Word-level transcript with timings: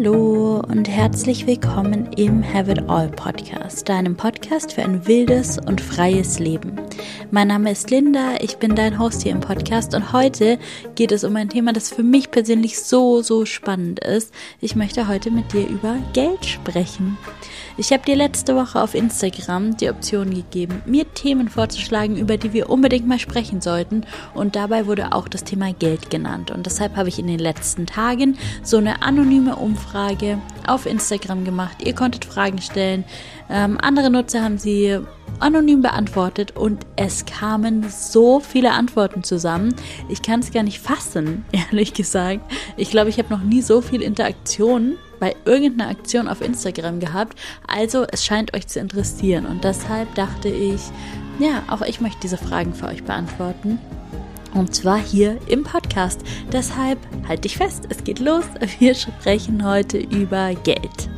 Hallo 0.00 0.60
und 0.60 0.88
herzlich 0.88 1.48
willkommen 1.48 2.12
im 2.12 2.40
Have 2.54 2.70
It 2.70 2.88
All 2.88 3.08
Podcast, 3.08 3.88
deinem 3.88 4.16
Podcast 4.16 4.72
für 4.74 4.84
ein 4.84 5.08
wildes 5.08 5.58
und 5.58 5.80
freies 5.80 6.38
Leben. 6.38 6.77
Mein 7.30 7.48
Name 7.48 7.70
ist 7.70 7.90
Linda, 7.90 8.36
ich 8.40 8.56
bin 8.56 8.74
dein 8.74 8.98
Host 8.98 9.22
hier 9.22 9.32
im 9.32 9.40
Podcast 9.40 9.94
und 9.94 10.14
heute 10.14 10.58
geht 10.94 11.12
es 11.12 11.24
um 11.24 11.36
ein 11.36 11.50
Thema, 11.50 11.74
das 11.74 11.90
für 11.90 12.02
mich 12.02 12.30
persönlich 12.30 12.80
so, 12.80 13.20
so 13.20 13.44
spannend 13.44 14.00
ist. 14.00 14.32
Ich 14.62 14.76
möchte 14.76 15.08
heute 15.08 15.30
mit 15.30 15.52
dir 15.52 15.68
über 15.68 15.96
Geld 16.14 16.46
sprechen. 16.46 17.18
Ich 17.76 17.92
habe 17.92 18.02
dir 18.02 18.16
letzte 18.16 18.56
Woche 18.56 18.80
auf 18.80 18.94
Instagram 18.94 19.76
die 19.76 19.90
Option 19.90 20.30
gegeben, 20.30 20.82
mir 20.86 21.04
Themen 21.12 21.50
vorzuschlagen, 21.50 22.16
über 22.16 22.38
die 22.38 22.54
wir 22.54 22.70
unbedingt 22.70 23.06
mal 23.06 23.18
sprechen 23.18 23.60
sollten. 23.60 24.06
Und 24.34 24.56
dabei 24.56 24.86
wurde 24.86 25.12
auch 25.12 25.28
das 25.28 25.44
Thema 25.44 25.74
Geld 25.74 26.08
genannt. 26.08 26.50
Und 26.50 26.64
deshalb 26.64 26.96
habe 26.96 27.10
ich 27.10 27.18
in 27.18 27.26
den 27.26 27.38
letzten 27.38 27.84
Tagen 27.86 28.38
so 28.62 28.78
eine 28.78 29.02
anonyme 29.02 29.56
Umfrage 29.56 30.38
auf 30.66 30.86
Instagram 30.86 31.44
gemacht. 31.44 31.76
Ihr 31.84 31.94
konntet 31.94 32.24
Fragen 32.24 32.60
stellen. 32.62 33.04
Ähm, 33.50 33.78
andere 33.80 34.10
Nutzer 34.10 34.42
haben 34.42 34.58
sie 34.58 34.98
anonym 35.40 35.82
beantwortet 35.82 36.56
und 36.56 36.84
es 36.96 37.24
kamen 37.24 37.88
so 37.88 38.40
viele 38.40 38.72
Antworten 38.72 39.22
zusammen. 39.22 39.74
Ich 40.08 40.22
kann 40.22 40.40
es 40.40 40.52
gar 40.52 40.62
nicht 40.62 40.80
fassen, 40.80 41.44
ehrlich 41.52 41.94
gesagt. 41.94 42.40
Ich 42.76 42.90
glaube, 42.90 43.10
ich 43.10 43.18
habe 43.18 43.32
noch 43.32 43.42
nie 43.42 43.62
so 43.62 43.80
viel 43.80 44.02
Interaktion 44.02 44.96
bei 45.20 45.34
irgendeiner 45.44 45.90
Aktion 45.90 46.28
auf 46.28 46.40
Instagram 46.40 47.00
gehabt. 47.00 47.38
Also 47.66 48.04
es 48.10 48.24
scheint 48.24 48.54
euch 48.54 48.66
zu 48.66 48.80
interessieren 48.80 49.46
und 49.46 49.64
deshalb 49.64 50.14
dachte 50.14 50.48
ich, 50.48 50.80
ja, 51.38 51.62
auch 51.68 51.82
ich 51.82 52.00
möchte 52.00 52.20
diese 52.22 52.38
Fragen 52.38 52.74
für 52.74 52.86
euch 52.86 53.04
beantworten. 53.04 53.78
Und 54.54 54.74
zwar 54.74 54.98
hier 54.98 55.38
im 55.46 55.62
Podcast. 55.62 56.22
Deshalb 56.52 56.98
halt 57.28 57.44
dich 57.44 57.56
fest, 57.56 57.84
es 57.90 58.02
geht 58.02 58.18
los. 58.18 58.44
Wir 58.78 58.94
sprechen 58.94 59.64
heute 59.64 59.98
über 59.98 60.54
Geld. 60.54 61.17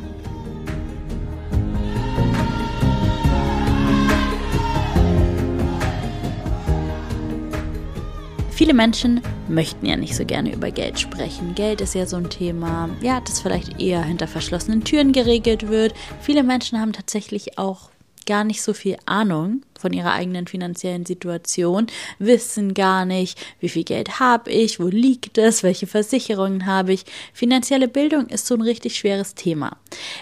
Viele 8.61 8.75
Menschen 8.75 9.21
möchten 9.47 9.87
ja 9.87 9.95
nicht 9.95 10.15
so 10.15 10.23
gerne 10.23 10.53
über 10.53 10.69
Geld 10.69 10.99
sprechen. 10.99 11.55
Geld 11.55 11.81
ist 11.81 11.95
ja 11.95 12.05
so 12.05 12.17
ein 12.17 12.29
Thema, 12.29 12.91
ja, 13.01 13.19
das 13.19 13.41
vielleicht 13.41 13.81
eher 13.81 14.03
hinter 14.03 14.27
verschlossenen 14.27 14.83
Türen 14.83 15.13
geregelt 15.13 15.69
wird. 15.69 15.95
Viele 16.21 16.43
Menschen 16.43 16.79
haben 16.79 16.93
tatsächlich 16.93 17.57
auch 17.57 17.89
gar 18.27 18.43
nicht 18.43 18.61
so 18.61 18.73
viel 18.73 18.97
Ahnung 19.07 19.63
von 19.81 19.93
ihrer 19.93 20.13
eigenen 20.13 20.47
finanziellen 20.47 21.05
Situation, 21.05 21.87
wissen 22.19 22.73
gar 22.73 23.05
nicht, 23.05 23.39
wie 23.59 23.69
viel 23.69 23.83
Geld 23.83 24.19
habe 24.19 24.51
ich, 24.51 24.79
wo 24.79 24.87
liegt 24.87 25.37
es, 25.37 25.63
welche 25.63 25.87
Versicherungen 25.87 26.65
habe 26.65 26.93
ich. 26.93 27.05
Finanzielle 27.33 27.87
Bildung 27.87 28.27
ist 28.27 28.47
so 28.47 28.55
ein 28.55 28.61
richtig 28.61 28.97
schweres 28.97 29.35
Thema. 29.35 29.77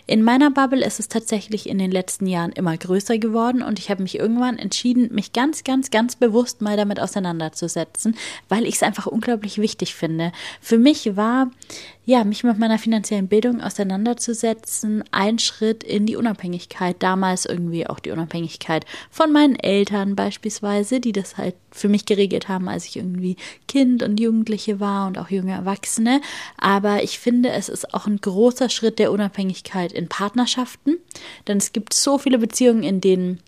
In 0.07 0.23
meiner 0.23 0.49
Bubble 0.49 0.83
ist 0.83 0.99
es 0.99 1.09
tatsächlich 1.09 1.69
in 1.69 1.77
den 1.77 1.91
letzten 1.91 2.25
Jahren 2.25 2.51
immer 2.53 2.75
größer 2.75 3.17
geworden 3.17 3.61
und 3.61 3.77
ich 3.79 3.89
habe 3.89 4.01
mich 4.01 4.17
irgendwann 4.17 4.57
entschieden, 4.57 5.13
mich 5.13 5.33
ganz, 5.33 5.63
ganz, 5.63 5.91
ganz 5.91 6.15
bewusst 6.15 6.61
mal 6.61 6.77
damit 6.77 6.99
auseinanderzusetzen, 6.99 8.15
weil 8.47 8.65
ich 8.65 8.75
es 8.75 8.83
einfach 8.83 9.05
unglaublich 9.05 9.59
wichtig 9.59 9.93
finde. 9.93 10.31
Für 10.61 10.77
mich 10.77 11.15
war 11.15 11.51
ja, 12.09 12.23
mich 12.23 12.43
mit 12.43 12.57
meiner 12.57 12.79
finanziellen 12.79 13.27
Bildung 13.27 13.61
auseinanderzusetzen, 13.61 15.03
ein 15.11 15.37
Schritt 15.37 15.83
in 15.83 16.07
die 16.07 16.15
Unabhängigkeit, 16.15 16.95
damals 17.03 17.45
irgendwie 17.45 17.85
auch 17.85 17.99
die 17.99 18.09
Unabhängigkeit 18.09 18.83
von 19.11 19.31
meinen 19.31 19.48
Eltern 19.55 20.15
beispielsweise, 20.15 20.99
die 20.99 21.11
das 21.11 21.37
halt 21.37 21.55
für 21.71 21.89
mich 21.89 22.05
geregelt 22.05 22.47
haben, 22.47 22.67
als 22.67 22.85
ich 22.85 22.97
irgendwie 22.97 23.37
Kind 23.67 24.03
und 24.03 24.19
Jugendliche 24.19 24.79
war 24.79 25.07
und 25.07 25.17
auch 25.17 25.29
junge 25.29 25.53
Erwachsene. 25.53 26.21
Aber 26.57 27.03
ich 27.03 27.19
finde, 27.19 27.49
es 27.49 27.69
ist 27.69 27.93
auch 27.93 28.07
ein 28.07 28.21
großer 28.21 28.69
Schritt 28.69 28.99
der 28.99 29.11
Unabhängigkeit 29.11 29.91
in 29.91 30.07
Partnerschaften, 30.07 30.97
denn 31.47 31.57
es 31.57 31.73
gibt 31.73 31.93
so 31.93 32.17
viele 32.17 32.39
Beziehungen, 32.39 32.83
in 32.83 33.01
denen 33.01 33.39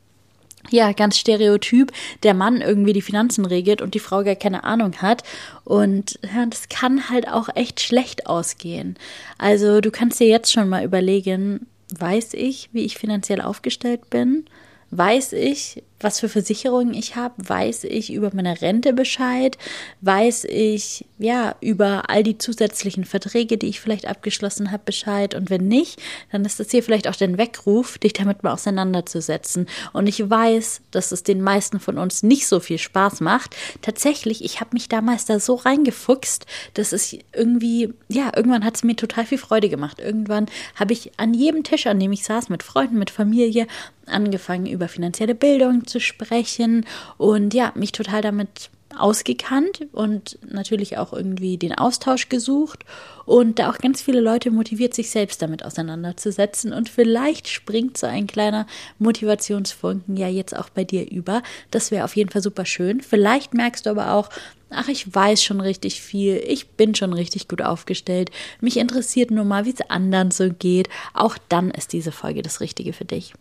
ja, 0.70 0.92
ganz 0.92 1.18
stereotyp, 1.18 1.92
der 2.24 2.34
Mann 2.34 2.62
irgendwie 2.62 2.94
die 2.94 3.02
Finanzen 3.02 3.46
regelt 3.46 3.82
und 3.82 3.96
die 3.96 4.00
Frau 4.00 4.24
gar 4.24 4.36
keine 4.36 4.64
Ahnung 4.64 5.02
hat. 5.02 5.24
Und 5.64 6.20
ja, 6.24 6.46
das 6.46 6.70
kann 6.70 7.10
halt 7.10 7.28
auch 7.28 7.50
echt 7.56 7.82
schlecht 7.82 8.28
ausgehen. 8.28 8.96
Also 9.38 9.82
du 9.82 9.90
kannst 9.90 10.20
dir 10.20 10.28
jetzt 10.28 10.52
schon 10.52 10.70
mal 10.70 10.84
überlegen, 10.84 11.66
weiß 11.98 12.34
ich, 12.36 12.70
wie 12.72 12.86
ich 12.86 12.98
finanziell 12.98 13.42
aufgestellt 13.42 14.10
bin? 14.10 14.46
Weiß 14.92 15.34
ich, 15.34 15.84
was 16.04 16.20
für 16.20 16.30
Versicherungen 16.30 16.94
ich 16.94 17.16
habe, 17.16 17.36
weiß 17.38 17.86
ich 17.86 18.14
über 18.14 18.32
meine 18.34 18.62
Rente 18.62 18.94
Bescheid, 18.94 19.58
weiß 20.02 20.46
ich 20.46 21.06
ja 21.18 21.56
über 21.62 22.10
all 22.10 22.24
die 22.24 22.38
zusätzlichen 22.38 23.06
Verträge, 23.06 23.58
die 23.58 23.68
ich 23.68 23.80
vielleicht 23.80 24.08
abgeschlossen 24.08 24.72
habe, 24.72 24.84
Bescheid. 24.86 25.36
Und 25.36 25.50
wenn 25.50 25.68
nicht, 25.68 26.02
dann 26.32 26.46
ist 26.46 26.60
das 26.60 26.72
hier 26.72 26.84
vielleicht 26.84 27.08
auch 27.08 27.16
der 27.16 27.38
Weckruf, 27.38 27.98
dich 27.98 28.14
damit 28.14 28.44
mal 28.44 28.54
auseinanderzusetzen. 28.54 29.68
Und 29.94 30.08
ich 30.08 30.30
weiß, 30.30 30.82
dass 30.92 31.12
es 31.12 31.24
den 31.24 31.42
meisten 31.42 31.80
von 31.80 31.98
uns 31.98 32.24
nicht 32.24 32.48
so 32.48 32.60
viel 32.60 32.78
Spaß 32.78 33.22
macht. 33.22 33.56
Tatsächlich, 33.82 34.44
ich 34.44 34.60
habe 34.60 34.72
mich 34.74 34.90
damals 34.90 35.26
da 35.26 35.40
so 35.40 35.56
reingefuchst, 35.56 36.46
dass 36.74 36.92
es 36.92 37.16
irgendwie, 37.34 37.94
ja, 38.08 38.32
irgendwann 38.36 38.66
hat 38.66 38.76
es 38.76 38.84
mir 38.84 38.96
total 38.96 39.26
viel 39.26 39.38
Freude 39.38 39.70
gemacht. 39.70 40.00
Irgendwann 40.00 40.48
habe 40.76 40.94
ich 40.94 41.12
an 41.18 41.34
jedem 41.34 41.64
Tisch, 41.64 41.88
an 41.88 42.00
dem 42.00 42.12
ich 42.12 42.24
saß, 42.24 42.50
mit 42.50 42.64
Freunden, 42.64 42.98
mit 42.98 43.10
Familie, 43.10 43.68
angefangen 44.08 44.66
über 44.66 44.88
finanzielle 44.88 45.36
Bildung 45.36 45.86
zu 45.92 46.00
sprechen 46.00 46.86
und 47.18 47.54
ja, 47.54 47.72
mich 47.76 47.92
total 47.92 48.22
damit 48.22 48.70
ausgekannt 48.98 49.88
und 49.92 50.38
natürlich 50.50 50.98
auch 50.98 51.14
irgendwie 51.14 51.58
den 51.58 51.74
Austausch 51.74 52.30
gesucht 52.30 52.84
und 53.26 53.60
da 53.60 53.70
auch 53.70 53.78
ganz 53.78 54.02
viele 54.02 54.20
Leute 54.20 54.52
motiviert, 54.52 54.94
sich 54.94 55.10
selbst 55.10 55.42
damit 55.42 55.64
auseinanderzusetzen 55.64 56.74
und 56.74 56.90
vielleicht 56.90 57.48
springt 57.48 57.98
so 57.98 58.08
ein 58.08 58.28
kleiner 58.28 58.68
Motivationsfunken 59.00 60.18
ja 60.18 60.28
jetzt 60.28 60.56
auch 60.56 60.70
bei 60.70 60.84
dir 60.84 61.10
über. 61.10 61.42
Das 61.72 61.92
wäre 61.92 62.06
auf 62.06 62.16
jeden 62.16 62.30
Fall 62.30 62.42
super 62.42 62.66
schön. 62.66 63.02
Vielleicht 63.02 63.54
merkst 63.54 63.86
du 63.86 63.92
aber 63.92 64.14
auch, 64.14 64.30
ach, 64.70 64.88
ich 64.88 65.14
weiß 65.14 65.44
schon 65.44 65.62
richtig 65.62 66.02
viel, 66.02 66.38
ich 66.38 66.70
bin 66.70 66.96
schon 66.96 67.14
richtig 67.14 67.48
gut 67.48 67.62
aufgestellt, 67.62 68.32
mich 68.60 68.78
interessiert 68.78 69.32
nur 69.32 69.46
mal, 69.46 69.66
wie 69.66 69.74
es 69.74 69.90
anderen 69.90 70.32
so 70.32 70.50
geht. 70.50 70.90
Auch 71.14 71.38
dann 71.50 71.72
ist 71.72 71.94
diese 71.94 72.12
Folge 72.12 72.42
das 72.42 72.62
Richtige 72.62 72.94
für 72.94 73.06
dich. 73.06 73.34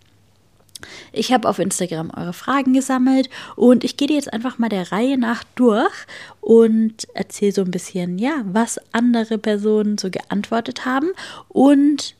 Ich 1.13 1.33
habe 1.33 1.49
auf 1.49 1.59
Instagram 1.59 2.11
eure 2.17 2.33
Fragen 2.33 2.73
gesammelt 2.73 3.29
und 3.57 3.85
ich 3.85 3.97
gehe 3.97 4.09
jetzt 4.11 4.33
einfach 4.33 4.59
mal 4.59 4.69
der 4.69 4.93
Reihe 4.93 5.19
nach 5.19 5.45
durch 5.55 5.93
und 6.41 7.07
erzähle 7.15 7.53
so 7.53 7.63
ein 7.63 7.71
bisschen, 7.71 8.19
ja, 8.19 8.43
was 8.45 8.81
andere 8.93 9.39
Personen 9.39 9.99
so 9.99 10.11
geantwortet 10.11 10.85
haben 10.85 11.11
und 11.49 12.15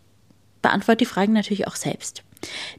beantworte 0.63 0.99
die 0.99 1.07
Fragen 1.07 1.33
natürlich 1.33 1.67
auch 1.67 1.77
selbst. 1.77 2.23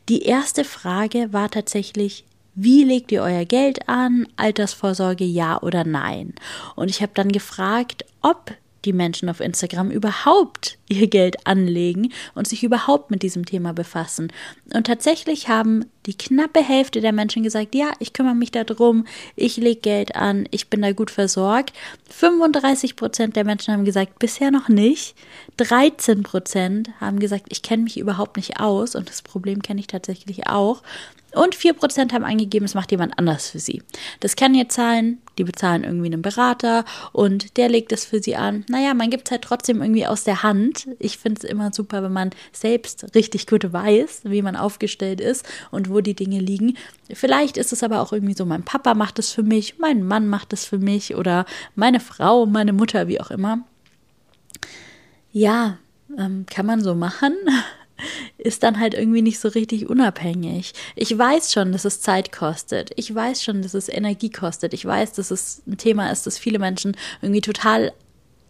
Die 0.10 0.24
erste 0.24 0.64
Frage 0.64 1.34
war 1.34 1.50
tatsächlich, 1.50 2.26
wie 2.54 2.84
legt 2.84 3.12
ihr 3.12 3.22
euer 3.22 3.46
Geld 3.46 3.88
an? 3.88 4.28
Altersvorsorge 4.36 5.24
ja 5.24 5.62
oder 5.62 5.84
nein? 5.86 6.34
Und 6.76 6.90
ich 6.90 7.02
habe 7.02 7.14
dann 7.16 7.32
gefragt, 7.32 8.06
ob 8.22 8.52
die 8.86 8.94
Menschen 8.94 9.30
auf 9.30 9.40
Instagram 9.40 9.92
überhaupt 9.92 10.78
ihr 10.90 11.08
Geld 11.08 11.48
anlegen 11.48 12.12
und 12.36 12.48
sich 12.48 12.64
überhaupt 12.64 13.12
mit 13.12 13.24
diesem 13.24 13.46
Thema 13.46 13.74
befassen. 13.74 14.32
Und 14.74 14.88
tatsächlich 14.88 15.48
haben 15.48 15.86
die 16.06 16.18
knappe 16.18 16.62
Hälfte 16.62 17.00
der 17.00 17.14
Menschen 17.14 17.44
gesagt, 17.44 17.76
ja, 17.76 17.92
ich 18.00 18.14
kümmere 18.14 18.36
mich 18.36 18.52
darum, 18.52 19.06
ich 19.36 19.58
lege 19.58 19.82
Geld 19.82 20.16
an, 20.16 20.48
ich 20.52 20.70
bin 20.70 20.82
da 20.82 20.92
gut 20.92 21.12
versorgt. 21.12 21.74
35 22.10 22.96
Prozent 22.96 23.36
der 23.36 23.46
Menschen 23.46 23.74
haben 23.74 23.86
gesagt, 23.86 24.20
bisher 24.20 24.52
noch 24.52 24.68
nicht. 24.68 25.16
13 25.58 26.24
Prozent 26.24 26.90
haben 27.00 27.20
gesagt, 27.20 27.46
ich 27.50 27.62
kenne 27.62 27.84
mich 27.84 27.98
überhaupt 27.98 28.38
nicht 28.38 28.60
aus 28.60 28.96
und 28.96 29.10
das 29.10 29.22
Problem 29.22 29.62
kenne 29.62 29.80
ich 29.80 29.88
tatsächlich 29.88 30.48
auch. 30.48 30.82
Und 31.34 31.56
4% 31.56 32.12
haben 32.12 32.26
angegeben, 32.26 32.66
es 32.66 32.74
macht 32.74 32.92
jemand 32.92 33.18
anders 33.18 33.50
für 33.50 33.60
sie. 33.60 33.82
Das 34.20 34.36
kann 34.36 34.54
jetzt 34.54 34.76
sein, 34.76 35.20
die 35.38 35.46
bezahlen 35.46 35.84
irgendwie 35.84 36.08
einen 36.08 36.22
Berater 36.22 36.84
und 37.14 37.58
der 37.58 37.70
legt 37.70 37.92
es 37.92 38.06
für 38.06 38.22
sie 38.22 38.36
an. 38.36 38.66
Naja, 38.68 38.94
man 38.94 39.10
gibt 39.10 39.28
es 39.28 39.32
halt 39.32 39.42
trotzdem 39.42 39.82
irgendwie 39.82 40.06
aus 40.06 40.24
der 40.26 40.44
Hand. 40.44 40.90
Ich 41.00 41.18
finde 41.18 41.40
es 41.40 41.50
immer 41.50 41.72
super, 41.72 42.04
wenn 42.04 42.12
man 42.12 42.32
selbst 42.52 43.16
richtig 43.16 43.48
gut 43.48 43.72
weiß, 43.72 44.22
wie 44.26 44.42
man 44.42 44.58
aufgestellt 44.58 45.22
ist 45.22 45.46
und 45.72 45.90
wo 45.90 46.02
die 46.02 46.16
Dinge 46.16 46.40
liegen. 46.40 46.78
Vielleicht 47.14 47.58
ist 47.58 47.72
es 47.72 47.82
aber 47.84 48.02
auch 48.02 48.12
irgendwie 48.12 48.36
so, 48.36 48.46
mein 48.46 48.64
Papa 48.64 48.94
macht 48.94 49.18
es 49.18 49.32
für 49.32 49.44
mich, 49.44 49.80
mein 49.80 50.04
Mann 50.04 50.28
macht 50.28 50.52
es 50.54 50.66
für 50.66 50.80
mich 50.80 51.16
oder 51.16 51.46
meine 51.76 52.02
Frau, 52.02 52.46
meine 52.46 52.74
Mutter, 52.74 53.08
wie 53.08 53.22
auch 53.22 53.32
immer. 53.32 53.64
Ja, 55.32 55.78
ähm, 56.18 56.46
kann 56.50 56.66
man 56.66 56.84
so 56.84 56.94
machen 56.94 57.36
ist 58.42 58.64
dann 58.64 58.80
halt 58.80 58.94
irgendwie 58.94 59.22
nicht 59.22 59.40
so 59.40 59.50
richtig 59.50 59.90
unabhängig. 59.90 60.74
Ich 60.96 61.16
weiß 61.16 61.54
schon, 61.54 61.72
dass 61.72 61.86
es 61.86 62.02
Zeit 62.02 62.32
kostet. 62.32 62.92
Ich 62.96 63.14
weiß 63.14 63.44
schon, 63.44 63.62
dass 63.62 63.74
es 63.74 63.88
Energie 63.88 64.32
kostet. 64.32 64.74
Ich 64.74 64.84
weiß, 64.84 65.14
dass 65.14 65.32
es 65.32 65.62
ein 65.68 65.78
Thema 65.78 66.12
ist, 66.12 66.26
das 66.26 66.40
viele 66.40 66.60
Menschen 66.60 66.98
irgendwie 67.22 67.42
total 67.42 67.94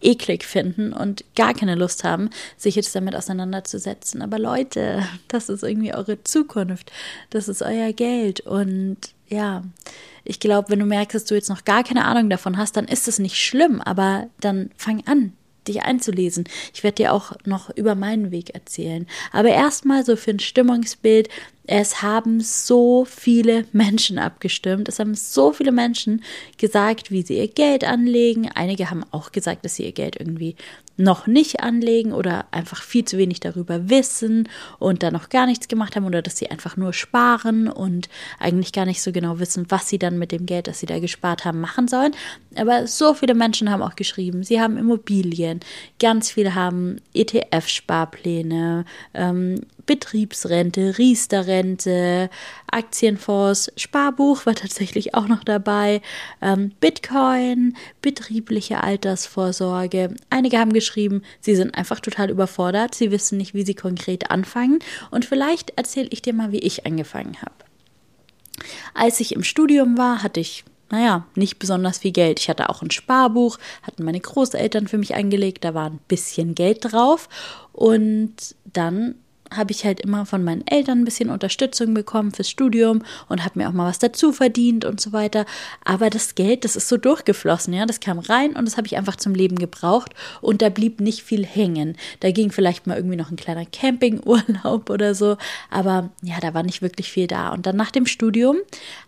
eklig 0.00 0.44
finden 0.44 0.92
und 0.92 1.24
gar 1.36 1.54
keine 1.54 1.74
Lust 1.74 2.04
haben, 2.04 2.30
sich 2.56 2.74
jetzt 2.74 2.94
damit 2.96 3.14
auseinanderzusetzen. 3.14 4.22
Aber 4.22 4.38
Leute, 4.38 5.06
das 5.28 5.48
ist 5.48 5.62
irgendwie 5.62 5.94
eure 5.94 6.24
Zukunft. 6.24 6.90
Das 7.30 7.48
ist 7.48 7.62
euer 7.62 7.92
Geld. 7.92 8.40
Und 8.40 8.96
ja, 9.28 9.62
ich 10.24 10.40
glaube, 10.40 10.70
wenn 10.70 10.80
du 10.80 10.86
merkst, 10.86 11.14
dass 11.14 11.24
du 11.26 11.34
jetzt 11.34 11.50
noch 11.50 11.64
gar 11.64 11.84
keine 11.84 12.06
Ahnung 12.06 12.30
davon 12.30 12.56
hast, 12.56 12.76
dann 12.76 12.86
ist 12.86 13.08
es 13.08 13.18
nicht 13.18 13.36
schlimm, 13.36 13.80
aber 13.80 14.26
dann 14.40 14.70
fang 14.76 15.06
an 15.06 15.34
dich 15.68 15.82
einzulesen. 15.82 16.44
Ich 16.74 16.82
werde 16.82 16.96
dir 16.96 17.12
auch 17.12 17.32
noch 17.44 17.70
über 17.70 17.94
meinen 17.94 18.30
Weg 18.30 18.54
erzählen. 18.54 19.06
Aber 19.32 19.48
erstmal 19.48 20.04
so 20.04 20.16
für 20.16 20.30
ein 20.30 20.40
Stimmungsbild. 20.40 21.28
Es 21.64 22.02
haben 22.02 22.40
so 22.40 23.04
viele 23.04 23.66
Menschen 23.72 24.18
abgestimmt. 24.18 24.88
Es 24.88 24.98
haben 24.98 25.14
so 25.14 25.52
viele 25.52 25.72
Menschen 25.72 26.24
gesagt, 26.58 27.10
wie 27.10 27.22
sie 27.22 27.38
ihr 27.38 27.48
Geld 27.48 27.84
anlegen. 27.84 28.50
Einige 28.52 28.90
haben 28.90 29.04
auch 29.12 29.30
gesagt, 29.30 29.64
dass 29.64 29.76
sie 29.76 29.84
ihr 29.84 29.92
Geld 29.92 30.16
irgendwie 30.18 30.56
noch 30.96 31.26
nicht 31.26 31.60
anlegen 31.60 32.12
oder 32.12 32.46
einfach 32.50 32.82
viel 32.82 33.04
zu 33.04 33.18
wenig 33.18 33.40
darüber 33.40 33.88
wissen 33.88 34.48
und 34.78 35.02
da 35.02 35.10
noch 35.10 35.28
gar 35.28 35.46
nichts 35.46 35.68
gemacht 35.68 35.96
haben 35.96 36.04
oder 36.04 36.22
dass 36.22 36.36
sie 36.36 36.50
einfach 36.50 36.76
nur 36.76 36.92
sparen 36.92 37.68
und 37.68 38.08
eigentlich 38.38 38.72
gar 38.72 38.84
nicht 38.84 39.02
so 39.02 39.12
genau 39.12 39.38
wissen, 39.38 39.66
was 39.68 39.88
sie 39.88 39.98
dann 39.98 40.18
mit 40.18 40.32
dem 40.32 40.46
Geld, 40.46 40.66
das 40.66 40.80
sie 40.80 40.86
da 40.86 40.98
gespart 40.98 41.44
haben, 41.44 41.60
machen 41.60 41.88
sollen. 41.88 42.12
Aber 42.56 42.86
so 42.86 43.14
viele 43.14 43.34
Menschen 43.34 43.70
haben 43.70 43.82
auch 43.82 43.96
geschrieben, 43.96 44.42
sie 44.42 44.60
haben 44.60 44.76
Immobilien, 44.76 45.60
ganz 45.98 46.30
viele 46.30 46.54
haben 46.54 46.96
ETF-Sparpläne, 47.14 48.84
ähm, 49.14 49.62
Betriebsrente, 49.86 50.96
Riester-Rente, 50.98 52.30
Aktienfonds, 52.70 53.72
Sparbuch 53.76 54.46
war 54.46 54.54
tatsächlich 54.54 55.14
auch 55.14 55.28
noch 55.28 55.44
dabei, 55.44 56.00
ähm, 56.40 56.72
Bitcoin, 56.80 57.76
betriebliche 58.00 58.82
Altersvorsorge. 58.82 60.14
Einige 60.30 60.58
haben 60.58 60.72
geschrieben, 60.72 61.22
sie 61.40 61.56
sind 61.56 61.74
einfach 61.74 62.00
total 62.00 62.30
überfordert, 62.30 62.94
sie 62.94 63.10
wissen 63.10 63.38
nicht, 63.38 63.54
wie 63.54 63.64
sie 63.64 63.74
konkret 63.74 64.30
anfangen 64.30 64.78
und 65.10 65.24
vielleicht 65.24 65.70
erzähle 65.76 66.08
ich 66.10 66.22
dir 66.22 66.34
mal, 66.34 66.52
wie 66.52 66.58
ich 66.58 66.86
angefangen 66.86 67.36
habe. 67.40 67.52
Als 68.94 69.20
ich 69.20 69.34
im 69.34 69.42
Studium 69.42 69.98
war, 69.98 70.22
hatte 70.22 70.40
ich 70.40 70.64
naja, 70.92 71.26
nicht 71.34 71.58
besonders 71.58 71.98
viel 71.98 72.12
Geld. 72.12 72.38
Ich 72.38 72.50
hatte 72.50 72.68
auch 72.68 72.82
ein 72.82 72.90
Sparbuch, 72.90 73.58
hatten 73.82 74.04
meine 74.04 74.20
Großeltern 74.20 74.88
für 74.88 74.98
mich 74.98 75.14
angelegt, 75.14 75.64
da 75.64 75.72
war 75.72 75.88
ein 75.88 76.00
bisschen 76.06 76.54
Geld 76.54 76.92
drauf. 76.92 77.30
Und 77.72 78.54
dann 78.70 79.14
habe 79.56 79.72
ich 79.72 79.84
halt 79.84 80.00
immer 80.00 80.26
von 80.26 80.44
meinen 80.44 80.66
Eltern 80.66 81.00
ein 81.00 81.04
bisschen 81.04 81.30
Unterstützung 81.30 81.94
bekommen 81.94 82.32
fürs 82.32 82.50
Studium 82.50 83.02
und 83.28 83.44
habe 83.44 83.58
mir 83.58 83.68
auch 83.68 83.72
mal 83.72 83.88
was 83.88 83.98
dazu 83.98 84.32
verdient 84.32 84.84
und 84.84 85.00
so 85.00 85.12
weiter. 85.12 85.46
Aber 85.84 86.10
das 86.10 86.34
Geld, 86.34 86.64
das 86.64 86.76
ist 86.76 86.88
so 86.88 86.96
durchgeflossen, 86.96 87.74
ja, 87.74 87.86
das 87.86 88.00
kam 88.00 88.18
rein 88.18 88.56
und 88.56 88.64
das 88.64 88.76
habe 88.76 88.86
ich 88.86 88.96
einfach 88.96 89.16
zum 89.16 89.34
Leben 89.34 89.56
gebraucht 89.56 90.14
und 90.40 90.62
da 90.62 90.68
blieb 90.68 91.00
nicht 91.00 91.22
viel 91.22 91.44
hängen. 91.44 91.96
Da 92.20 92.30
ging 92.30 92.50
vielleicht 92.50 92.86
mal 92.86 92.96
irgendwie 92.96 93.16
noch 93.16 93.30
ein 93.30 93.36
kleiner 93.36 93.66
Campingurlaub 93.66 94.90
oder 94.90 95.14
so, 95.14 95.36
aber 95.70 96.10
ja, 96.22 96.38
da 96.40 96.54
war 96.54 96.62
nicht 96.62 96.82
wirklich 96.82 97.10
viel 97.10 97.26
da. 97.26 97.50
Und 97.50 97.66
dann 97.66 97.76
nach 97.76 97.90
dem 97.90 98.06
Studium 98.06 98.56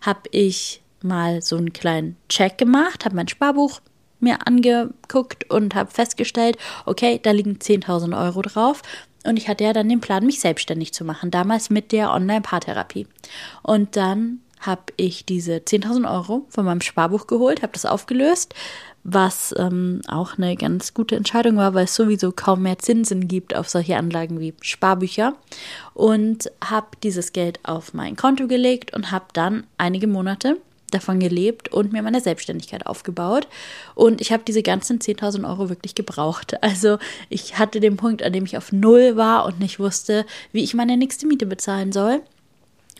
habe 0.01 0.21
ich 0.31 0.81
mal 1.01 1.41
so 1.41 1.57
einen 1.57 1.73
kleinen 1.73 2.17
Check 2.29 2.57
gemacht, 2.57 3.05
habe 3.05 3.15
mein 3.15 3.27
Sparbuch 3.27 3.81
mir 4.19 4.47
angeguckt 4.47 5.49
und 5.49 5.75
habe 5.75 5.91
festgestellt, 5.91 6.57
okay, 6.85 7.19
da 7.21 7.31
liegen 7.31 7.57
10.000 7.59 8.19
Euro 8.19 8.41
drauf. 8.41 8.81
Und 9.25 9.37
ich 9.37 9.47
hatte 9.47 9.63
ja 9.63 9.73
dann 9.73 9.89
den 9.89 10.01
Plan, 10.01 10.25
mich 10.25 10.39
selbstständig 10.39 10.93
zu 10.93 11.03
machen, 11.03 11.31
damals 11.31 11.69
mit 11.69 11.91
der 11.91 12.11
Online-Paartherapie. 12.11 13.07
Und 13.63 13.95
dann 13.95 14.39
habe 14.59 14.83
ich 14.97 15.25
diese 15.25 15.57
10.000 15.57 16.11
Euro 16.11 16.45
von 16.49 16.65
meinem 16.65 16.81
Sparbuch 16.81 17.27
geholt, 17.27 17.61
habe 17.61 17.73
das 17.73 17.85
aufgelöst, 17.85 18.53
was 19.03 19.53
ähm, 19.57 20.01
auch 20.07 20.37
eine 20.37 20.55
ganz 20.55 20.93
gute 20.93 21.15
Entscheidung 21.15 21.57
war, 21.57 21.73
weil 21.75 21.85
es 21.85 21.93
sowieso 21.93 22.31
kaum 22.31 22.63
mehr 22.63 22.79
Zinsen 22.79 23.27
gibt 23.27 23.55
auf 23.55 23.69
solche 23.69 23.97
Anlagen 23.97 24.39
wie 24.39 24.55
Sparbücher. 24.61 25.35
Und 25.93 26.51
habe 26.63 26.87
dieses 27.03 27.31
Geld 27.31 27.59
auf 27.63 27.93
mein 27.93 28.15
Konto 28.15 28.47
gelegt 28.47 28.95
und 28.95 29.11
habe 29.11 29.25
dann 29.33 29.65
einige 29.77 30.07
Monate 30.07 30.57
davon 30.91 31.19
gelebt 31.19 31.71
und 31.71 31.93
mir 31.93 32.01
meine 32.01 32.21
Selbstständigkeit 32.21 32.85
aufgebaut. 32.85 33.47
Und 33.95 34.21
ich 34.21 34.31
habe 34.31 34.43
diese 34.45 34.63
ganzen 34.63 34.99
10.000 34.99 35.47
Euro 35.47 35.69
wirklich 35.69 35.95
gebraucht. 35.95 36.55
Also 36.65 36.97
ich 37.29 37.59
hatte 37.59 37.79
den 37.79 37.95
Punkt, 37.95 38.23
an 38.23 38.33
dem 38.33 38.43
ich 38.43 38.57
auf 38.57 38.71
Null 38.71 39.15
war 39.15 39.45
und 39.45 39.59
nicht 39.59 39.79
wusste, 39.79 40.25
wie 40.51 40.63
ich 40.63 40.73
meine 40.73 40.97
nächste 40.97 41.27
Miete 41.27 41.45
bezahlen 41.45 41.91
soll. 41.91 42.21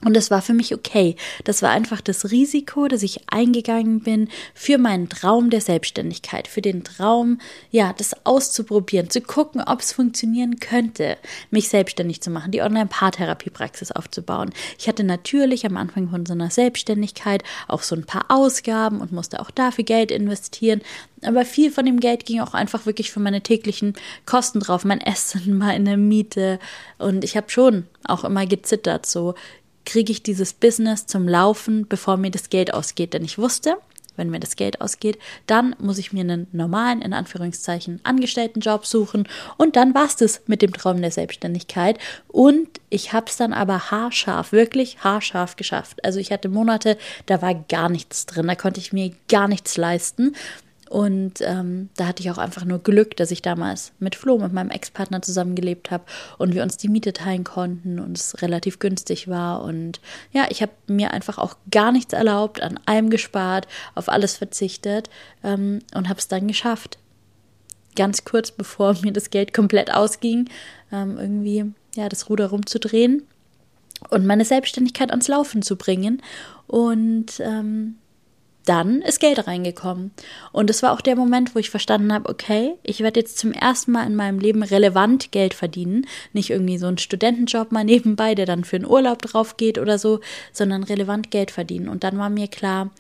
Und 0.03 0.15
das 0.15 0.29
war 0.29 0.41
für 0.41 0.53
mich 0.53 0.73
okay. 0.73 1.15
Das 1.45 1.61
war 1.61 1.71
einfach 1.71 2.01
das 2.01 2.29
Risiko, 2.29 2.87
dass 2.87 3.01
ich 3.01 3.21
eingegangen 3.27 4.01
bin 4.01 4.27
für 4.53 4.77
meinen 4.77 5.07
Traum 5.07 5.49
der 5.49 5.61
Selbstständigkeit, 5.61 6.49
für 6.49 6.61
den 6.61 6.83
Traum, 6.83 7.39
ja, 7.71 7.93
das 7.93 8.25
auszuprobieren, 8.25 9.09
zu 9.09 9.21
gucken, 9.21 9.63
ob 9.65 9.79
es 9.79 9.93
funktionieren 9.93 10.59
könnte, 10.59 11.17
mich 11.49 11.69
selbstständig 11.69 12.21
zu 12.21 12.29
machen, 12.29 12.51
die 12.51 12.61
Online-Paartherapie-Praxis 12.61 13.93
aufzubauen. 13.93 14.51
Ich 14.77 14.89
hatte 14.89 15.05
natürlich 15.05 15.65
am 15.65 15.77
Anfang 15.77 16.09
von 16.09 16.25
so 16.25 16.33
einer 16.33 16.51
Selbstständigkeit 16.51 17.43
auch 17.69 17.81
so 17.81 17.95
ein 17.95 18.05
paar 18.05 18.25
Ausgaben 18.27 18.99
und 18.99 19.13
musste 19.13 19.39
auch 19.39 19.49
dafür 19.49 19.85
Geld 19.85 20.11
investieren. 20.11 20.81
Aber 21.23 21.45
viel 21.45 21.71
von 21.71 21.85
dem 21.85 22.01
Geld 22.01 22.25
ging 22.25 22.41
auch 22.41 22.53
einfach 22.53 22.85
wirklich 22.85 23.11
für 23.11 23.21
meine 23.21 23.41
täglichen 23.41 23.93
Kosten 24.25 24.59
drauf, 24.59 24.83
mein 24.83 25.01
Essen, 25.01 25.57
meine 25.57 25.95
Miete. 25.95 26.59
Und 26.97 27.23
ich 27.23 27.37
habe 27.37 27.49
schon 27.49 27.85
auch 28.03 28.25
immer 28.25 28.45
gezittert, 28.45 29.05
so 29.05 29.35
kriege 29.85 30.11
ich 30.11 30.23
dieses 30.23 30.53
Business 30.53 31.05
zum 31.05 31.27
Laufen, 31.27 31.87
bevor 31.87 32.17
mir 32.17 32.31
das 32.31 32.49
Geld 32.49 32.73
ausgeht. 32.73 33.13
Denn 33.13 33.23
ich 33.23 33.37
wusste, 33.37 33.77
wenn 34.17 34.29
mir 34.29 34.39
das 34.39 34.55
Geld 34.55 34.81
ausgeht, 34.81 35.19
dann 35.47 35.75
muss 35.79 35.97
ich 35.97 36.13
mir 36.13 36.21
einen 36.21 36.47
normalen, 36.51 37.01
in 37.01 37.13
Anführungszeichen, 37.13 37.99
Angestelltenjob 38.03 38.85
suchen. 38.85 39.27
Und 39.57 39.75
dann 39.75 39.93
war 39.93 40.05
es 40.05 40.15
das 40.15 40.41
mit 40.47 40.61
dem 40.61 40.73
Traum 40.73 41.01
der 41.01 41.11
Selbstständigkeit. 41.11 41.99
Und 42.27 42.67
ich 42.89 43.13
habe 43.13 43.27
es 43.29 43.37
dann 43.37 43.53
aber 43.53 43.91
haarscharf, 43.91 44.51
wirklich 44.51 45.03
haarscharf 45.03 45.55
geschafft. 45.55 46.03
Also 46.03 46.19
ich 46.19 46.31
hatte 46.31 46.49
Monate, 46.49 46.97
da 47.25 47.41
war 47.41 47.53
gar 47.53 47.89
nichts 47.89 48.25
drin, 48.25 48.47
da 48.47 48.55
konnte 48.55 48.79
ich 48.79 48.93
mir 48.93 49.11
gar 49.27 49.47
nichts 49.47 49.77
leisten. 49.77 50.35
Und 50.95 51.41
ähm, 51.41 51.89
da 51.97 52.07
hatte 52.07 52.23
ich 52.23 52.31
auch 52.31 52.37
einfach 52.37 52.63
nur 52.63 52.79
Glück, 52.79 53.17
dass 53.17 53.29
ich 53.29 53.41
damals 53.41 53.91
mit 53.99 54.15
Flo, 54.15 54.37
mit 54.37 54.53
meinem 54.53 54.69
Ex-Partner 54.69 55.21
zusammengelebt 55.21 55.91
habe 55.91 56.05
und 56.37 56.53
wir 56.53 56.63
uns 56.63 56.77
die 56.77 56.87
Miete 56.87 57.11
teilen 57.11 57.43
konnten 57.43 57.99
und 57.99 58.17
es 58.17 58.41
relativ 58.41 58.79
günstig 58.79 59.27
war. 59.27 59.61
Und 59.61 59.99
ja, 60.31 60.45
ich 60.47 60.61
habe 60.61 60.71
mir 60.87 61.11
einfach 61.11 61.37
auch 61.37 61.57
gar 61.69 61.91
nichts 61.91 62.13
erlaubt, 62.13 62.61
an 62.61 62.79
allem 62.85 63.09
gespart, 63.09 63.67
auf 63.93 64.07
alles 64.07 64.37
verzichtet 64.37 65.09
ähm, 65.43 65.79
und 65.93 66.07
habe 66.07 66.19
es 66.19 66.29
dann 66.29 66.47
geschafft. 66.47 66.97
Ganz 67.97 68.23
kurz 68.23 68.51
bevor 68.51 68.95
mir 69.01 69.11
das 69.11 69.31
Geld 69.31 69.53
komplett 69.53 69.93
ausging, 69.93 70.47
ähm, 70.93 71.17
irgendwie 71.19 71.73
ja 71.97 72.07
das 72.07 72.29
Ruder 72.29 72.47
rumzudrehen 72.47 73.23
und 74.11 74.25
meine 74.25 74.45
Selbstständigkeit 74.45 75.11
ans 75.11 75.27
Laufen 75.27 75.61
zu 75.61 75.75
bringen. 75.75 76.21
Und 76.67 77.41
ähm, 77.41 77.97
dann 78.65 79.01
ist 79.01 79.19
Geld 79.19 79.47
reingekommen. 79.47 80.11
Und 80.51 80.69
es 80.69 80.83
war 80.83 80.91
auch 80.93 81.01
der 81.01 81.15
Moment, 81.15 81.55
wo 81.55 81.59
ich 81.59 81.69
verstanden 81.69 82.11
habe, 82.13 82.29
okay, 82.29 82.73
ich 82.83 82.99
werde 83.01 83.19
jetzt 83.19 83.37
zum 83.37 83.51
ersten 83.51 83.91
Mal 83.91 84.05
in 84.05 84.15
meinem 84.15 84.39
Leben 84.39 84.63
relevant 84.63 85.31
Geld 85.31 85.53
verdienen. 85.53 86.05
Nicht 86.33 86.49
irgendwie 86.49 86.77
so 86.77 86.87
einen 86.87 86.97
Studentenjob 86.97 87.71
mal 87.71 87.83
nebenbei, 87.83 88.35
der 88.35 88.45
dann 88.45 88.63
für 88.63 88.75
einen 88.75 88.85
Urlaub 88.85 89.21
drauf 89.21 89.57
geht 89.57 89.77
oder 89.77 89.97
so, 89.97 90.19
sondern 90.51 90.83
relevant 90.83 91.31
Geld 91.31 91.51
verdienen. 91.51 91.89
Und 91.89 92.03
dann 92.03 92.17
war 92.17 92.29
mir 92.29 92.47
klar, 92.47 92.91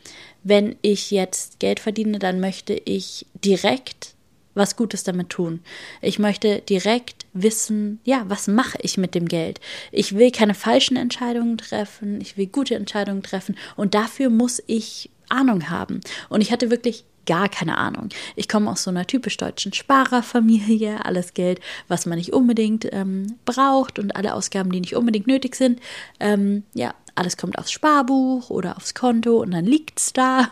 wenn 0.43 0.75
ich 0.81 1.11
jetzt 1.11 1.59
Geld 1.59 1.79
verdiene, 1.79 2.19
dann 2.19 2.39
möchte 2.39 2.73
ich 2.73 3.25
direkt 3.43 4.15
was 4.55 4.75
Gutes 4.75 5.03
damit 5.03 5.29
tun. 5.29 5.59
Ich 6.01 6.17
möchte 6.17 6.61
direkt 6.61 7.25
wissen, 7.33 7.99
ja, 8.05 8.23
was 8.27 8.47
mache 8.47 8.77
ich 8.81 8.97
mit 8.97 9.13
dem 9.13 9.27
Geld? 9.27 9.59
Ich 9.91 10.15
will 10.15 10.31
keine 10.31 10.53
falschen 10.53 10.97
Entscheidungen 10.97 11.57
treffen, 11.57 12.21
ich 12.21 12.37
will 12.37 12.47
gute 12.47 12.75
Entscheidungen 12.75 13.21
treffen 13.21 13.57
und 13.75 13.93
dafür 13.93 14.29
muss 14.29 14.63
ich 14.65 15.09
Ahnung 15.29 15.69
haben. 15.69 16.01
Und 16.29 16.41
ich 16.41 16.51
hatte 16.51 16.69
wirklich 16.69 17.05
gar 17.25 17.49
keine 17.49 17.77
Ahnung. 17.77 18.09
Ich 18.35 18.47
komme 18.47 18.69
aus 18.69 18.83
so 18.83 18.91
einer 18.91 19.07
typisch 19.07 19.37
deutschen 19.37 19.73
Sparerfamilie. 19.73 21.03
Alles 21.05 21.33
Geld, 21.33 21.59
was 21.87 22.05
man 22.05 22.17
nicht 22.17 22.33
unbedingt 22.33 22.87
ähm, 22.91 23.35
braucht 23.45 23.99
und 23.99 24.15
alle 24.15 24.33
Ausgaben, 24.33 24.71
die 24.71 24.79
nicht 24.79 24.95
unbedingt 24.95 25.27
nötig 25.27 25.55
sind. 25.55 25.79
Ähm, 26.19 26.63
ja, 26.73 26.93
alles 27.15 27.37
kommt 27.37 27.57
aufs 27.57 27.71
Sparbuch 27.71 28.49
oder 28.49 28.77
aufs 28.77 28.93
Konto 28.93 29.41
und 29.41 29.51
dann 29.51 29.65
liegt's 29.65 30.13
da. 30.13 30.49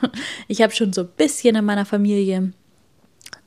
Ich 0.48 0.62
habe 0.62 0.74
schon 0.74 0.94
so 0.94 1.02
ein 1.02 1.10
bisschen 1.18 1.56
in 1.56 1.66
meiner 1.66 1.86
Familie 1.86 2.54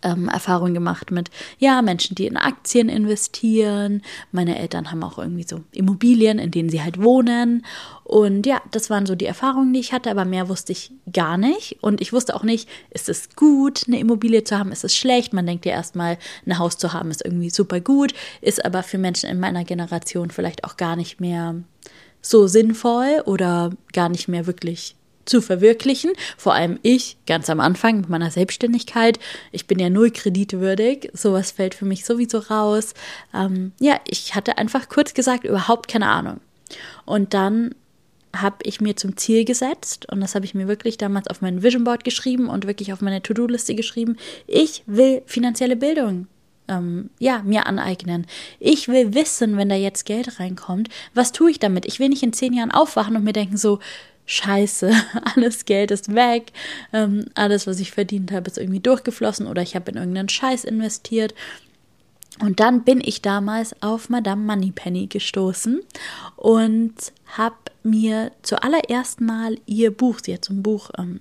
ähm, 0.07 0.29
Erfahrung 0.29 0.73
gemacht 0.73 1.11
mit, 1.11 1.31
ja, 1.59 1.83
Menschen, 1.83 2.15
die 2.15 2.27
in 2.27 2.37
Aktien 2.37 2.89
investieren. 2.89 4.03
Meine 4.31 4.59
Eltern 4.59 4.91
haben 4.91 5.03
auch 5.03 5.19
irgendwie 5.19 5.47
so 5.47 5.63
Immobilien, 5.73 6.39
in 6.39 6.53
denen 6.53 6.69
sie 6.69 6.83
halt 6.83 7.03
wohnen. 7.03 7.67
Und 8.05 8.47
ja, 8.47 8.63
das 8.71 8.89
waren 8.89 9.05
so 9.05 9.17
die 9.17 9.27
Erfahrungen, 9.27 9.73
die 9.73 9.81
ich 9.81 9.93
hatte, 9.93 10.11
aber 10.11 10.25
mehr 10.25 10.49
wusste 10.49 10.71
ich 10.71 10.93
gar 11.13 11.37
nicht. 11.37 11.79
Und 11.83 12.01
ich 12.01 12.13
wusste 12.13 12.37
auch 12.37 12.45
nicht, 12.45 12.69
ist 12.91 13.09
es 13.09 13.35
gut, 13.35 13.85
eine 13.89 13.99
Immobilie 13.99 14.45
zu 14.45 14.57
haben, 14.57 14.71
ist 14.71 14.85
es 14.85 14.95
schlecht? 14.95 15.33
Man 15.33 15.47
denkt 15.47 15.67
ja 15.67 15.73
erstmal, 15.73 16.19
ein 16.47 16.59
Haus 16.59 16.79
zu 16.79 16.93
haben 16.93 17.11
ist 17.11 17.25
irgendwie 17.25 17.51
super 17.51 17.81
gut, 17.81 18.15
ist 18.41 18.65
aber 18.65 18.85
für 18.85 18.99
Menschen 18.99 19.29
in 19.29 19.41
meiner 19.41 19.65
Generation 19.65 20.31
vielleicht 20.31 20.65
auch 20.65 20.77
gar 20.77 20.95
nicht 20.95 21.21
mehr 21.21 21.57
so 22.23 22.47
sinnvoll 22.47 23.23
oder 23.25 23.71
gar 23.93 24.09
nicht 24.09 24.29
mehr 24.29 24.47
wirklich 24.47 24.95
zu 25.27 25.43
verwirklichen. 25.43 26.13
Vor 26.37 26.55
allem 26.55 26.79
ich, 26.83 27.17
ganz 27.27 27.51
am 27.51 27.61
Anfang 27.61 27.99
mit 27.99 28.09
meiner 28.09 28.31
Selbstständigkeit. 28.31 29.19
Ich 29.53 29.67
bin 29.67 29.79
ja 29.79 29.91
null 29.91 30.11
kreditwürdig. 30.11 31.11
Sowas 31.13 31.51
fällt 31.51 31.75
für 31.75 31.85
mich 31.85 32.05
sowieso 32.05 32.39
raus. 32.39 32.95
Ähm, 33.35 33.73
ja, 33.81 34.01
ich 34.09 34.35
hatte 34.35 34.59
einfach 34.59 34.89
kurz 34.89 35.15
gesagt 35.15 35.45
überhaupt 35.45 35.89
keine 35.89 36.09
Ahnung. 36.09 36.41
Und 37.05 37.35
dann 37.35 37.75
habe 38.35 38.57
ich 38.65 38.81
mir 38.81 38.97
zum 38.97 39.17
Ziel 39.17 39.45
gesetzt 39.45 40.07
und 40.11 40.21
das 40.21 40.35
habe 40.35 40.45
ich 40.45 40.55
mir 40.55 40.69
wirklich 40.69 40.99
damals 40.99 41.29
auf 41.29 41.41
mein 41.41 41.63
Vision 41.63 41.85
Board 41.85 42.05
geschrieben 42.05 42.49
und 42.49 42.67
wirklich 42.67 42.93
auf 42.93 43.01
meine 43.01 43.23
To-Do-Liste 43.23 43.75
geschrieben. 43.75 44.17
Ich 44.47 44.83
will 44.87 45.23
finanzielle 45.27 45.77
Bildung 45.77 46.27
ähm, 46.69 47.11
ja, 47.19 47.43
mir 47.43 47.67
aneignen. 47.67 48.27
Ich 48.59 48.89
will 48.89 49.15
wissen, 49.15 49.57
wenn 49.57 49.69
da 49.69 49.75
jetzt 49.75 50.05
Geld 50.05 50.41
reinkommt, 50.41 50.89
was 51.15 51.33
tue 51.33 51.51
ich 51.51 51.59
damit? 51.59 51.87
Ich 51.87 51.99
will 52.01 52.09
nicht 52.09 52.23
in 52.23 52.33
zehn 52.33 52.53
Jahren 52.53 52.71
aufwachen 52.71 53.17
und 53.17 53.25
mir 53.25 53.33
denken 53.33 53.57
so, 53.57 53.79
Scheiße, 54.27 54.93
alles 55.35 55.65
Geld 55.65 55.91
ist 55.91 56.15
weg, 56.15 56.53
ähm, 56.93 57.27
alles, 57.35 57.67
was 57.67 57.81
ich 57.81 57.93
verdient 57.93 58.33
habe, 58.33 58.51
ist 58.51 58.59
irgendwie 58.59 58.81
durchgeflossen 58.81 59.47
oder 59.47 59.63
ich 59.63 59.75
habe 59.75 59.91
in 59.91 59.97
irgendeinen 59.97 60.29
Scheiß 60.29 60.65
investiert. 60.65 61.35
Und 62.41 62.61
dann 62.61 62.85
bin 62.85 63.01
ich 63.03 63.23
damals 63.23 63.81
auf 63.83 64.11
Madame 64.11 64.43
Moneypenny 64.43 65.07
gestoßen 65.07 65.81
und 66.37 66.95
habe 67.29 67.57
mir 67.83 68.33
zuallererst 68.43 69.23
mal 69.23 69.57
ihr 69.65 69.91
Buch, 69.91 70.19
sie 70.23 70.35
hat 70.35 70.45
so 70.45 70.53
ein 70.53 70.63
Buch 70.63 70.91
ähm, 70.99 71.21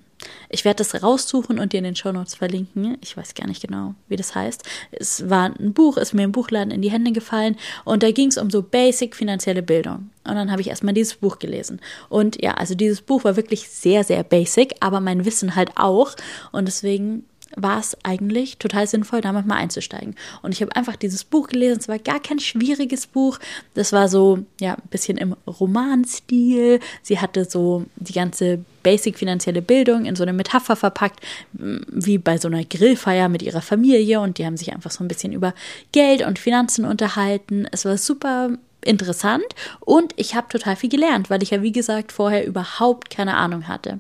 ich 0.50 0.66
werde 0.66 0.78
das 0.78 1.02
raussuchen 1.02 1.60
und 1.60 1.74
dir 1.74 1.78
in 1.78 1.84
den 1.84 1.96
Shownotes 1.96 2.36
verlinken. 2.36 2.98
Ich 3.02 3.16
weiß 3.18 3.34
gar 3.34 3.48
nicht 3.48 3.62
genau, 3.62 3.96
wie 4.08 4.16
das 4.16 4.36
heißt. 4.36 4.64
Es 4.92 5.30
war 5.30 5.54
ein 5.60 5.74
Buch, 5.74 5.98
ist 5.98 6.14
mir 6.14 6.24
im 6.24 6.32
Buchladen 6.32 6.72
in 6.72 6.82
die 6.82 6.92
Hände 6.92 7.12
gefallen 7.12 7.58
und 7.84 8.04
da 8.04 8.12
ging 8.12 8.30
es 8.30 8.38
um 8.38 8.50
so 8.50 8.62
basic 8.62 9.16
finanzielle 9.16 9.62
Bildung. 9.62 10.10
Und 10.28 10.36
dann 10.36 10.52
habe 10.52 10.62
ich 10.62 10.70
erstmal 10.70 10.94
dieses 10.94 11.16
Buch 11.16 11.38
gelesen. 11.38 11.80
Und 12.10 12.42
ja, 12.42 12.56
also 12.56 12.74
dieses 12.74 13.02
Buch 13.02 13.24
war 13.24 13.36
wirklich 13.36 13.70
sehr, 13.70 14.04
sehr 14.04 14.24
basic, 14.24 14.74
aber 14.80 15.00
mein 15.00 15.26
Wissen 15.26 15.56
halt 15.56 15.72
auch. 15.76 16.16
Und 16.52 16.68
deswegen 16.68 17.26
war 17.56 17.80
es 17.80 17.98
eigentlich 18.04 18.58
total 18.58 18.88
sinnvoll, 18.88 19.22
damit 19.22 19.46
mal 19.46 19.56
einzusteigen. 19.56 20.16
Und 20.42 20.52
ich 20.54 20.62
habe 20.62 20.76
einfach 20.76 20.96
dieses 20.96 21.24
Buch 21.24 21.48
gelesen. 21.48 21.80
Es 21.80 21.88
war 21.88 22.00
gar 22.00 22.20
kein 22.20 22.40
schwieriges 22.40 23.08
Buch. 23.08 23.40
Das 23.74 23.94
war 23.94 24.10
so, 24.10 24.40
ja, 24.60 24.74
ein 24.74 24.90
bisschen 24.90 25.18
im 25.18 25.36
Romanstil. 25.48 26.80
Sie 27.02 27.20
hatte 27.20 27.46
so 27.46 27.86
die 27.96 28.14
ganze 28.14 28.60
basic 28.84 29.18
finanzielle 29.18 29.62
Bildung 29.62 30.06
in 30.06 30.16
so 30.16 30.24
eine 30.24 30.34
Metapher 30.34 30.76
verpackt, 30.76 31.20
wie 31.54 32.18
bei 32.18 32.38
so 32.38 32.48
einer 32.48 32.64
Grillfeier 32.64 33.30
mit 33.30 33.42
ihrer 33.42 33.62
Familie. 33.62 34.20
Und 34.20 34.38
die 34.38 34.46
haben 34.46 34.58
sich 34.58 34.74
einfach 34.74 34.92
so 34.92 35.04
ein 35.04 35.08
bisschen 35.08 35.34
über 35.34 35.54
Geld 35.92 36.26
und 36.26 36.40
Finanzen 36.40 36.86
unterhalten. 36.86 37.68
Es 37.72 37.86
war 37.86 37.98
super 37.98 38.52
interessant 38.86 39.46
und 39.80 40.14
ich 40.16 40.36
habe 40.36 40.48
total 40.48 40.76
viel 40.76 40.90
gelernt, 40.90 41.30
weil 41.30 41.42
ich 41.42 41.50
ja, 41.50 41.62
wie 41.62 41.72
gesagt, 41.72 42.12
vorher 42.12 42.46
überhaupt 42.46 43.10
keine 43.10 43.36
Ahnung 43.36 43.68
hatte. 43.68 44.00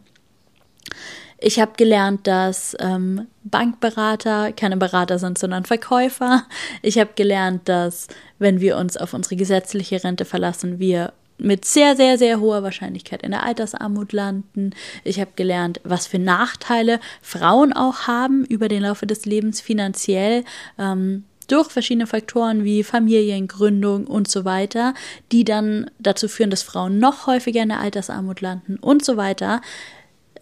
Ich 1.48 1.60
habe 1.60 1.74
gelernt, 1.78 2.25
dass 2.25 2.75
ähm, 2.80 3.28
Bankberater 3.44 4.52
keine 4.52 4.78
Berater 4.78 5.20
sind, 5.20 5.38
sondern 5.38 5.64
Verkäufer. 5.64 6.48
Ich 6.82 6.98
habe 6.98 7.12
gelernt, 7.16 7.70
dass 7.70 8.08
wenn 8.40 8.62
wir 8.62 8.78
uns 8.78 8.98
auf 8.98 9.14
unsere 9.14 9.36
gesetzliche 9.36 10.04
Rente 10.04 10.25
verlassen, 10.25 10.80
wir 10.80 11.14
mit 11.38 11.64
sehr, 11.64 11.96
sehr, 11.96 12.18
sehr 12.18 12.40
hoher 12.40 12.64
Wahrscheinlichkeit 12.64 13.22
in 13.22 13.30
der 13.30 13.44
Altersarmut 13.44 14.12
landen. 14.12 14.72
Ich 15.04 15.20
habe 15.20 15.34
gelernt, 15.36 15.82
was 15.84 16.08
für 16.08 16.18
Nachteile 16.18 17.00
Frauen 17.22 17.74
auch 17.74 18.08
haben 18.08 18.44
über 18.46 18.68
den 18.68 18.82
Laufe 18.82 19.06
des 19.06 19.28
Lebens 19.28 19.62
finanziell. 19.62 20.46
Ähm, 20.80 21.25
durch 21.48 21.70
verschiedene 21.70 22.08
Faktoren 22.08 22.64
wie 22.64 22.84
Familiengründung 22.84 24.08
und 24.08 24.28
so 24.28 24.46
weiter, 24.46 24.96
die 25.32 25.44
dann 25.44 25.92
dazu 26.00 26.28
führen, 26.28 26.50
dass 26.50 26.64
Frauen 26.64 26.98
noch 26.98 27.28
häufiger 27.28 27.62
in 27.62 27.70
der 27.70 27.82
Altersarmut 27.82 28.42
landen 28.42 28.78
und 28.78 29.06
so 29.06 29.16
weiter 29.16 29.62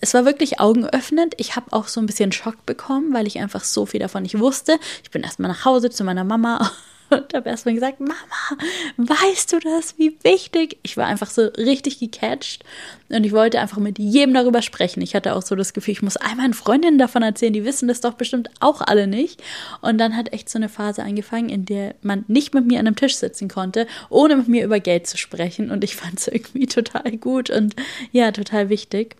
es 0.03 0.13
war 0.13 0.25
wirklich 0.25 0.59
augenöffnend. 0.59 1.33
Ich 1.37 1.55
habe 1.55 1.71
auch 1.71 1.87
so 1.87 2.01
ein 2.01 2.05
bisschen 2.05 2.33
Schock 2.33 2.65
bekommen, 2.65 3.13
weil 3.13 3.25
ich 3.25 3.39
einfach 3.39 3.63
so 3.63 3.85
viel 3.85 4.01
davon 4.01 4.23
nicht 4.23 4.37
wusste. 4.37 4.77
Ich 5.01 5.11
bin 5.11 5.23
erstmal 5.23 5.49
nach 5.49 5.63
Hause 5.63 5.89
zu 5.89 6.03
meiner 6.03 6.25
Mama 6.25 6.69
und 7.09 7.33
habe 7.33 7.49
erstmal 7.49 7.73
gesagt, 7.73 8.01
Mama, 8.01 8.13
weißt 8.97 9.53
du 9.53 9.59
das, 9.59 9.97
wie 9.97 10.17
wichtig? 10.23 10.77
Ich 10.83 10.97
war 10.97 11.05
einfach 11.05 11.29
so 11.29 11.43
richtig 11.43 11.99
gecatcht 11.99 12.65
und 13.07 13.23
ich 13.23 13.31
wollte 13.31 13.61
einfach 13.61 13.77
mit 13.77 13.97
jedem 13.97 14.33
darüber 14.33 14.61
sprechen. 14.61 15.01
Ich 15.01 15.15
hatte 15.15 15.37
auch 15.37 15.41
so 15.41 15.55
das 15.55 15.71
Gefühl, 15.71 15.93
ich 15.93 16.01
muss 16.01 16.17
all 16.17 16.35
meinen 16.35 16.53
Freundinnen 16.53 16.97
davon 16.97 17.23
erzählen, 17.23 17.53
die 17.53 17.63
wissen 17.63 17.87
das 17.87 18.01
doch 18.01 18.15
bestimmt 18.15 18.49
auch 18.59 18.81
alle 18.81 19.07
nicht. 19.07 19.41
Und 19.79 19.99
dann 19.99 20.17
hat 20.17 20.33
echt 20.33 20.49
so 20.49 20.59
eine 20.59 20.67
Phase 20.67 21.01
angefangen, 21.01 21.47
in 21.47 21.63
der 21.63 21.95
man 22.01 22.25
nicht 22.27 22.53
mit 22.53 22.67
mir 22.67 22.81
an 22.81 22.87
einem 22.87 22.97
Tisch 22.97 23.15
sitzen 23.15 23.47
konnte, 23.47 23.87
ohne 24.09 24.35
mit 24.35 24.49
mir 24.49 24.65
über 24.65 24.81
Geld 24.81 25.07
zu 25.07 25.17
sprechen. 25.17 25.71
Und 25.71 25.85
ich 25.85 25.95
fand 25.95 26.19
es 26.19 26.27
irgendwie 26.31 26.67
total 26.67 27.15
gut 27.15 27.49
und 27.49 27.73
ja, 28.11 28.33
total 28.33 28.67
wichtig. 28.67 29.15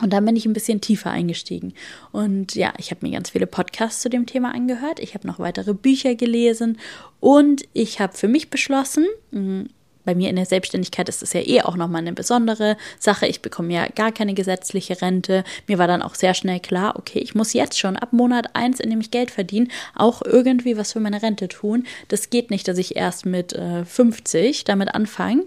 Und 0.00 0.12
dann 0.12 0.24
bin 0.24 0.36
ich 0.36 0.46
ein 0.46 0.52
bisschen 0.52 0.80
tiefer 0.80 1.10
eingestiegen. 1.10 1.72
Und 2.10 2.54
ja, 2.54 2.72
ich 2.78 2.90
habe 2.90 3.06
mir 3.06 3.12
ganz 3.12 3.30
viele 3.30 3.46
Podcasts 3.46 4.02
zu 4.02 4.10
dem 4.10 4.26
Thema 4.26 4.54
angehört. 4.54 4.98
Ich 4.98 5.14
habe 5.14 5.26
noch 5.26 5.38
weitere 5.38 5.74
Bücher 5.74 6.14
gelesen. 6.14 6.78
Und 7.20 7.62
ich 7.72 8.00
habe 8.00 8.16
für 8.16 8.28
mich 8.28 8.50
beschlossen, 8.50 9.06
mm, 9.30 9.64
bei 10.04 10.14
mir 10.14 10.28
in 10.28 10.36
der 10.36 10.46
Selbstständigkeit 10.46 11.08
ist 11.08 11.22
das 11.22 11.32
ja 11.32 11.40
eh 11.40 11.62
auch 11.62 11.76
nochmal 11.76 12.02
eine 12.02 12.12
besondere 12.12 12.76
Sache. 12.98 13.26
Ich 13.26 13.40
bekomme 13.40 13.72
ja 13.72 13.86
gar 13.88 14.12
keine 14.12 14.34
gesetzliche 14.34 15.00
Rente. 15.00 15.44
Mir 15.66 15.78
war 15.78 15.86
dann 15.86 16.02
auch 16.02 16.14
sehr 16.14 16.34
schnell 16.34 16.60
klar, 16.60 16.96
okay, 16.98 17.20
ich 17.20 17.34
muss 17.34 17.52
jetzt 17.52 17.78
schon 17.78 17.96
ab 17.96 18.12
Monat 18.12 18.54
eins, 18.54 18.80
in 18.80 18.90
dem 18.90 19.00
ich 19.00 19.10
Geld 19.10 19.30
verdiene, 19.30 19.68
auch 19.94 20.22
irgendwie 20.22 20.76
was 20.76 20.92
für 20.92 21.00
meine 21.00 21.22
Rente 21.22 21.48
tun. 21.48 21.86
Das 22.08 22.30
geht 22.30 22.50
nicht, 22.50 22.68
dass 22.68 22.78
ich 22.78 22.96
erst 22.96 23.26
mit 23.26 23.54
äh, 23.54 23.84
50 23.84 24.64
damit 24.64 24.94
anfange. 24.94 25.44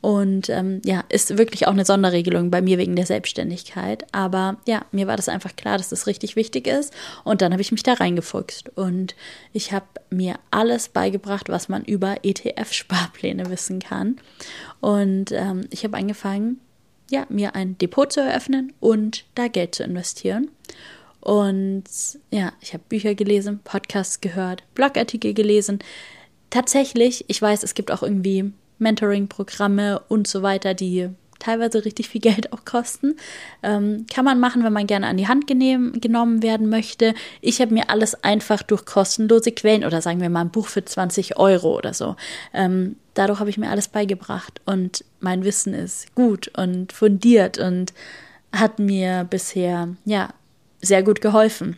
Und 0.00 0.48
ähm, 0.50 0.80
ja, 0.84 1.04
ist 1.08 1.36
wirklich 1.36 1.66
auch 1.66 1.72
eine 1.72 1.84
Sonderregelung 1.84 2.50
bei 2.50 2.62
mir 2.62 2.78
wegen 2.78 2.94
der 2.94 3.06
Selbstständigkeit. 3.06 4.06
Aber 4.12 4.58
ja, 4.66 4.84
mir 4.92 5.06
war 5.06 5.16
das 5.16 5.28
einfach 5.28 5.56
klar, 5.56 5.78
dass 5.78 5.88
das 5.88 6.06
richtig 6.06 6.36
wichtig 6.36 6.66
ist. 6.66 6.92
Und 7.24 7.42
dann 7.42 7.52
habe 7.52 7.62
ich 7.62 7.72
mich 7.72 7.82
da 7.82 7.94
reingefuchst. 7.94 8.70
Und 8.76 9.16
ich 9.52 9.72
habe 9.72 9.86
mir 10.10 10.38
alles 10.50 10.88
beigebracht, 10.88 11.48
was 11.48 11.68
man 11.68 11.84
über 11.84 12.24
ETF-Sparpläne 12.24 13.50
wissen 13.50 13.80
kann. 13.80 14.16
Und 14.80 15.32
ähm, 15.32 15.66
ich 15.70 15.84
habe 15.84 15.96
angefangen, 15.96 16.60
ja, 17.10 17.26
mir 17.28 17.54
ein 17.54 17.78
Depot 17.78 18.12
zu 18.12 18.20
eröffnen 18.20 18.72
und 18.80 19.24
da 19.34 19.48
Geld 19.48 19.74
zu 19.74 19.84
investieren. 19.84 20.50
Und 21.20 21.84
ja, 22.30 22.52
ich 22.60 22.72
habe 22.72 22.84
Bücher 22.88 23.16
gelesen, 23.16 23.60
Podcasts 23.64 24.20
gehört, 24.20 24.62
Blogartikel 24.74 25.34
gelesen. 25.34 25.80
Tatsächlich, 26.50 27.24
ich 27.26 27.42
weiß, 27.42 27.64
es 27.64 27.74
gibt 27.74 27.90
auch 27.90 28.04
irgendwie 28.04 28.52
Mentoring-Programme 28.78 30.00
und 30.08 30.26
so 30.26 30.42
weiter, 30.42 30.74
die 30.74 31.10
teilweise 31.38 31.84
richtig 31.84 32.08
viel 32.08 32.20
Geld 32.20 32.52
auch 32.52 32.64
kosten. 32.64 33.16
Ähm, 33.62 34.06
kann 34.12 34.24
man 34.24 34.40
machen, 34.40 34.64
wenn 34.64 34.72
man 34.72 34.86
gerne 34.86 35.06
an 35.06 35.16
die 35.16 35.28
Hand 35.28 35.46
genehm, 35.46 36.00
genommen 36.00 36.42
werden 36.42 36.68
möchte. 36.68 37.14
Ich 37.40 37.60
habe 37.60 37.74
mir 37.74 37.90
alles 37.90 38.22
einfach 38.24 38.62
durch 38.62 38.84
kostenlose 38.84 39.52
Quellen 39.52 39.84
oder 39.84 40.00
sagen 40.00 40.20
wir 40.20 40.30
mal 40.30 40.42
ein 40.42 40.50
Buch 40.50 40.66
für 40.66 40.84
20 40.84 41.36
Euro 41.36 41.76
oder 41.76 41.94
so. 41.94 42.16
Ähm, 42.52 42.96
dadurch 43.14 43.40
habe 43.40 43.50
ich 43.50 43.58
mir 43.58 43.70
alles 43.70 43.88
beigebracht 43.88 44.60
und 44.64 45.04
mein 45.20 45.44
Wissen 45.44 45.74
ist 45.74 46.14
gut 46.14 46.48
und 46.56 46.92
fundiert 46.92 47.58
und 47.58 47.92
hat 48.52 48.78
mir 48.78 49.24
bisher 49.28 49.88
ja 50.04 50.30
sehr 50.80 51.02
gut 51.02 51.20
geholfen. 51.20 51.76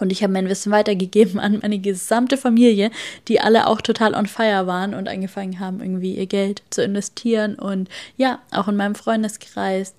Und 0.00 0.12
ich 0.12 0.22
habe 0.22 0.32
mein 0.32 0.48
Wissen 0.48 0.72
weitergegeben 0.72 1.40
an 1.40 1.60
meine 1.62 1.78
gesamte 1.78 2.36
Familie, 2.36 2.90
die 3.28 3.40
alle 3.40 3.66
auch 3.66 3.80
total 3.80 4.14
on 4.14 4.26
fire 4.26 4.66
waren 4.66 4.94
und 4.94 5.08
angefangen 5.08 5.60
haben, 5.60 5.80
irgendwie 5.80 6.14
ihr 6.14 6.26
Geld 6.26 6.62
zu 6.70 6.82
investieren. 6.82 7.54
Und 7.54 7.88
ja, 8.16 8.40
auch 8.50 8.68
in 8.68 8.76
meinem 8.76 8.94
Freundeskreis 8.94 9.94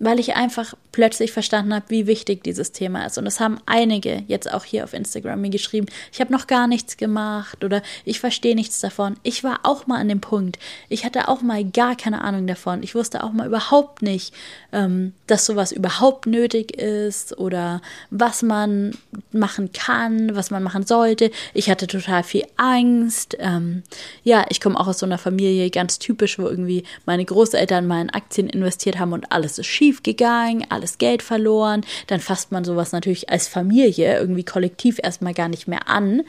weil 0.00 0.18
ich 0.18 0.34
einfach 0.34 0.74
plötzlich 0.92 1.30
verstanden 1.30 1.74
habe, 1.74 1.84
wie 1.88 2.06
wichtig 2.06 2.42
dieses 2.42 2.72
Thema 2.72 3.06
ist. 3.06 3.18
Und 3.18 3.26
es 3.26 3.38
haben 3.38 3.58
einige 3.66 4.24
jetzt 4.26 4.52
auch 4.52 4.64
hier 4.64 4.82
auf 4.84 4.94
Instagram 4.94 5.40
mir 5.40 5.50
geschrieben, 5.50 5.86
ich 6.12 6.20
habe 6.20 6.32
noch 6.32 6.46
gar 6.46 6.66
nichts 6.66 6.96
gemacht 6.96 7.62
oder 7.62 7.82
ich 8.04 8.18
verstehe 8.18 8.54
nichts 8.54 8.80
davon. 8.80 9.16
Ich 9.22 9.44
war 9.44 9.60
auch 9.62 9.86
mal 9.86 10.00
an 10.00 10.08
dem 10.08 10.20
Punkt. 10.20 10.58
Ich 10.88 11.04
hatte 11.04 11.28
auch 11.28 11.42
mal 11.42 11.64
gar 11.64 11.96
keine 11.96 12.22
Ahnung 12.22 12.46
davon. 12.46 12.82
Ich 12.82 12.94
wusste 12.94 13.22
auch 13.22 13.32
mal 13.32 13.46
überhaupt 13.46 14.02
nicht, 14.02 14.34
ähm, 14.72 15.12
dass 15.26 15.46
sowas 15.46 15.70
überhaupt 15.70 16.26
nötig 16.26 16.76
ist 16.76 17.38
oder 17.38 17.82
was 18.10 18.42
man 18.42 18.96
machen 19.32 19.72
kann, 19.72 20.34
was 20.34 20.50
man 20.50 20.62
machen 20.62 20.86
sollte. 20.86 21.30
Ich 21.52 21.68
hatte 21.70 21.86
total 21.86 22.24
viel 22.24 22.44
Angst. 22.56 23.36
Ähm, 23.38 23.82
ja, 24.24 24.46
ich 24.48 24.60
komme 24.60 24.80
auch 24.80 24.88
aus 24.88 24.98
so 24.98 25.06
einer 25.06 25.18
Familie, 25.18 25.70
ganz 25.70 25.98
typisch, 25.98 26.38
wo 26.38 26.48
irgendwie 26.48 26.84
meine 27.04 27.24
Großeltern 27.24 27.86
mal 27.86 28.00
in 28.00 28.10
Aktien 28.10 28.48
investiert 28.48 28.98
haben 28.98 29.12
und 29.12 29.30
alles 29.30 29.58
ist 29.58 29.66
schief 29.66 29.89
schief 29.90 30.02
gegangen, 30.02 30.64
alles 30.68 30.98
Geld 30.98 31.22
verloren. 31.22 31.82
Dann 32.06 32.20
fasst 32.20 32.52
man 32.52 32.64
sowas 32.64 32.92
natürlich 32.92 33.28
als 33.28 33.48
Familie 33.48 34.18
irgendwie 34.18 34.44
kollektiv 34.44 35.00
erstmal 35.02 35.34
gar 35.34 35.48
nicht 35.48 35.66
mehr 35.66 35.88
an. 35.88 36.22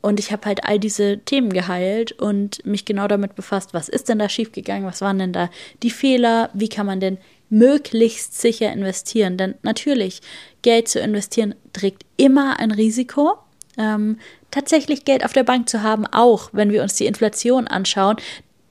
Und 0.00 0.20
ich 0.20 0.30
habe 0.30 0.46
halt 0.46 0.64
all 0.64 0.78
diese 0.78 1.18
Themen 1.18 1.52
geheilt 1.52 2.12
und 2.12 2.64
mich 2.64 2.84
genau 2.84 3.08
damit 3.08 3.34
befasst, 3.34 3.74
was 3.74 3.88
ist 3.88 4.08
denn 4.08 4.18
da 4.18 4.28
schiefgegangen, 4.28 4.86
was 4.86 5.00
waren 5.00 5.18
denn 5.18 5.32
da 5.32 5.50
die 5.82 5.90
Fehler, 5.90 6.50
wie 6.52 6.68
kann 6.68 6.86
man 6.86 7.00
denn 7.00 7.18
möglichst 7.48 8.38
sicher 8.38 8.70
investieren. 8.70 9.36
Denn 9.38 9.54
natürlich, 9.62 10.20
Geld 10.62 10.88
zu 10.88 11.00
investieren 11.00 11.54
trägt 11.72 12.04
immer 12.16 12.60
ein 12.60 12.70
Risiko. 12.70 13.38
Ähm, 13.78 14.18
tatsächlich 14.50 15.04
Geld 15.04 15.24
auf 15.24 15.32
der 15.32 15.44
Bank 15.44 15.68
zu 15.68 15.82
haben, 15.82 16.06
auch 16.06 16.50
wenn 16.52 16.70
wir 16.70 16.82
uns 16.82 16.94
die 16.94 17.06
Inflation 17.06 17.66
anschauen, 17.66 18.16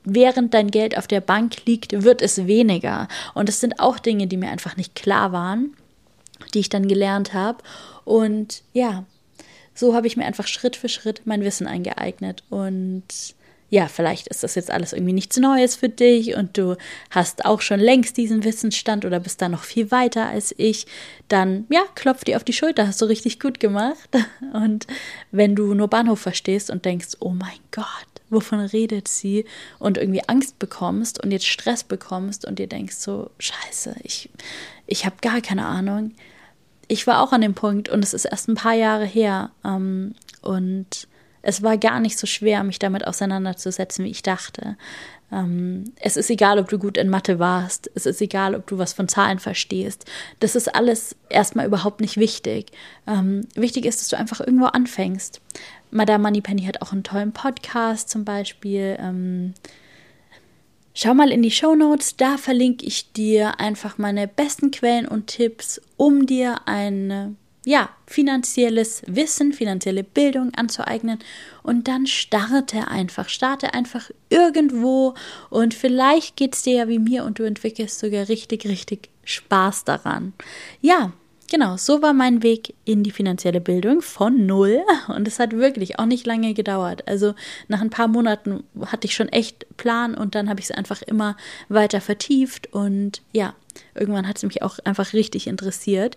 während 0.08 0.54
dein 0.54 0.72
Geld 0.72 0.98
auf 0.98 1.08
der 1.08 1.22
Bank 1.22 1.66
liegt, 1.66 2.04
wird 2.04 2.22
es 2.22 2.48
weniger. 2.48 3.08
Und 3.34 3.50
das 3.50 3.60
sind 3.60 3.80
auch 3.80 4.00
Dinge, 4.00 4.28
die 4.28 4.38
mir 4.38 4.50
einfach 4.50 4.78
nicht 4.78 4.96
klar 4.96 5.32
waren, 5.32 5.76
die 6.54 6.60
ich 6.60 6.70
dann 6.70 6.88
gelernt 6.88 7.34
habe. 7.34 7.60
Und 8.06 8.64
ja, 8.74 9.04
so 9.74 9.94
habe 9.94 10.08
ich 10.08 10.18
mir 10.18 10.26
einfach 10.26 10.48
Schritt 10.48 10.76
für 10.76 10.90
Schritt 10.90 11.22
mein 11.26 11.44
Wissen 11.44 11.68
eingeeignet. 11.68 12.44
Und 12.50 13.36
ja, 13.70 13.88
vielleicht 13.88 14.28
ist 14.28 14.44
das 14.44 14.56
jetzt 14.56 14.72
alles 14.72 14.94
irgendwie 14.94 15.14
nichts 15.14 15.38
Neues 15.38 15.76
für 15.76 15.90
dich 15.90 16.36
und 16.36 16.58
du 16.58 16.78
hast 17.10 17.44
auch 17.46 17.60
schon 17.60 17.82
längst 17.82 18.16
diesen 18.16 18.46
Wissensstand 18.46 19.04
oder 19.04 19.20
bist 19.20 19.42
da 19.42 19.50
noch 19.50 19.64
viel 19.64 19.92
weiter 19.92 20.28
als 20.28 20.56
ich, 20.58 20.88
dann 21.28 21.66
ja, 21.70 21.82
klopf 21.96 22.24
dir 22.24 22.38
auf 22.38 22.46
die 22.46 22.54
Schulter, 22.54 22.88
hast 22.88 23.02
du 23.02 23.06
richtig 23.06 23.40
gut 23.42 23.60
gemacht. 23.60 24.10
Und 24.54 24.88
wenn 25.32 25.56
du 25.56 25.74
nur 25.74 25.90
Bahnhof 25.90 26.22
verstehst 26.22 26.70
und 26.70 26.86
denkst, 26.86 27.18
oh 27.20 27.32
mein 27.32 27.60
Gott, 27.72 28.07
wovon 28.30 28.60
redet 28.60 29.08
sie 29.08 29.46
und 29.80 29.98
irgendwie 29.98 30.28
Angst 30.28 30.60
bekommst 30.60 31.24
und 31.24 31.32
jetzt 31.32 31.48
Stress 31.48 31.84
bekommst 31.84 32.46
und 32.46 32.60
dir 32.60 32.68
denkst 32.68 32.96
so, 32.96 33.32
scheiße, 33.40 33.96
ich, 34.04 34.30
ich 34.86 35.06
habe 35.06 35.16
gar 35.22 35.42
keine 35.42 35.66
Ahnung. 35.66 36.14
Ich 36.88 37.08
war 37.08 37.22
auch 37.22 37.34
an 37.34 37.42
dem 37.42 37.54
Punkt 37.54 37.90
und 37.90 38.04
es 38.04 38.14
ist 38.14 38.26
erst 38.26 38.48
ein 38.48 38.56
paar 38.56 38.74
Jahre 38.74 39.06
her 39.06 39.52
ähm, 39.66 40.16
und 40.42 41.08
es 41.42 41.64
war 41.64 41.78
gar 41.78 42.00
nicht 42.00 42.18
so 42.18 42.28
schwer, 42.28 42.64
mich 42.64 42.80
damit 42.80 43.08
auseinanderzusetzen, 43.08 44.04
wie 44.04 44.12
ich 44.12 44.24
dachte. 44.24 44.78
Ähm, 45.32 45.94
es 46.00 46.16
ist 46.16 46.30
egal, 46.30 46.60
ob 46.60 46.70
du 46.70 46.80
gut 46.80 46.98
in 46.98 47.10
Mathe 47.10 47.40
warst. 47.40 47.92
Es 47.96 48.06
ist 48.06 48.22
egal, 48.22 48.56
ob 48.56 48.68
du 48.68 48.78
was 48.78 48.94
von 48.94 49.08
Zahlen 49.08 49.40
verstehst. 49.40 50.06
Das 50.40 50.56
ist 50.56 50.74
alles 50.74 51.16
erstmal 51.30 51.66
überhaupt 51.66 52.02
nicht 52.02 52.18
wichtig. 52.18 52.72
Ähm, 53.06 53.48
wichtig 53.56 53.86
ist, 53.86 54.00
dass 54.00 54.10
du 54.10 54.18
einfach 54.18 54.40
irgendwo 54.40 54.68
anfängst. 54.68 55.42
Madame 55.92 56.24
Moneypenny 56.24 56.64
hat 56.64 56.82
auch 56.82 56.92
einen 56.92 57.04
tollen 57.04 57.34
Podcast 57.34 58.10
zum 58.10 58.24
Beispiel. 58.26 58.98
Ähm, 59.00 59.54
schau 60.94 61.14
mal 61.14 61.32
in 61.32 61.44
die 61.44 61.52
Show 61.52 61.76
Notes, 61.76 62.16
da 62.16 62.38
verlinke 62.38 62.86
ich 62.86 63.12
dir 63.12 63.60
einfach 63.60 63.98
meine 63.98 64.28
besten 64.28 64.72
Quellen 64.72 65.08
und 65.08 65.28
Tipps, 65.28 65.82
um 65.98 66.26
dir 66.26 66.62
eine 66.66 67.36
ja, 67.68 67.90
finanzielles 68.06 69.02
Wissen, 69.08 69.52
finanzielle 69.52 70.06
Bildung 70.06 70.54
anzueignen 70.56 71.20
und 71.64 71.90
dann 71.90 72.08
starte 72.08 72.88
einfach, 72.88 73.28
starte 73.28 73.74
einfach 73.74 74.10
irgendwo 74.30 75.16
und 75.50 75.74
vielleicht 75.74 76.38
geht 76.38 76.56
es 76.56 76.62
dir 76.62 76.76
ja 76.76 76.88
wie 76.88 76.98
mir 76.98 77.26
und 77.26 77.40
du 77.40 77.44
entwickelst 77.44 78.00
sogar 78.00 78.30
richtig, 78.30 78.66
richtig 78.68 79.10
Spaß 79.26 79.84
daran. 79.84 80.32
Ja, 80.80 81.12
genau, 81.52 81.76
so 81.76 82.02
war 82.02 82.14
mein 82.14 82.42
Weg 82.42 82.74
in 82.86 83.04
die 83.04 83.12
finanzielle 83.12 83.60
Bildung 83.60 84.02
von 84.02 84.46
null 84.46 84.82
und 85.10 85.28
es 85.28 85.38
hat 85.38 85.52
wirklich 85.52 86.00
auch 86.00 86.06
nicht 86.06 86.26
lange 86.26 86.54
gedauert. 86.54 87.06
Also 87.06 87.36
nach 87.68 87.82
ein 87.82 87.90
paar 87.90 88.08
Monaten 88.08 88.64
hatte 88.86 89.08
ich 89.08 89.14
schon 89.14 89.28
echt 89.28 89.66
Plan 89.76 90.16
und 90.16 90.36
dann 90.36 90.48
habe 90.48 90.62
ich 90.62 90.68
es 90.68 90.72
einfach 90.72 91.02
immer 91.02 91.36
weiter 91.68 92.00
vertieft 92.00 92.72
und 92.72 93.22
ja, 93.34 93.56
irgendwann 93.94 94.26
hat 94.26 94.38
es 94.38 94.44
mich 94.44 94.62
auch 94.62 94.80
einfach 94.86 95.12
richtig 95.12 95.48
interessiert. 95.48 96.16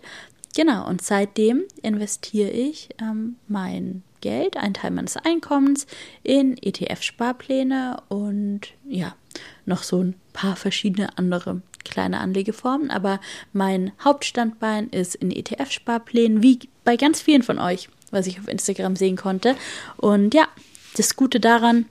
Genau, 0.55 0.87
und 0.87 1.01
seitdem 1.01 1.63
investiere 1.81 2.49
ich 2.49 2.89
ähm, 3.01 3.37
mein 3.47 4.03
Geld, 4.19 4.57
einen 4.57 4.73
Teil 4.73 4.91
meines 4.91 5.17
Einkommens, 5.17 5.87
in 6.23 6.57
ETF-Sparpläne 6.57 8.01
und 8.09 8.61
ja, 8.85 9.15
noch 9.65 9.83
so 9.83 10.03
ein 10.03 10.15
paar 10.33 10.55
verschiedene 10.55 11.17
andere 11.17 11.61
kleine 11.83 12.19
Anlegeformen. 12.19 12.91
Aber 12.91 13.19
mein 13.53 13.91
Hauptstandbein 14.03 14.89
ist 14.89 15.15
in 15.15 15.31
ETF-Sparplänen, 15.31 16.43
wie 16.43 16.59
bei 16.83 16.97
ganz 16.97 17.21
vielen 17.21 17.43
von 17.43 17.59
euch, 17.59 17.89
was 18.11 18.27
ich 18.27 18.39
auf 18.39 18.47
Instagram 18.47 18.95
sehen 18.95 19.17
konnte. 19.17 19.55
Und 19.97 20.33
ja, 20.33 20.47
das 20.95 21.15
Gute 21.15 21.39
daran, 21.39 21.85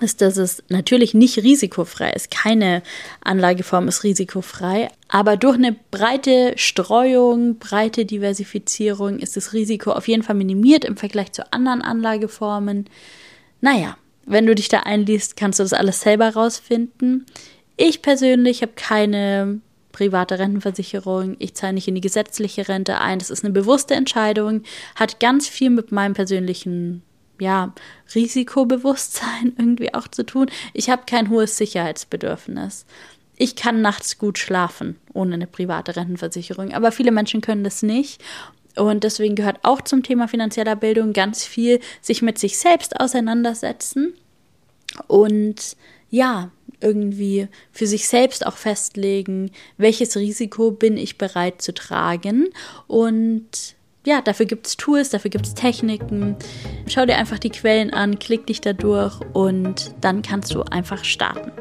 ist, 0.00 0.20
dass 0.20 0.36
es 0.36 0.62
natürlich 0.68 1.14
nicht 1.14 1.38
risikofrei 1.38 2.10
ist. 2.10 2.30
Keine 2.30 2.82
Anlageform 3.22 3.88
ist 3.88 4.04
risikofrei, 4.04 4.90
aber 5.08 5.36
durch 5.36 5.56
eine 5.56 5.74
breite 5.90 6.52
Streuung, 6.56 7.58
breite 7.58 8.04
Diversifizierung 8.04 9.18
ist 9.18 9.36
das 9.36 9.52
Risiko 9.52 9.92
auf 9.92 10.06
jeden 10.06 10.22
Fall 10.22 10.36
minimiert 10.36 10.84
im 10.84 10.96
Vergleich 10.96 11.32
zu 11.32 11.52
anderen 11.52 11.82
Anlageformen. 11.82 12.88
Naja, 13.60 13.96
wenn 14.26 14.46
du 14.46 14.54
dich 14.54 14.68
da 14.68 14.80
einliest, 14.80 15.36
kannst 15.36 15.58
du 15.58 15.62
das 15.62 15.72
alles 15.72 16.02
selber 16.02 16.28
rausfinden. 16.34 17.24
Ich 17.76 18.02
persönlich 18.02 18.60
habe 18.62 18.72
keine 18.76 19.60
private 19.92 20.38
Rentenversicherung. 20.38 21.36
Ich 21.38 21.54
zahle 21.54 21.72
nicht 21.72 21.88
in 21.88 21.94
die 21.94 22.00
gesetzliche 22.00 22.68
Rente 22.68 23.00
ein. 23.00 23.18
Das 23.18 23.30
ist 23.30 23.44
eine 23.44 23.54
bewusste 23.54 23.94
Entscheidung, 23.94 24.62
hat 24.94 25.18
ganz 25.18 25.48
viel 25.48 25.70
mit 25.70 25.92
meinem 25.92 26.14
persönlichen 26.14 27.02
ja, 27.38 27.72
Risikobewusstsein 28.14 29.54
irgendwie 29.58 29.94
auch 29.94 30.08
zu 30.08 30.24
tun. 30.24 30.50
Ich 30.72 30.90
habe 30.90 31.02
kein 31.06 31.30
hohes 31.30 31.56
Sicherheitsbedürfnis. 31.56 32.86
Ich 33.36 33.54
kann 33.54 33.80
nachts 33.82 34.18
gut 34.18 34.38
schlafen 34.38 34.96
ohne 35.14 35.34
eine 35.34 35.46
private 35.46 35.94
Rentenversicherung, 35.94 36.72
aber 36.72 36.90
viele 36.90 37.12
Menschen 37.12 37.40
können 37.40 37.64
das 37.64 37.82
nicht. 37.82 38.20
Und 38.76 39.04
deswegen 39.04 39.34
gehört 39.34 39.58
auch 39.62 39.80
zum 39.80 40.02
Thema 40.02 40.28
finanzieller 40.28 40.76
Bildung 40.76 41.12
ganz 41.12 41.44
viel, 41.44 41.80
sich 42.00 42.22
mit 42.22 42.38
sich 42.38 42.58
selbst 42.58 43.00
auseinandersetzen 43.00 44.14
und 45.06 45.76
ja, 46.10 46.50
irgendwie 46.80 47.48
für 47.72 47.86
sich 47.86 48.08
selbst 48.08 48.46
auch 48.46 48.56
festlegen, 48.56 49.50
welches 49.76 50.16
Risiko 50.16 50.70
bin 50.70 50.96
ich 50.96 51.18
bereit 51.18 51.60
zu 51.60 51.74
tragen 51.74 52.48
und 52.86 53.76
ja, 54.06 54.22
dafür 54.22 54.46
gibt 54.46 54.66
es 54.66 54.76
Tools, 54.76 55.10
dafür 55.10 55.30
gibt 55.30 55.46
es 55.46 55.54
Techniken. 55.54 56.36
Schau 56.86 57.04
dir 57.04 57.16
einfach 57.16 57.38
die 57.38 57.50
Quellen 57.50 57.92
an, 57.92 58.18
klick 58.18 58.46
dich 58.46 58.60
da 58.60 58.72
durch 58.72 59.20
und 59.32 59.94
dann 60.00 60.22
kannst 60.22 60.54
du 60.54 60.62
einfach 60.62 61.04
starten. 61.04 61.52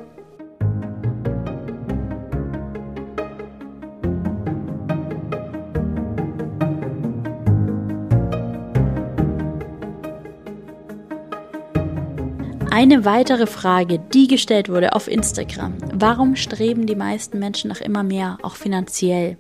Eine 12.70 13.06
weitere 13.06 13.48
Frage, 13.48 13.98
die 13.98 14.28
gestellt 14.28 14.70
wurde 14.70 14.94
auf 14.94 15.08
Instagram. 15.08 15.74
Warum 15.96 16.36
streben 16.36 16.86
die 16.86 16.96
meisten 16.96 17.40
Menschen 17.40 17.70
nach 17.70 17.82
immer 17.82 18.04
mehr, 18.04 18.38
auch 18.44 18.56
finanziell? 18.56 19.38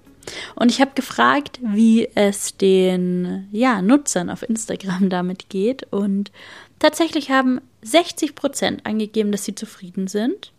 Und 0.56 0.72
ich 0.72 0.82
habe 0.82 0.92
gefragt, 0.96 1.60
wie 1.62 2.10
es 2.16 2.58
den 2.58 3.48
ja, 3.52 3.82
Nutzern 3.82 4.30
auf 4.30 4.48
Instagram 4.48 5.10
damit 5.10 5.50
geht. 5.50 5.92
Und 5.92 6.32
tatsächlich 6.80 7.32
haben 7.32 7.62
60 7.82 8.36
Prozent 8.36 8.86
angegeben, 8.86 9.32
dass 9.32 9.46
sie 9.46 9.56
zufrieden 9.56 10.08
sind. 10.08 10.52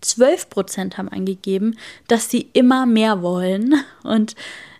12 0.00 0.48
Prozent 0.48 0.98
haben 0.98 1.08
angegeben, 1.08 1.76
dass 2.06 2.30
sie 2.30 2.48
immer 2.52 2.86
mehr 2.86 3.22
wollen. 3.22 3.74
Und 4.04 4.34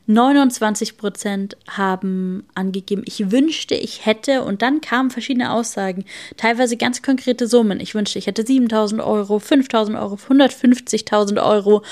29 0.08 0.96
Prozent 0.96 1.58
haben 1.68 2.46
angegeben, 2.54 3.02
ich 3.04 3.30
wünschte, 3.30 3.74
ich 3.74 4.06
hätte, 4.06 4.42
und 4.42 4.62
dann 4.62 4.80
kamen 4.80 5.10
verschiedene 5.10 5.52
Aussagen, 5.52 6.06
teilweise 6.38 6.78
ganz 6.78 7.02
konkrete 7.02 7.46
Summen. 7.46 7.78
Ich 7.78 7.94
wünschte, 7.94 8.18
ich 8.18 8.26
hätte 8.26 8.44
7000 8.44 9.02
Euro, 9.02 9.38
5000 9.38 9.98
Euro, 9.98 10.14
150.000 10.14 11.44
Euro, 11.44 11.82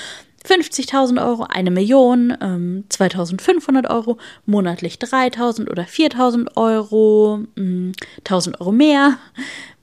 50.000 0.47 1.23
Euro, 1.25 1.45
eine 1.49 1.71
Million, 1.71 2.35
ähm, 2.41 2.85
2.500 2.89 3.89
Euro, 3.89 4.17
monatlich 4.45 4.95
3.000 4.95 5.69
oder 5.69 5.83
4.000 5.83 6.55
Euro, 6.55 7.41
mh, 7.55 7.91
1.000 8.23 8.59
Euro 8.61 8.71
mehr, 8.71 9.17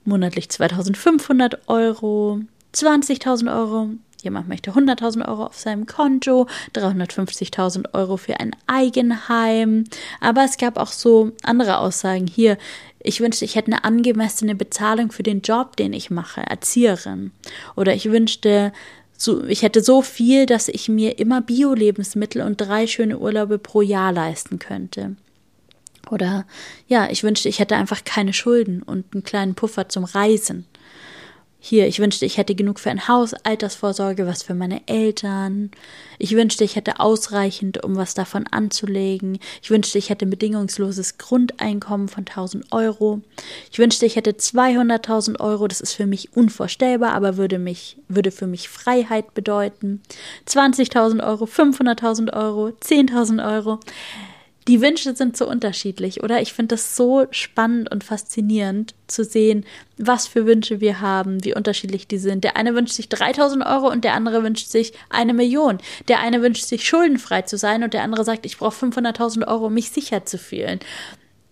monatlich 0.05 0.47
2.500 0.47 1.57
Euro, 1.67 2.39
20.000 2.73 3.55
Euro. 3.55 3.89
Jemand 4.23 4.47
möchte 4.47 4.71
100.000 4.71 5.27
Euro 5.27 5.45
auf 5.45 5.59
seinem 5.59 5.85
Konto, 5.85 6.47
350.000 6.73 7.93
Euro 7.93 8.17
für 8.17 8.39
ein 8.39 8.55
Eigenheim. 8.65 9.83
Aber 10.19 10.43
es 10.43 10.57
gab 10.57 10.77
auch 10.77 10.91
so 10.91 11.31
andere 11.43 11.77
Aussagen. 11.77 12.25
Hier, 12.25 12.57
ich 12.99 13.21
wünschte, 13.21 13.45
ich 13.45 13.55
hätte 13.55 13.71
eine 13.71 13.83
angemessene 13.83 14.55
Bezahlung 14.55 15.11
für 15.11 15.21
den 15.21 15.41
Job, 15.41 15.77
den 15.77 15.93
ich 15.93 16.09
mache, 16.09 16.41
Erzieherin. 16.41 17.33
Oder 17.75 17.93
ich 17.93 18.09
wünschte, 18.09 18.73
so, 19.17 19.43
ich 19.45 19.61
hätte 19.61 19.81
so 19.81 20.01
viel, 20.01 20.45
dass 20.45 20.67
ich 20.67 20.89
mir 20.89 21.19
immer 21.19 21.41
Bio-Lebensmittel 21.41 22.41
und 22.41 22.57
drei 22.57 22.87
schöne 22.87 23.19
Urlaube 23.19 23.57
pro 23.57 23.81
Jahr 23.81 24.11
leisten 24.11 24.59
könnte. 24.59 25.15
Oder 26.11 26.45
ja, 26.87 27.09
ich 27.09 27.23
wünschte, 27.23 27.49
ich 27.49 27.59
hätte 27.59 27.75
einfach 27.75 28.03
keine 28.03 28.33
Schulden 28.33 28.83
und 28.83 29.05
einen 29.13 29.23
kleinen 29.23 29.55
Puffer 29.55 29.89
zum 29.89 30.03
Reisen. 30.03 30.65
Hier, 31.67 31.87
ich 31.87 31.97
wünschte, 31.97 32.27
ich 32.27 32.37
hätte 32.37 32.53
genug 32.53 32.79
für 32.79 32.91
ein 32.91 33.07
Haus, 33.07 33.33
Altersvorsorge, 33.33 34.27
was 34.27 34.43
für 34.43 34.53
meine 34.53 34.87
Eltern. 34.87 35.71
Ich 36.19 36.35
wünschte, 36.35 36.63
ich 36.63 36.75
hätte 36.75 36.99
ausreichend, 36.99 37.83
um 37.83 37.95
was 37.95 38.13
davon 38.13 38.45
anzulegen. 38.45 39.39
Ich 39.63 39.71
wünschte, 39.71 39.97
ich 39.97 40.11
hätte 40.11 40.27
ein 40.27 40.29
bedingungsloses 40.29 41.17
Grundeinkommen 41.17 42.07
von 42.07 42.27
1000 42.27 42.71
Euro. 42.71 43.21
Ich 43.71 43.79
wünschte, 43.79 44.05
ich 44.05 44.15
hätte 44.15 44.33
200.000 44.33 45.39
Euro. 45.39 45.67
Das 45.67 45.81
ist 45.81 45.93
für 45.93 46.05
mich 46.05 46.37
unvorstellbar, 46.37 47.13
aber 47.13 47.35
würde 47.35 47.57
mich, 47.57 47.97
würde 48.09 48.29
für 48.29 48.45
mich 48.45 48.69
Freiheit 48.69 49.33
bedeuten. 49.33 50.03
20.000 50.47 51.27
Euro, 51.27 51.45
500.000 51.45 52.31
Euro, 52.31 52.73
10.000 52.79 53.43
Euro 53.43 53.79
die 54.67 54.81
Wünsche 54.81 55.15
sind 55.15 55.37
so 55.37 55.47
unterschiedlich, 55.47 56.23
oder? 56.23 56.41
Ich 56.41 56.53
finde 56.53 56.75
das 56.75 56.95
so 56.95 57.27
spannend 57.29 57.91
und 57.91 58.03
faszinierend 58.03 58.95
zu 59.05 59.23
sehen, 59.23 59.63
was 59.97 60.25
für 60.25 60.47
Wünsche 60.47 60.81
wir 60.81 61.01
haben, 61.01 61.43
wie 61.43 61.53
unterschiedlich 61.53 62.07
die 62.07 62.17
sind. 62.17 62.43
Der 62.43 62.57
eine 62.57 62.73
wünscht 62.73 62.93
sich 62.93 63.07
3000 63.07 63.63
Euro 63.63 63.91
und 63.91 64.03
der 64.03 64.13
andere 64.13 64.41
wünscht 64.41 64.69
sich 64.69 64.93
eine 65.09 65.35
Million. 65.35 65.77
Der 66.07 66.19
eine 66.19 66.41
wünscht 66.41 66.65
sich 66.65 66.87
schuldenfrei 66.87 67.43
zu 67.43 67.57
sein 67.59 67.83
und 67.83 67.93
der 67.93 68.01
andere 68.01 68.23
sagt, 68.23 68.45
ich 68.47 68.57
brauche 68.57 68.85
500.000 68.85 69.47
Euro, 69.47 69.67
um 69.67 69.73
mich 69.75 69.91
sicher 69.91 70.25
zu 70.25 70.39
fühlen. 70.39 70.79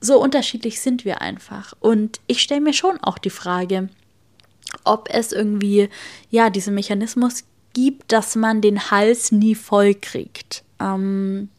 So 0.02 0.19
unterschiedlich 0.19 0.82
sind 0.82 1.06
wir 1.06 1.21
einfach. 1.21 1.73
Und 1.80 2.19
ich 2.26 2.41
stelle 2.41 2.62
mir 2.62 2.73
schon 2.73 2.99
auch 2.99 3.19
die 3.19 3.30
Frage, 3.30 3.89
ob 4.86 5.08
es 5.12 5.32
irgendwie, 5.32 5.88
ja, 6.32 6.49
diesen 6.49 6.73
Mechanismus 6.73 7.43
gibt, 7.73 8.12
dass 8.12 8.36
man 8.36 8.62
den 8.62 8.89
Hals 8.89 9.32
nie 9.32 9.54
voll 9.54 9.93
kriegt. 9.93 10.63
Ähm, 10.80 11.49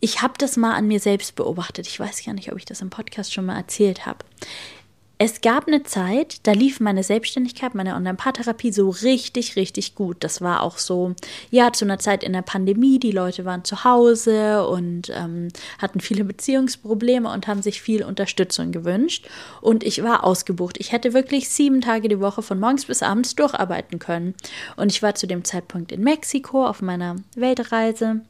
ich 0.00 0.22
habe 0.22 0.34
das 0.38 0.56
mal 0.56 0.74
an 0.74 0.88
mir 0.88 1.00
selbst 1.00 1.34
beobachtet. 1.36 1.86
Ich 1.86 1.98
weiß 1.98 2.24
gar 2.24 2.34
nicht, 2.34 2.52
ob 2.52 2.58
ich 2.58 2.64
das 2.64 2.80
im 2.80 2.90
Podcast 2.90 3.32
schon 3.32 3.46
mal 3.46 3.56
erzählt 3.56 4.06
habe. 4.06 4.18
Es 5.18 5.40
gab 5.40 5.66
eine 5.66 5.82
Zeit, 5.82 6.46
da 6.46 6.52
lief 6.52 6.78
meine 6.78 7.02
Selbstständigkeit, 7.02 7.74
meine 7.74 7.94
Online-Paartherapie 7.94 8.70
so 8.70 8.90
richtig, 8.90 9.56
richtig 9.56 9.94
gut. 9.94 10.18
Das 10.20 10.42
war 10.42 10.62
auch 10.62 10.76
so, 10.76 11.14
ja, 11.50 11.72
zu 11.72 11.86
einer 11.86 11.98
Zeit 11.98 12.22
in 12.22 12.34
der 12.34 12.42
Pandemie. 12.42 12.98
Die 12.98 13.12
Leute 13.12 13.46
waren 13.46 13.64
zu 13.64 13.82
Hause 13.82 14.68
und 14.68 15.10
ähm, 15.14 15.48
hatten 15.78 16.00
viele 16.00 16.22
Beziehungsprobleme 16.24 17.32
und 17.32 17.46
haben 17.46 17.62
sich 17.62 17.80
viel 17.80 18.04
Unterstützung 18.04 18.72
gewünscht. 18.72 19.26
Und 19.62 19.84
ich 19.84 20.02
war 20.02 20.22
ausgebucht. 20.22 20.76
Ich 20.78 20.92
hätte 20.92 21.14
wirklich 21.14 21.48
sieben 21.48 21.80
Tage 21.80 22.08
die 22.08 22.20
Woche 22.20 22.42
von 22.42 22.60
morgens 22.60 22.84
bis 22.84 23.02
abends 23.02 23.34
durcharbeiten 23.36 23.98
können. 23.98 24.34
Und 24.76 24.92
ich 24.92 25.02
war 25.02 25.14
zu 25.14 25.26
dem 25.26 25.44
Zeitpunkt 25.44 25.92
in 25.92 26.02
Mexiko 26.02 26.66
auf 26.66 26.82
meiner 26.82 27.16
Weltreise 27.36 28.20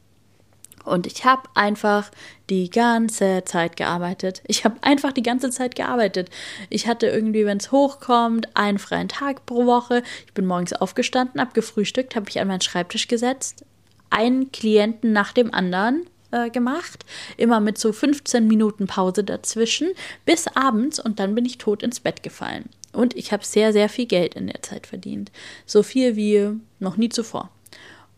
und 0.87 1.05
ich 1.05 1.25
habe 1.25 1.43
einfach 1.53 2.09
die 2.49 2.69
ganze 2.69 3.43
Zeit 3.45 3.75
gearbeitet. 3.75 4.41
Ich 4.47 4.63
habe 4.63 4.77
einfach 4.81 5.11
die 5.11 5.23
ganze 5.23 5.49
Zeit 5.49 5.75
gearbeitet. 5.75 6.29
Ich 6.69 6.87
hatte 6.87 7.07
irgendwie, 7.07 7.45
wenn 7.45 7.57
es 7.57 7.71
hochkommt, 7.71 8.55
einen 8.55 8.79
freien 8.79 9.09
Tag 9.09 9.45
pro 9.45 9.65
Woche. 9.65 10.01
Ich 10.25 10.33
bin 10.33 10.45
morgens 10.45 10.73
aufgestanden, 10.73 11.41
habe 11.41 11.51
gefrühstückt, 11.53 12.15
habe 12.15 12.25
mich 12.25 12.39
an 12.39 12.47
meinen 12.47 12.61
Schreibtisch 12.61 13.07
gesetzt, 13.07 13.65
einen 14.09 14.51
Klienten 14.51 15.11
nach 15.11 15.33
dem 15.33 15.53
anderen 15.53 16.07
äh, 16.31 16.49
gemacht, 16.49 17.05
immer 17.35 17.59
mit 17.59 17.77
so 17.77 17.91
15 17.91 18.47
Minuten 18.47 18.87
Pause 18.87 19.23
dazwischen, 19.23 19.89
bis 20.25 20.47
abends 20.47 20.99
und 20.99 21.19
dann 21.19 21.35
bin 21.35 21.45
ich 21.45 21.57
tot 21.57 21.83
ins 21.83 21.99
Bett 21.99 22.23
gefallen. 22.23 22.69
Und 22.93 23.15
ich 23.15 23.31
habe 23.31 23.45
sehr, 23.45 23.73
sehr 23.73 23.89
viel 23.89 24.05
Geld 24.05 24.35
in 24.35 24.47
der 24.47 24.61
Zeit 24.61 24.87
verdient. 24.87 25.31
So 25.65 25.83
viel 25.83 26.15
wie 26.15 26.49
noch 26.79 26.97
nie 26.97 27.09
zuvor. 27.09 27.51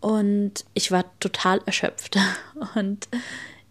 Und 0.01 0.65
ich 0.73 0.91
war 0.91 1.05
total 1.19 1.61
erschöpft. 1.65 2.17
Und 2.75 3.07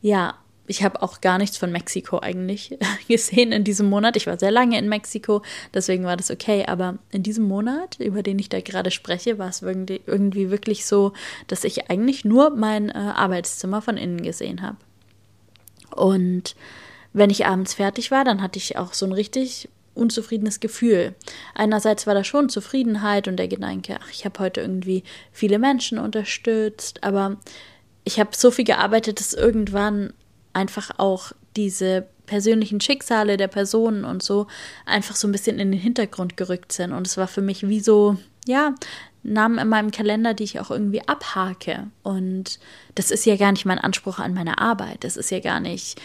ja, 0.00 0.34
ich 0.68 0.82
habe 0.82 1.02
auch 1.02 1.20
gar 1.20 1.38
nichts 1.38 1.56
von 1.56 1.72
Mexiko 1.72 2.20
eigentlich 2.20 2.78
gesehen 3.08 3.52
in 3.52 3.64
diesem 3.64 3.88
Monat. 3.88 4.16
Ich 4.16 4.26
war 4.26 4.38
sehr 4.38 4.50
lange 4.50 4.78
in 4.78 4.88
Mexiko, 4.88 5.42
deswegen 5.72 6.04
war 6.04 6.16
das 6.16 6.30
okay. 6.30 6.66
Aber 6.66 6.98
in 7.10 7.22
diesem 7.22 7.48
Monat, 7.48 7.98
über 7.98 8.22
den 8.22 8.38
ich 8.38 8.50
da 8.50 8.60
gerade 8.60 8.90
spreche, 8.90 9.38
war 9.38 9.48
es 9.48 9.62
irgendwie 9.62 10.50
wirklich 10.50 10.84
so, 10.84 11.12
dass 11.46 11.64
ich 11.64 11.90
eigentlich 11.90 12.24
nur 12.24 12.50
mein 12.50 12.90
äh, 12.90 12.92
Arbeitszimmer 12.92 13.80
von 13.80 13.96
innen 13.96 14.22
gesehen 14.22 14.62
habe. 14.62 14.76
Und 15.96 16.54
wenn 17.14 17.30
ich 17.30 17.46
abends 17.46 17.74
fertig 17.74 18.10
war, 18.10 18.24
dann 18.24 18.42
hatte 18.42 18.58
ich 18.58 18.76
auch 18.76 18.92
so 18.92 19.06
ein 19.06 19.12
richtig 19.12 19.68
unzufriedenes 19.98 20.60
Gefühl. 20.60 21.14
Einerseits 21.54 22.06
war 22.06 22.14
da 22.14 22.24
schon 22.24 22.48
Zufriedenheit 22.48 23.28
und 23.28 23.36
der 23.36 23.48
Gedanke, 23.48 23.98
ach, 24.00 24.10
ich 24.10 24.24
habe 24.24 24.38
heute 24.40 24.60
irgendwie 24.60 25.04
viele 25.32 25.58
Menschen 25.58 25.98
unterstützt, 25.98 27.04
aber 27.04 27.36
ich 28.04 28.18
habe 28.18 28.30
so 28.32 28.50
viel 28.50 28.64
gearbeitet, 28.64 29.20
dass 29.20 29.34
irgendwann 29.34 30.14
einfach 30.52 30.90
auch 30.98 31.32
diese 31.56 32.08
persönlichen 32.26 32.80
Schicksale 32.80 33.36
der 33.36 33.48
Personen 33.48 34.04
und 34.04 34.22
so 34.22 34.46
einfach 34.86 35.16
so 35.16 35.26
ein 35.26 35.32
bisschen 35.32 35.58
in 35.58 35.72
den 35.72 35.80
Hintergrund 35.80 36.36
gerückt 36.36 36.72
sind. 36.72 36.92
Und 36.92 37.06
es 37.06 37.16
war 37.16 37.26
für 37.26 37.40
mich 37.40 37.68
wie 37.68 37.80
so, 37.80 38.16
ja, 38.46 38.74
Namen 39.32 39.58
in 39.58 39.68
meinem 39.68 39.90
Kalender, 39.90 40.34
die 40.34 40.44
ich 40.44 40.60
auch 40.60 40.70
irgendwie 40.70 41.06
abhake. 41.06 41.88
Und 42.02 42.58
das 42.94 43.10
ist 43.10 43.26
ja 43.26 43.36
gar 43.36 43.52
nicht 43.52 43.64
mein 43.64 43.78
Anspruch 43.78 44.18
an 44.18 44.34
meine 44.34 44.58
Arbeit. 44.58 45.04
Das 45.04 45.16
ist 45.16 45.30
ja 45.30 45.40
gar 45.40 45.60
nicht, 45.60 46.00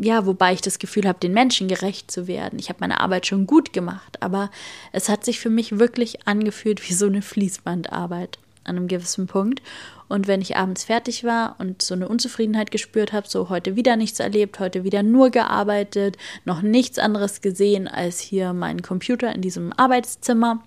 ja, 0.00 0.26
wobei 0.26 0.52
ich 0.52 0.60
das 0.60 0.78
Gefühl 0.78 1.06
habe, 1.08 1.18
den 1.18 1.32
Menschen 1.32 1.68
gerecht 1.68 2.10
zu 2.10 2.26
werden. 2.26 2.58
Ich 2.58 2.68
habe 2.68 2.80
meine 2.80 3.00
Arbeit 3.00 3.26
schon 3.26 3.46
gut 3.46 3.72
gemacht, 3.72 4.22
aber 4.22 4.50
es 4.92 5.08
hat 5.08 5.24
sich 5.24 5.40
für 5.40 5.50
mich 5.50 5.78
wirklich 5.78 6.26
angefühlt 6.26 6.88
wie 6.88 6.94
so 6.94 7.06
eine 7.06 7.22
Fließbandarbeit 7.22 8.38
an 8.64 8.76
einem 8.76 8.88
gewissen 8.88 9.26
Punkt. 9.26 9.62
Und 10.08 10.26
wenn 10.26 10.42
ich 10.42 10.56
abends 10.56 10.84
fertig 10.84 11.24
war 11.24 11.56
und 11.58 11.82
so 11.82 11.94
eine 11.94 12.08
Unzufriedenheit 12.08 12.70
gespürt 12.70 13.12
habe, 13.12 13.28
so 13.28 13.48
heute 13.48 13.76
wieder 13.76 13.96
nichts 13.96 14.20
erlebt, 14.20 14.58
heute 14.58 14.84
wieder 14.84 15.02
nur 15.02 15.30
gearbeitet, 15.30 16.16
noch 16.44 16.62
nichts 16.62 16.98
anderes 16.98 17.40
gesehen 17.40 17.88
als 17.88 18.20
hier 18.20 18.52
meinen 18.52 18.82
Computer 18.82 19.34
in 19.34 19.40
diesem 19.40 19.72
Arbeitszimmer, 19.72 20.62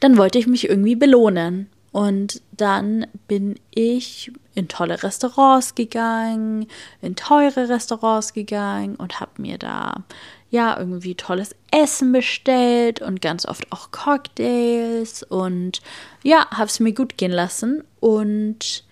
dann 0.00 0.16
wollte 0.16 0.38
ich 0.38 0.46
mich 0.46 0.68
irgendwie 0.68 0.96
belohnen. 0.96 1.68
Und 1.92 2.42
dann 2.52 3.06
bin 3.26 3.58
ich 3.70 4.30
in 4.54 4.68
tolle 4.68 5.02
Restaurants 5.02 5.74
gegangen, 5.74 6.66
in 7.00 7.16
teure 7.16 7.68
Restaurants 7.68 8.34
gegangen 8.34 8.96
und 8.96 9.20
habe 9.20 9.40
mir 9.40 9.56
da 9.56 10.04
ja 10.50 10.78
irgendwie 10.78 11.14
tolles 11.14 11.54
Essen 11.70 12.12
bestellt 12.12 13.00
und 13.00 13.20
ganz 13.20 13.46
oft 13.46 13.70
auch 13.72 13.90
Cocktails 13.90 15.22
und 15.22 15.80
ja, 16.22 16.48
habe 16.50 16.66
es 16.66 16.80
mir 16.80 16.92
gut 16.92 17.18
gehen 17.18 17.32
lassen 17.32 17.84
und 18.00 18.84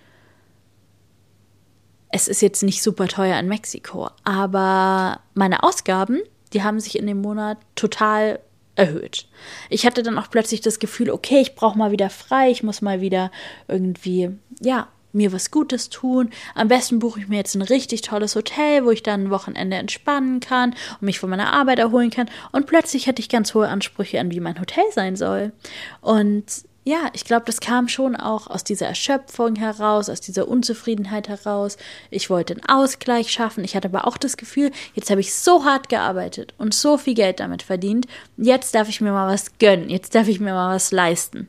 es 2.11 2.29
ist 2.29 2.43
jetzt 2.43 2.63
nicht 2.63 2.83
super 2.83 3.09
teuer 3.09 3.39
in 3.39 3.49
Mexiko, 3.49 4.11
aber 4.25 5.21
meine 5.35 5.63
Ausgaben, 5.63 6.21
die 6.53 6.63
haben 6.63 6.81
sich 6.81 6.99
in 6.99 7.07
dem 7.07 7.21
Monat 7.21 7.59
total 7.75 8.41
erhöht. 8.77 9.27
Ich 9.71 9.87
hatte 9.87 10.03
dann 10.03 10.19
auch 10.19 10.31
plötzlich 10.31 10.61
das 10.61 10.79
Gefühl, 10.79 11.11
okay, 11.11 11.41
ich 11.41 11.55
brauche 11.55 11.79
mal 11.79 11.93
wieder 11.93 12.11
frei, 12.11 12.51
ich 12.51 12.63
muss 12.63 12.83
mal 12.83 13.01
wieder 13.01 13.31
irgendwie, 13.69 14.31
ja, 14.61 14.89
mir 15.15 15.33
was 15.33 15.51
Gutes 15.51 15.89
tun. 15.89 16.31
Am 16.55 16.69
besten 16.69 16.99
buche 16.99 17.21
ich 17.21 17.29
mir 17.29 17.37
jetzt 17.37 17.55
ein 17.55 17.63
richtig 17.63 18.03
tolles 18.03 18.35
Hotel, 18.35 18.85
wo 18.85 18.91
ich 18.91 19.03
dann 19.03 19.25
ein 19.25 19.31
Wochenende 19.31 19.77
entspannen 19.77 20.41
kann 20.41 20.75
und 21.01 21.03
mich 21.03 21.21
von 21.21 21.31
meiner 21.31 21.53
Arbeit 21.53 21.79
erholen 21.79 22.11
kann. 22.11 22.29
Und 22.53 22.67
plötzlich 22.67 23.07
hatte 23.07 23.21
ich 23.21 23.29
ganz 23.29 23.55
hohe 23.55 23.69
Ansprüche 23.69 24.19
an, 24.21 24.33
wie 24.33 24.41
mein 24.41 24.61
Hotel 24.61 24.85
sein 24.91 25.17
soll. 25.17 25.53
Und 26.01 26.45
ja, 26.87 27.09
ich 27.15 27.25
glaube, 27.25 27.47
das 27.47 27.61
kam 27.61 27.89
schon 27.89 28.15
auch 28.15 28.47
aus 28.47 28.63
dieser 28.63 28.87
Erschöpfung 28.87 29.57
heraus, 29.57 30.11
aus 30.11 30.21
dieser 30.21 30.47
Unzufriedenheit 30.47 31.29
heraus. 31.29 31.79
Ich 32.11 32.29
wollte 32.29 32.55
einen 32.55 32.69
Ausgleich 32.69 33.33
schaffen. 33.33 33.65
Ich 33.65 33.75
hatte 33.75 33.89
aber 33.89 34.07
auch 34.07 34.19
das 34.19 34.37
Gefühl, 34.37 34.71
jetzt 34.93 35.11
habe 35.11 35.23
ich 35.23 35.35
so 35.35 35.65
hart 35.65 35.89
gearbeitet 35.89 36.53
und 36.59 36.75
so 36.75 36.99
viel 36.99 37.15
Geld 37.15 37.41
damit 37.41 37.63
verdient. 37.63 38.07
Jetzt 38.37 38.75
darf 38.75 38.91
ich 38.91 39.01
mir 39.01 39.13
mal 39.13 39.33
was 39.33 39.57
gönnen. 39.59 39.89
Jetzt 39.89 40.15
darf 40.15 40.29
ich 40.29 40.41
mir 40.41 40.53
mal 40.53 40.75
was 40.75 40.93
leisten. 40.93 41.49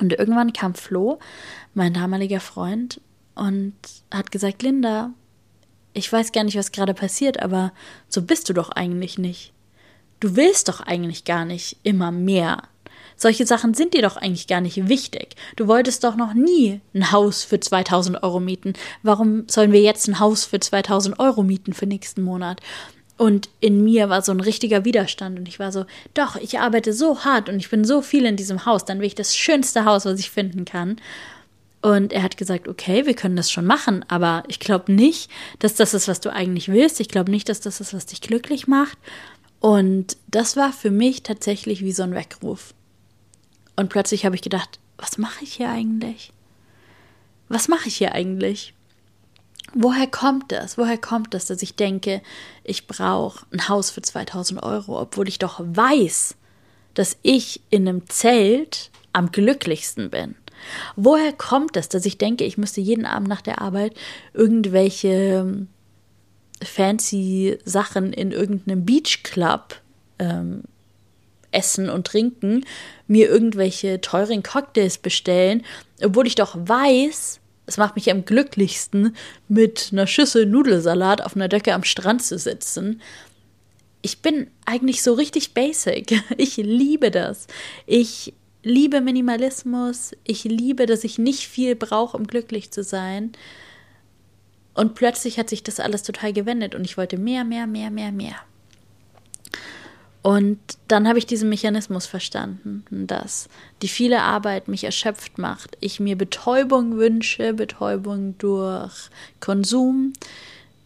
Und 0.00 0.12
irgendwann 0.12 0.52
kam 0.52 0.74
Flo, 0.74 1.18
mein 1.74 1.94
damaliger 1.94 2.40
Freund, 2.40 3.00
und 3.34 3.74
hat 4.12 4.30
gesagt, 4.30 4.62
Linda, 4.62 5.10
ich 5.94 6.12
weiß 6.12 6.30
gar 6.30 6.44
nicht, 6.44 6.56
was 6.56 6.70
gerade 6.70 6.94
passiert, 6.94 7.42
aber 7.42 7.72
so 8.08 8.22
bist 8.22 8.48
du 8.48 8.52
doch 8.52 8.70
eigentlich 8.70 9.18
nicht. 9.18 9.52
Du 10.20 10.36
willst 10.36 10.68
doch 10.68 10.80
eigentlich 10.80 11.24
gar 11.24 11.44
nicht 11.44 11.78
immer 11.82 12.12
mehr 12.12 12.62
solche 13.16 13.46
Sachen 13.46 13.74
sind 13.74 13.94
dir 13.94 14.02
doch 14.02 14.16
eigentlich 14.16 14.46
gar 14.46 14.60
nicht 14.60 14.88
wichtig. 14.88 15.36
Du 15.56 15.66
wolltest 15.66 16.04
doch 16.04 16.16
noch 16.16 16.34
nie 16.34 16.80
ein 16.94 17.12
Haus 17.12 17.44
für 17.44 17.60
2000 17.60 18.22
Euro 18.22 18.40
mieten. 18.40 18.74
Warum 19.02 19.44
sollen 19.48 19.72
wir 19.72 19.80
jetzt 19.80 20.08
ein 20.08 20.20
Haus 20.20 20.44
für 20.44 20.60
2000 20.60 21.18
Euro 21.18 21.42
mieten 21.42 21.72
für 21.72 21.86
nächsten 21.86 22.22
Monat? 22.22 22.60
Und 23.16 23.48
in 23.60 23.84
mir 23.84 24.08
war 24.08 24.22
so 24.22 24.32
ein 24.32 24.40
richtiger 24.40 24.84
Widerstand 24.84 25.38
und 25.38 25.46
ich 25.46 25.60
war 25.60 25.70
so, 25.70 25.86
doch, 26.14 26.36
ich 26.36 26.58
arbeite 26.58 26.92
so 26.92 27.24
hart 27.24 27.48
und 27.48 27.56
ich 27.56 27.70
bin 27.70 27.84
so 27.84 28.02
viel 28.02 28.24
in 28.24 28.36
diesem 28.36 28.66
Haus, 28.66 28.84
dann 28.84 28.98
will 28.98 29.06
ich 29.06 29.14
das 29.14 29.36
schönste 29.36 29.84
Haus, 29.84 30.04
was 30.04 30.18
ich 30.18 30.30
finden 30.30 30.64
kann. 30.64 30.96
Und 31.80 32.12
er 32.12 32.22
hat 32.22 32.38
gesagt, 32.38 32.66
okay, 32.66 33.06
wir 33.06 33.14
können 33.14 33.36
das 33.36 33.52
schon 33.52 33.66
machen, 33.66 34.04
aber 34.08 34.42
ich 34.48 34.58
glaube 34.58 34.90
nicht, 34.90 35.30
dass 35.58 35.74
das 35.74 35.94
ist, 35.94 36.08
was 36.08 36.18
du 36.20 36.32
eigentlich 36.32 36.68
willst. 36.68 36.98
Ich 36.98 37.08
glaube 37.08 37.30
nicht, 37.30 37.48
dass 37.48 37.60
das 37.60 37.80
ist, 37.80 37.92
was 37.92 38.06
dich 38.06 38.22
glücklich 38.22 38.66
macht. 38.66 38.96
Und 39.60 40.16
das 40.26 40.56
war 40.56 40.72
für 40.72 40.90
mich 40.90 41.22
tatsächlich 41.22 41.82
wie 41.82 41.92
so 41.92 42.02
ein 42.02 42.14
Weckruf. 42.14 42.74
Und 43.76 43.88
plötzlich 43.88 44.24
habe 44.24 44.34
ich 44.34 44.42
gedacht, 44.42 44.78
was 44.96 45.18
mache 45.18 45.44
ich 45.44 45.54
hier 45.54 45.70
eigentlich? 45.70 46.32
Was 47.48 47.68
mache 47.68 47.88
ich 47.88 47.96
hier 47.96 48.12
eigentlich? 48.12 48.74
Woher 49.74 50.06
kommt 50.06 50.52
das? 50.52 50.78
Woher 50.78 50.98
kommt 50.98 51.34
das, 51.34 51.46
dass 51.46 51.62
ich 51.62 51.74
denke, 51.74 52.22
ich 52.62 52.86
brauche 52.86 53.44
ein 53.52 53.68
Haus 53.68 53.90
für 53.90 54.02
2000 54.02 54.62
Euro, 54.62 55.00
obwohl 55.00 55.28
ich 55.28 55.38
doch 55.38 55.60
weiß, 55.60 56.36
dass 56.94 57.16
ich 57.22 57.60
in 57.70 57.88
einem 57.88 58.08
Zelt 58.08 58.90
am 59.12 59.32
glücklichsten 59.32 60.10
bin? 60.10 60.36
Woher 60.96 61.32
kommt 61.32 61.76
es, 61.76 61.88
dass 61.88 62.06
ich 62.06 62.18
denke, 62.18 62.44
ich 62.44 62.56
müsste 62.56 62.80
jeden 62.80 63.04
Abend 63.04 63.28
nach 63.28 63.42
der 63.42 63.60
Arbeit 63.60 63.94
irgendwelche 64.32 65.08
ähm, 65.08 65.68
fancy 66.62 67.58
Sachen 67.64 68.12
in 68.12 68.30
irgendeinem 68.30 68.84
Beachclub 68.84 69.80
ähm, 70.18 70.62
essen 71.54 71.88
und 71.88 72.06
trinken, 72.06 72.64
mir 73.06 73.28
irgendwelche 73.28 74.00
teuren 74.00 74.42
Cocktails 74.42 74.98
bestellen, 74.98 75.64
obwohl 76.02 76.26
ich 76.26 76.34
doch 76.34 76.56
weiß, 76.58 77.40
es 77.66 77.76
macht 77.76 77.96
mich 77.96 78.10
am 78.10 78.24
glücklichsten, 78.24 79.16
mit 79.48 79.90
einer 79.92 80.06
Schüssel 80.06 80.46
Nudelsalat 80.46 81.22
auf 81.22 81.34
einer 81.34 81.48
Decke 81.48 81.72
am 81.74 81.84
Strand 81.84 82.22
zu 82.22 82.38
sitzen. 82.38 83.00
Ich 84.02 84.20
bin 84.20 84.48
eigentlich 84.66 85.02
so 85.02 85.14
richtig 85.14 85.54
basic. 85.54 86.22
Ich 86.36 86.56
liebe 86.56 87.10
das. 87.10 87.46
Ich 87.86 88.34
liebe 88.62 89.00
Minimalismus. 89.00 90.12
Ich 90.24 90.44
liebe, 90.44 90.84
dass 90.84 91.04
ich 91.04 91.18
nicht 91.18 91.46
viel 91.46 91.74
brauche, 91.74 92.16
um 92.16 92.26
glücklich 92.26 92.70
zu 92.70 92.82
sein. 92.82 93.32
Und 94.74 94.94
plötzlich 94.94 95.38
hat 95.38 95.48
sich 95.48 95.62
das 95.62 95.80
alles 95.80 96.02
total 96.02 96.32
gewendet 96.32 96.74
und 96.74 96.84
ich 96.84 96.98
wollte 96.98 97.16
mehr, 97.16 97.44
mehr, 97.44 97.66
mehr, 97.66 97.90
mehr, 97.90 98.12
mehr. 98.12 98.36
Und 100.24 100.58
dann 100.88 101.06
habe 101.06 101.18
ich 101.18 101.26
diesen 101.26 101.50
Mechanismus 101.50 102.06
verstanden, 102.06 102.82
dass 102.90 103.50
die 103.82 103.88
viele 103.88 104.22
Arbeit 104.22 104.68
mich 104.68 104.84
erschöpft 104.84 105.36
macht. 105.36 105.76
Ich 105.80 106.00
mir 106.00 106.16
Betäubung 106.16 106.96
wünsche, 106.96 107.52
Betäubung 107.52 108.34
durch 108.38 109.10
Konsum, 109.40 110.14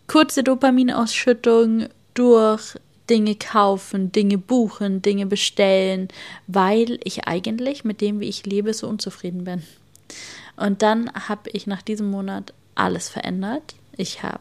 kurze 0.08 0.42
Dopaminausschüttung 0.42 1.86
durch 2.14 2.74
Dinge 3.08 3.36
kaufen, 3.36 4.10
Dinge 4.10 4.38
buchen, 4.38 5.02
Dinge 5.02 5.24
bestellen, 5.26 6.08
weil 6.48 6.98
ich 7.04 7.28
eigentlich 7.28 7.84
mit 7.84 8.00
dem, 8.00 8.18
wie 8.18 8.28
ich 8.28 8.44
lebe, 8.44 8.74
so 8.74 8.88
unzufrieden 8.88 9.44
bin. 9.44 9.62
Und 10.56 10.82
dann 10.82 11.12
habe 11.28 11.48
ich 11.52 11.68
nach 11.68 11.82
diesem 11.82 12.10
Monat 12.10 12.52
alles 12.74 13.08
verändert. 13.08 13.76
Ich 13.96 14.24
habe 14.24 14.40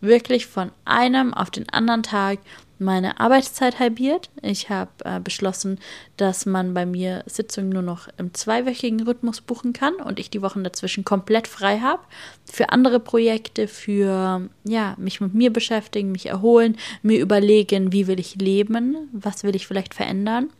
wirklich 0.00 0.46
von 0.46 0.70
einem 0.84 1.34
auf 1.34 1.50
den 1.50 1.68
anderen 1.70 2.04
Tag 2.04 2.38
meine 2.78 3.20
Arbeitszeit 3.20 3.78
halbiert. 3.78 4.30
Ich 4.42 4.70
habe 4.70 4.90
äh, 5.04 5.20
beschlossen, 5.20 5.78
dass 6.16 6.46
man 6.46 6.74
bei 6.74 6.86
mir 6.86 7.22
Sitzungen 7.26 7.70
nur 7.70 7.82
noch 7.82 8.08
im 8.16 8.34
zweiwöchigen 8.34 9.02
Rhythmus 9.02 9.40
buchen 9.40 9.72
kann 9.72 9.94
und 9.94 10.18
ich 10.18 10.30
die 10.30 10.42
Wochen 10.42 10.64
dazwischen 10.64 11.04
komplett 11.04 11.48
frei 11.48 11.80
habe. 11.80 12.02
Für 12.44 12.70
andere 12.70 13.00
Projekte, 13.00 13.68
für 13.68 14.48
ja, 14.64 14.94
mich 14.98 15.20
mit 15.20 15.34
mir 15.34 15.52
beschäftigen, 15.52 16.12
mich 16.12 16.26
erholen, 16.26 16.76
mir 17.02 17.20
überlegen, 17.20 17.92
wie 17.92 18.06
will 18.06 18.20
ich 18.20 18.36
leben, 18.36 19.08
was 19.12 19.44
will 19.44 19.56
ich 19.56 19.66
vielleicht 19.66 19.94
verändern. 19.94 20.50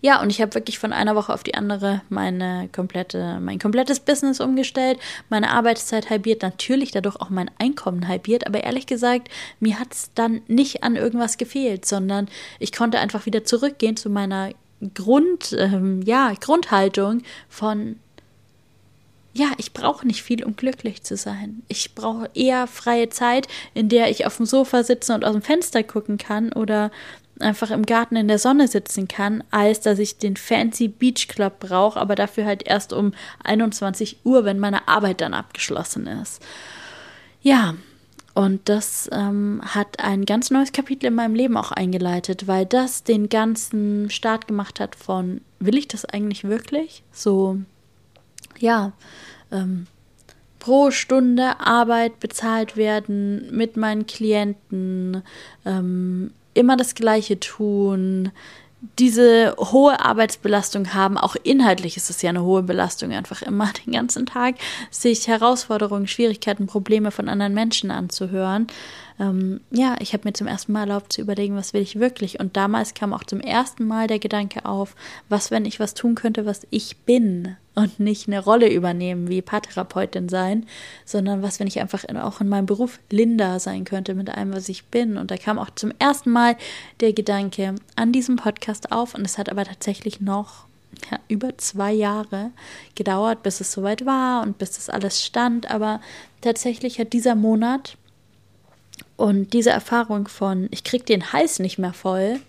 Ja, 0.00 0.20
und 0.20 0.30
ich 0.30 0.40
habe 0.40 0.54
wirklich 0.54 0.78
von 0.78 0.92
einer 0.92 1.14
Woche 1.14 1.32
auf 1.32 1.42
die 1.42 1.54
andere 1.54 2.02
meine 2.08 2.68
komplette, 2.72 3.38
mein 3.40 3.58
komplettes 3.58 4.00
Business 4.00 4.40
umgestellt, 4.40 4.98
meine 5.28 5.50
Arbeitszeit 5.50 6.10
halbiert, 6.10 6.42
natürlich 6.42 6.90
dadurch 6.90 7.16
auch 7.16 7.30
mein 7.30 7.50
Einkommen 7.58 8.08
halbiert, 8.08 8.46
aber 8.46 8.64
ehrlich 8.64 8.86
gesagt, 8.86 9.28
mir 9.60 9.78
hat 9.78 9.92
es 9.92 10.10
dann 10.14 10.42
nicht 10.48 10.82
an 10.82 10.96
irgendwas 10.96 11.38
gefehlt, 11.38 11.86
sondern 11.86 12.28
ich 12.58 12.72
konnte 12.72 12.98
einfach 12.98 13.26
wieder 13.26 13.44
zurückgehen 13.44 13.96
zu 13.96 14.10
meiner 14.10 14.50
Grund, 14.94 15.54
ähm, 15.56 16.02
ja, 16.02 16.32
Grundhaltung 16.40 17.22
von 17.48 17.96
ja, 19.34 19.52
ich 19.56 19.72
brauche 19.72 20.06
nicht 20.06 20.22
viel, 20.22 20.44
um 20.44 20.56
glücklich 20.56 21.02
zu 21.02 21.16
sein. 21.16 21.62
Ich 21.68 21.94
brauche 21.94 22.28
eher 22.34 22.66
freie 22.66 23.08
Zeit, 23.08 23.48
in 23.72 23.88
der 23.88 24.10
ich 24.10 24.26
auf 24.26 24.36
dem 24.36 24.44
Sofa 24.44 24.82
sitze 24.82 25.14
und 25.14 25.24
aus 25.24 25.32
dem 25.32 25.40
Fenster 25.40 25.82
gucken 25.82 26.18
kann 26.18 26.52
oder 26.52 26.90
einfach 27.40 27.70
im 27.70 27.84
Garten 27.84 28.16
in 28.16 28.28
der 28.28 28.38
Sonne 28.38 28.68
sitzen 28.68 29.08
kann, 29.08 29.42
als 29.50 29.80
dass 29.80 29.98
ich 29.98 30.18
den 30.18 30.36
fancy 30.36 30.88
Beach 30.88 31.28
Club 31.28 31.60
brauche, 31.60 31.98
aber 31.98 32.14
dafür 32.14 32.44
halt 32.44 32.66
erst 32.66 32.92
um 32.92 33.12
21 33.44 34.18
Uhr, 34.24 34.44
wenn 34.44 34.58
meine 34.58 34.88
Arbeit 34.88 35.20
dann 35.20 35.34
abgeschlossen 35.34 36.06
ist. 36.06 36.42
Ja, 37.40 37.74
und 38.34 38.68
das 38.68 39.10
ähm, 39.12 39.60
hat 39.62 39.98
ein 40.00 40.24
ganz 40.24 40.50
neues 40.50 40.72
Kapitel 40.72 41.06
in 41.06 41.14
meinem 41.14 41.34
Leben 41.34 41.56
auch 41.56 41.72
eingeleitet, 41.72 42.46
weil 42.46 42.64
das 42.64 43.04
den 43.04 43.28
ganzen 43.28 44.08
Start 44.08 44.48
gemacht 44.48 44.80
hat 44.80 44.96
von, 44.96 45.42
will 45.58 45.76
ich 45.76 45.88
das 45.88 46.04
eigentlich 46.04 46.44
wirklich? 46.44 47.02
So, 47.12 47.58
ja, 48.58 48.92
ähm, 49.50 49.86
pro 50.60 50.90
Stunde 50.90 51.60
Arbeit 51.60 52.20
bezahlt 52.20 52.76
werden 52.76 53.48
mit 53.50 53.76
meinen 53.76 54.06
Klienten, 54.06 55.22
ähm, 55.66 56.32
immer 56.54 56.76
das 56.76 56.94
Gleiche 56.94 57.40
tun, 57.40 58.30
diese 58.98 59.54
hohe 59.58 60.00
Arbeitsbelastung 60.00 60.92
haben, 60.92 61.16
auch 61.16 61.36
inhaltlich 61.44 61.96
ist 61.96 62.10
es 62.10 62.20
ja 62.20 62.30
eine 62.30 62.42
hohe 62.42 62.62
Belastung, 62.62 63.12
einfach 63.12 63.42
immer 63.42 63.70
den 63.86 63.92
ganzen 63.92 64.26
Tag 64.26 64.56
sich 64.90 65.28
Herausforderungen, 65.28 66.08
Schwierigkeiten, 66.08 66.66
Probleme 66.66 67.10
von 67.10 67.28
anderen 67.28 67.54
Menschen 67.54 67.90
anzuhören. 67.90 68.66
Ähm, 69.20 69.60
ja, 69.70 69.94
ich 70.00 70.12
habe 70.12 70.26
mir 70.26 70.32
zum 70.32 70.48
ersten 70.48 70.72
Mal 70.72 70.80
erlaubt 70.80 71.12
zu 71.12 71.20
überlegen, 71.20 71.54
was 71.54 71.74
will 71.74 71.82
ich 71.82 72.00
wirklich. 72.00 72.40
Und 72.40 72.56
damals 72.56 72.94
kam 72.94 73.12
auch 73.12 73.24
zum 73.24 73.40
ersten 73.40 73.86
Mal 73.86 74.08
der 74.08 74.18
Gedanke 74.18 74.64
auf, 74.64 74.96
was, 75.28 75.50
wenn 75.50 75.64
ich 75.64 75.78
was 75.78 75.94
tun 75.94 76.16
könnte, 76.16 76.44
was 76.44 76.66
ich 76.70 76.96
bin 76.98 77.56
und 77.74 78.00
nicht 78.00 78.28
eine 78.28 78.42
Rolle 78.42 78.70
übernehmen 78.70 79.28
wie 79.28 79.40
Paartherapeutin 79.40 80.28
sein, 80.28 80.66
sondern 81.04 81.42
was, 81.42 81.58
wenn 81.58 81.66
ich 81.66 81.80
einfach 81.80 82.04
in, 82.04 82.16
auch 82.16 82.40
in 82.40 82.48
meinem 82.48 82.66
Beruf 82.66 82.98
Linda 83.10 83.58
sein 83.58 83.84
könnte 83.84 84.14
mit 84.14 84.30
allem, 84.30 84.52
was 84.52 84.68
ich 84.68 84.84
bin. 84.86 85.16
Und 85.16 85.30
da 85.30 85.36
kam 85.36 85.58
auch 85.58 85.70
zum 85.74 85.92
ersten 85.98 86.30
Mal 86.30 86.56
der 87.00 87.12
Gedanke 87.12 87.74
an 87.96 88.12
diesem 88.12 88.36
Podcast 88.36 88.92
auf 88.92 89.14
und 89.14 89.24
es 89.24 89.38
hat 89.38 89.48
aber 89.48 89.64
tatsächlich 89.64 90.20
noch 90.20 90.66
ja, 91.10 91.18
über 91.28 91.56
zwei 91.56 91.92
Jahre 91.92 92.50
gedauert, 92.94 93.42
bis 93.42 93.60
es 93.60 93.72
soweit 93.72 94.04
war 94.04 94.42
und 94.42 94.58
bis 94.58 94.72
das 94.72 94.90
alles 94.90 95.24
stand. 95.24 95.70
Aber 95.70 96.00
tatsächlich 96.42 96.98
hat 96.98 97.12
dieser 97.14 97.34
Monat 97.34 97.96
und 99.16 99.52
diese 99.54 99.70
Erfahrung 99.70 100.28
von, 100.28 100.68
ich 100.70 100.84
krieg 100.84 101.06
den 101.06 101.32
Hals 101.32 101.58
nicht 101.58 101.78
mehr 101.78 101.94
voll, 101.94 102.40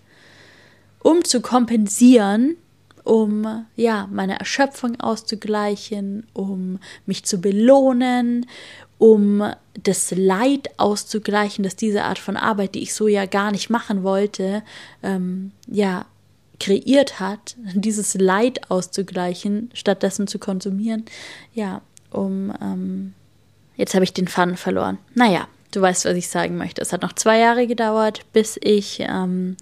um 1.02 1.24
zu 1.24 1.40
kompensieren, 1.40 2.56
um 3.04 3.66
ja 3.76 4.08
meine 4.10 4.38
Erschöpfung 4.38 4.98
auszugleichen, 5.00 6.26
um 6.32 6.80
mich 7.06 7.24
zu 7.24 7.38
belohnen, 7.38 8.46
um 8.98 9.44
das 9.82 10.12
Leid 10.12 10.70
auszugleichen, 10.78 11.64
dass 11.64 11.76
diese 11.76 12.04
Art 12.04 12.18
von 12.18 12.36
Arbeit, 12.36 12.74
die 12.74 12.82
ich 12.82 12.94
so 12.94 13.06
ja 13.06 13.26
gar 13.26 13.52
nicht 13.52 13.70
machen 13.70 14.02
wollte, 14.02 14.62
ähm, 15.02 15.52
ja 15.66 16.06
kreiert 16.60 17.20
hat, 17.20 17.56
dieses 17.74 18.14
Leid 18.14 18.70
auszugleichen, 18.70 19.70
stattdessen 19.74 20.26
zu 20.26 20.38
konsumieren, 20.38 21.04
ja, 21.52 21.82
um 22.10 22.52
ähm, 22.62 23.12
jetzt 23.76 23.94
habe 23.94 24.04
ich 24.04 24.12
den 24.12 24.28
Faden 24.28 24.56
verloren. 24.56 24.98
Naja, 25.14 25.48
du 25.72 25.80
weißt, 25.80 26.04
was 26.04 26.14
ich 26.14 26.28
sagen 26.28 26.56
möchte. 26.56 26.80
Es 26.80 26.92
hat 26.92 27.02
noch 27.02 27.12
zwei 27.12 27.38
Jahre 27.38 27.66
gedauert, 27.66 28.20
bis 28.32 28.58
ich 28.62 29.00
ähm, 29.00 29.56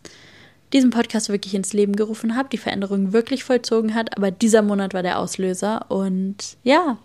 diesen 0.72 0.90
Podcast 0.90 1.28
wirklich 1.28 1.54
ins 1.54 1.72
Leben 1.72 1.96
gerufen 1.96 2.36
habe, 2.36 2.48
die 2.50 2.58
Veränderung 2.58 3.12
wirklich 3.12 3.44
vollzogen 3.44 3.94
hat, 3.94 4.16
aber 4.16 4.30
dieser 4.30 4.62
Monat 4.62 4.94
war 4.94 5.02
der 5.02 5.18
Auslöser 5.18 5.90
und 5.90 6.56
ja, 6.62 6.98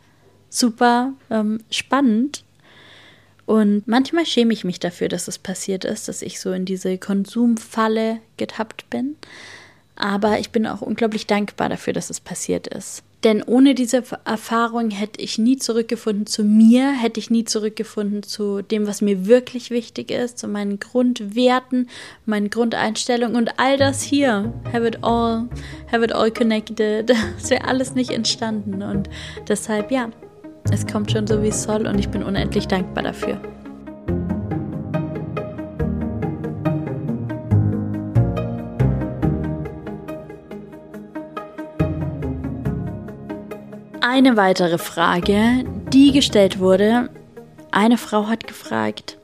super 0.49 1.13
ähm, 1.29 1.59
spannend. 1.69 2.43
Und 3.45 3.87
manchmal 3.87 4.25
schäme 4.25 4.53
ich 4.53 4.65
mich 4.65 4.79
dafür, 4.79 5.07
dass 5.07 5.27
es 5.27 5.37
passiert 5.37 5.85
ist, 5.85 6.07
dass 6.07 6.21
ich 6.21 6.39
so 6.39 6.51
in 6.51 6.65
diese 6.65 6.97
Konsumfalle 6.97 8.19
getappt 8.35 8.89
bin. 8.89 9.15
Aber 9.95 10.39
ich 10.39 10.51
bin 10.51 10.67
auch 10.67 10.81
unglaublich 10.81 11.27
dankbar 11.27 11.69
dafür, 11.69 11.93
dass 11.93 12.09
es 12.09 12.19
passiert 12.19 12.67
ist. 12.67 13.03
Denn 13.23 13.41
ohne 13.41 13.73
diese 13.73 14.03
Erfahrung 14.25 14.91
hätte 14.91 15.21
ich 15.21 15.39
nie 15.39 15.57
zurückgefunden 15.57 16.27
zu 16.27 16.43
mir, 16.43 16.91
hätte 16.91 17.19
ich 17.19 17.31
nie 17.31 17.45
zurückgefunden 17.45 18.21
zu 18.21 18.61
dem, 18.61 18.85
was 18.85 19.01
mir 19.01 19.25
wirklich 19.25 19.71
wichtig 19.71 20.11
ist, 20.11 20.37
zu 20.37 20.47
meinen 20.47 20.79
Grundwerten, 20.79 21.89
meinen 22.25 22.51
Grundeinstellungen 22.51 23.35
und 23.35 23.59
all 23.59 23.77
das 23.77 24.03
hier. 24.03 24.53
Have 24.71 24.87
it 24.87 25.03
all, 25.03 25.49
have 25.91 26.03
it 26.03 26.13
all 26.13 26.31
connected. 26.31 27.11
Das 27.37 27.49
wäre 27.49 27.65
alles 27.65 27.93
nicht 27.93 28.11
entstanden. 28.11 28.81
Und 28.83 29.09
deshalb, 29.47 29.91
ja, 29.91 30.09
es 30.71 30.85
kommt 30.85 31.11
schon 31.11 31.27
so, 31.27 31.41
wie 31.41 31.47
es 31.47 31.63
soll 31.63 31.87
und 31.87 31.97
ich 31.99 32.09
bin 32.09 32.23
unendlich 32.23 32.67
dankbar 32.67 33.03
dafür. 33.03 33.41
Eine 44.09 44.37
weitere 44.37 44.77
Frage, 44.77 45.65
die 45.91 46.13
gestellt 46.13 46.59
wurde. 46.59 47.09
Eine 47.71 47.97
Frau 47.97 48.27
hat 48.27 48.47
gefragt, 48.47 49.17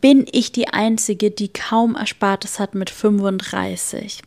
bin 0.00 0.26
ich 0.30 0.52
die 0.52 0.68
Einzige, 0.68 1.32
die 1.32 1.48
kaum 1.52 1.96
Erspartes 1.96 2.60
hat 2.60 2.76
mit 2.76 2.88
35? 2.88 4.22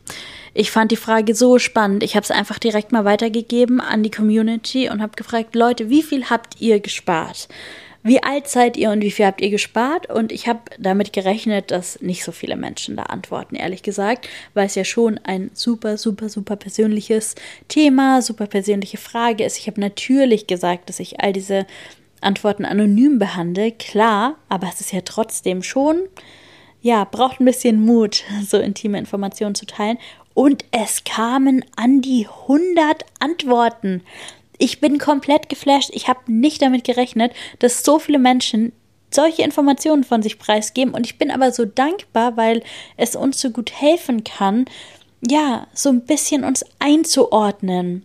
Ich 0.52 0.70
fand 0.70 0.92
die 0.92 0.96
Frage 0.96 1.34
so 1.34 1.58
spannend. 1.58 2.02
Ich 2.02 2.14
habe 2.14 2.24
es 2.24 2.30
einfach 2.30 2.58
direkt 2.58 2.92
mal 2.92 3.06
weitergegeben 3.06 3.80
an 3.80 4.02
die 4.02 4.10
Community 4.10 4.90
und 4.90 5.00
habe 5.00 5.16
gefragt, 5.16 5.54
Leute, 5.54 5.88
wie 5.88 6.02
viel 6.02 6.28
habt 6.28 6.60
ihr 6.60 6.80
gespart? 6.80 7.48
Wie 8.06 8.22
alt 8.22 8.46
seid 8.46 8.76
ihr 8.76 8.90
und 8.90 9.02
wie 9.02 9.10
viel 9.10 9.26
habt 9.26 9.40
ihr 9.40 9.50
gespart? 9.50 10.08
Und 10.08 10.30
ich 10.30 10.46
habe 10.46 10.60
damit 10.78 11.12
gerechnet, 11.12 11.72
dass 11.72 12.00
nicht 12.00 12.22
so 12.22 12.30
viele 12.30 12.56
Menschen 12.56 12.96
da 12.96 13.04
antworten, 13.04 13.56
ehrlich 13.56 13.82
gesagt, 13.82 14.28
weil 14.54 14.66
es 14.66 14.76
ja 14.76 14.84
schon 14.84 15.18
ein 15.24 15.50
super, 15.54 15.98
super, 15.98 16.28
super 16.28 16.54
persönliches 16.54 17.34
Thema, 17.66 18.22
super 18.22 18.46
persönliche 18.46 18.96
Frage 18.96 19.44
ist. 19.44 19.58
Ich 19.58 19.66
habe 19.66 19.80
natürlich 19.80 20.46
gesagt, 20.46 20.88
dass 20.88 21.00
ich 21.00 21.20
all 21.20 21.32
diese 21.32 21.66
Antworten 22.20 22.64
anonym 22.64 23.18
behandle, 23.18 23.72
klar, 23.72 24.36
aber 24.48 24.68
es 24.68 24.80
ist 24.80 24.92
ja 24.92 25.00
trotzdem 25.00 25.62
schon, 25.62 26.02
ja, 26.82 27.04
braucht 27.04 27.40
ein 27.40 27.44
bisschen 27.44 27.80
Mut, 27.84 28.22
so 28.46 28.58
intime 28.58 28.98
Informationen 28.98 29.56
zu 29.56 29.66
teilen. 29.66 29.98
Und 30.32 30.64
es 30.70 31.02
kamen 31.02 31.64
an 31.76 32.02
die 32.02 32.28
100 32.28 33.04
Antworten. 33.18 34.02
Ich 34.58 34.80
bin 34.80 34.98
komplett 34.98 35.48
geflasht. 35.48 35.90
Ich 35.92 36.08
habe 36.08 36.20
nicht 36.32 36.62
damit 36.62 36.84
gerechnet, 36.84 37.32
dass 37.58 37.84
so 37.84 37.98
viele 37.98 38.18
Menschen 38.18 38.72
solche 39.10 39.42
Informationen 39.42 40.04
von 40.04 40.22
sich 40.22 40.38
preisgeben. 40.38 40.94
Und 40.94 41.06
ich 41.06 41.18
bin 41.18 41.30
aber 41.30 41.52
so 41.52 41.64
dankbar, 41.64 42.36
weil 42.36 42.62
es 42.96 43.16
uns 43.16 43.40
so 43.40 43.50
gut 43.50 43.72
helfen 43.72 44.24
kann, 44.24 44.66
ja, 45.26 45.66
so 45.72 45.88
ein 45.88 46.02
bisschen 46.02 46.44
uns 46.44 46.64
einzuordnen. 46.78 48.04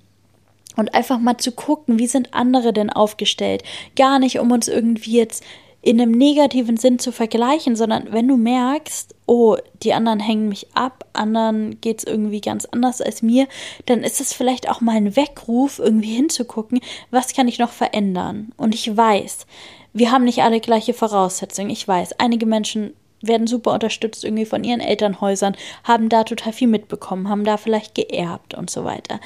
Und 0.78 0.94
einfach 0.94 1.20
mal 1.20 1.38
zu 1.38 1.52
gucken, 1.52 2.00
wie 2.00 2.08
sind 2.08 2.34
andere 2.34 2.72
denn 2.72 2.90
aufgestellt. 2.90 3.64
Gar 3.98 4.20
nicht, 4.20 4.40
um 4.40 4.52
uns 4.52 4.70
irgendwie 4.70 5.18
jetzt 5.18 5.44
in 5.82 6.00
einem 6.00 6.12
negativen 6.12 6.78
Sinn 6.78 7.00
zu 7.00 7.12
vergleichen, 7.12 7.76
sondern 7.76 8.12
wenn 8.12 8.28
du 8.28 8.38
merkst, 8.38 9.16
oh, 9.26 9.58
die 9.82 9.94
anderen 9.94 10.20
hängen 10.20 10.48
mich 10.48 10.68
ab, 10.76 11.06
anderen 11.14 11.82
geht 11.82 12.00
es 12.00 12.04
irgendwie 12.04 12.42
ganz 12.42 12.66
anders 12.66 13.02
als 13.02 13.22
mir, 13.24 13.48
dann 13.88 14.04
ist 14.04 14.22
es 14.22 14.34
vielleicht 14.34 14.70
auch 14.70 14.82
mal 14.82 14.96
ein 14.96 15.16
Weckruf, 15.16 15.80
irgendwie 15.80 16.16
hinzugucken, 16.16 16.82
was 17.10 17.34
kann 17.34 17.48
ich 17.48 17.58
noch 17.58 17.72
verändern. 17.72 18.52
Und 18.58 18.76
ich 18.76 18.96
weiß, 18.96 19.48
wir 19.94 20.12
haben 20.12 20.24
nicht 20.24 20.44
alle 20.44 20.60
gleiche 20.60 20.94
Voraussetzungen. 20.94 21.72
Ich 21.72 21.88
weiß, 21.88 22.20
einige 22.20 22.46
Menschen 22.46 22.94
werden 23.22 23.48
super 23.48 23.74
unterstützt 23.74 24.24
irgendwie 24.24 24.46
von 24.46 24.64
ihren 24.64 24.80
Elternhäusern, 24.80 25.56
haben 25.84 26.10
da 26.10 26.24
total 26.24 26.54
viel 26.54 26.68
mitbekommen, 26.68 27.30
haben 27.30 27.44
da 27.44 27.58
vielleicht 27.58 27.96
geerbt 27.96 28.54
und 28.54 28.70
so 28.70 28.84
weiter. 28.84 29.20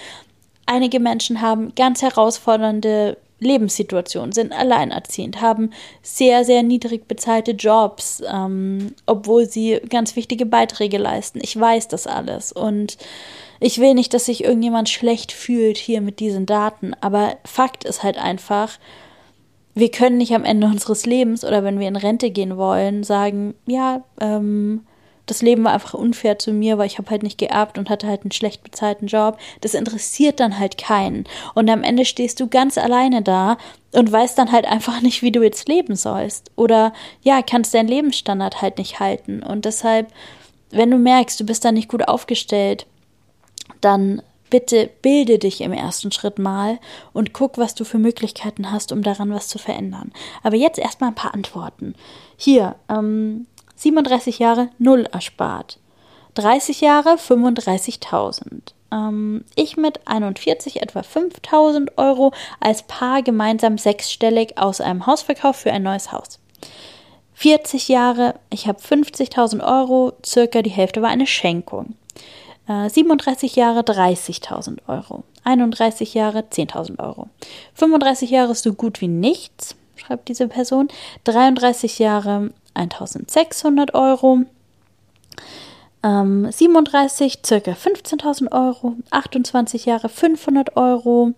Einige 0.65 0.99
Menschen 0.99 1.41
haben 1.41 1.75
ganz 1.75 2.01
herausfordernde 2.01 3.17
Lebenssituation, 3.39 4.31
sind 4.31 4.53
alleinerziehend, 4.53 5.41
haben 5.41 5.71
sehr, 6.01 6.45
sehr 6.45 6.63
niedrig 6.63 7.07
bezahlte 7.07 7.51
Jobs, 7.51 8.23
ähm, 8.31 8.93
obwohl 9.05 9.45
sie 9.45 9.81
ganz 9.89 10.15
wichtige 10.15 10.45
Beiträge 10.45 10.97
leisten. 10.97 11.39
Ich 11.41 11.59
weiß 11.59 11.87
das 11.89 12.07
alles 12.07 12.51
und 12.51 12.97
ich 13.59 13.79
will 13.79 13.93
nicht, 13.93 14.13
dass 14.13 14.25
sich 14.25 14.43
irgendjemand 14.43 14.89
schlecht 14.89 15.31
fühlt 15.31 15.77
hier 15.77 16.01
mit 16.01 16.19
diesen 16.19 16.45
Daten, 16.45 16.93
aber 17.01 17.37
Fakt 17.43 17.83
ist 17.83 18.03
halt 18.03 18.17
einfach, 18.17 18.77
wir 19.73 19.91
können 19.91 20.17
nicht 20.17 20.33
am 20.33 20.45
Ende 20.45 20.67
unseres 20.67 21.05
Lebens 21.05 21.43
oder 21.43 21.63
wenn 21.63 21.79
wir 21.79 21.87
in 21.87 21.97
Rente 21.97 22.31
gehen 22.31 22.55
wollen, 22.57 23.03
sagen, 23.03 23.53
ja, 23.65 24.03
ähm, 24.21 24.85
das 25.25 25.41
Leben 25.41 25.63
war 25.63 25.73
einfach 25.73 25.93
unfair 25.93 26.37
zu 26.37 26.51
mir, 26.51 26.77
weil 26.77 26.87
ich 26.87 26.97
habe 26.97 27.09
halt 27.09 27.23
nicht 27.23 27.37
geerbt 27.37 27.77
und 27.77 27.89
hatte 27.89 28.07
halt 28.07 28.21
einen 28.21 28.31
schlecht 28.31 28.63
bezahlten 28.63 29.07
Job. 29.07 29.37
Das 29.61 29.73
interessiert 29.73 30.39
dann 30.39 30.59
halt 30.59 30.77
keinen. 30.77 31.25
Und 31.53 31.69
am 31.69 31.83
Ende 31.83 32.05
stehst 32.05 32.39
du 32.39 32.47
ganz 32.47 32.77
alleine 32.77 33.21
da 33.21 33.57
und 33.91 34.11
weißt 34.11 34.37
dann 34.37 34.51
halt 34.51 34.65
einfach 34.65 35.01
nicht, 35.01 35.21
wie 35.21 35.31
du 35.31 35.41
jetzt 35.41 35.67
leben 35.67 35.95
sollst. 35.95 36.51
Oder 36.55 36.93
ja, 37.21 37.41
kannst 37.41 37.73
deinen 37.73 37.87
Lebensstandard 37.87 38.61
halt 38.61 38.77
nicht 38.77 38.99
halten. 38.99 39.41
Und 39.41 39.65
deshalb, 39.65 40.11
wenn 40.69 40.91
du 40.91 40.97
merkst, 40.97 41.39
du 41.39 41.45
bist 41.45 41.65
da 41.65 41.71
nicht 41.71 41.89
gut 41.89 42.07
aufgestellt, 42.07 42.85
dann 43.81 44.21
bitte 44.49 44.89
bilde 45.01 45.39
dich 45.39 45.61
im 45.61 45.73
ersten 45.73 46.11
Schritt 46.11 46.37
mal 46.39 46.79
und 47.13 47.33
guck, 47.33 47.57
was 47.57 47.73
du 47.73 47.83
für 47.83 47.97
Möglichkeiten 47.97 48.71
hast, 48.71 48.91
um 48.91 49.01
daran 49.01 49.31
was 49.31 49.47
zu 49.47 49.57
verändern. 49.57 50.11
Aber 50.43 50.55
jetzt 50.55 50.77
erstmal 50.79 51.09
ein 51.09 51.15
paar 51.15 51.33
Antworten. 51.33 51.95
Hier, 52.37 52.75
ähm, 52.89 53.47
37 53.75 54.39
Jahre 54.39 54.69
null 54.77 55.07
erspart. 55.11 55.79
30 56.35 56.81
Jahre 56.81 57.15
35.000. 57.15 58.73
Ähm, 58.91 59.45
ich 59.55 59.77
mit 59.77 60.05
41 60.05 60.81
etwa 60.81 60.99
5.000 60.99 61.91
Euro, 61.97 62.31
als 62.59 62.83
Paar 62.83 63.23
gemeinsam 63.23 63.77
sechsstellig 63.77 64.57
aus 64.57 64.81
einem 64.81 65.05
Hausverkauf 65.05 65.55
für 65.55 65.71
ein 65.71 65.83
neues 65.83 66.11
Haus. 66.11 66.39
40 67.33 67.89
Jahre, 67.89 68.35
ich 68.49 68.67
habe 68.67 68.79
50.000 68.79 69.61
Euro, 69.65 70.13
circa 70.25 70.61
die 70.61 70.69
Hälfte 70.69 71.01
war 71.01 71.09
eine 71.09 71.27
Schenkung. 71.27 71.95
Äh, 72.67 72.89
37 72.89 73.55
Jahre 73.55 73.81
30.000 73.81 74.79
Euro. 74.87 75.23
31 75.43 76.13
Jahre 76.13 76.39
10.000 76.39 76.99
Euro. 76.99 77.27
35 77.75 78.29
Jahre 78.29 78.53
ist 78.53 78.63
so 78.63 78.73
gut 78.73 79.01
wie 79.01 79.07
nichts, 79.07 79.75
schreibt 79.95 80.27
diese 80.29 80.47
Person. 80.47 80.87
33 81.25 81.99
Jahre 81.99 82.51
1600 82.75 83.93
Euro. 83.95 84.41
Ähm, 86.03 86.51
37 86.51 87.39
circa 87.45 87.71
15.000 87.71 88.51
Euro. 88.51 88.93
28 89.09 89.85
Jahre 89.85 90.09
500 90.09 90.77
Euro. 90.77 91.33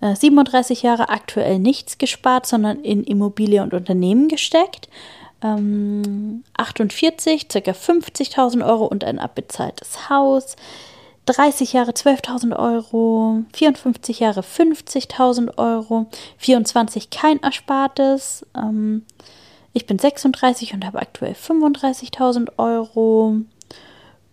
Äh, 0.00 0.14
37 0.14 0.82
Jahre 0.82 1.08
aktuell 1.08 1.58
nichts 1.58 1.98
gespart, 1.98 2.46
sondern 2.46 2.80
in 2.82 3.02
Immobilie 3.02 3.62
und 3.62 3.74
Unternehmen 3.74 4.28
gesteckt. 4.28 4.88
Ähm, 5.42 6.44
48 6.56 7.48
circa 7.50 7.72
50.000 7.72 8.66
Euro 8.66 8.86
und 8.86 9.04
ein 9.04 9.18
abbezahltes 9.18 10.08
Haus. 10.08 10.56
30 11.26 11.72
Jahre 11.72 11.90
12.000 11.90 12.56
Euro, 12.56 13.42
54 13.52 14.20
Jahre 14.20 14.40
50.000 14.40 15.58
Euro, 15.58 16.06
24 16.38 17.10
kein 17.10 17.40
Erspartes, 17.40 18.46
ähm, 18.56 19.04
ich 19.76 19.84
bin 19.84 19.98
36 19.98 20.72
und 20.72 20.86
habe 20.86 21.00
aktuell 21.00 21.34
35.000 21.34 22.48
Euro. 22.56 23.36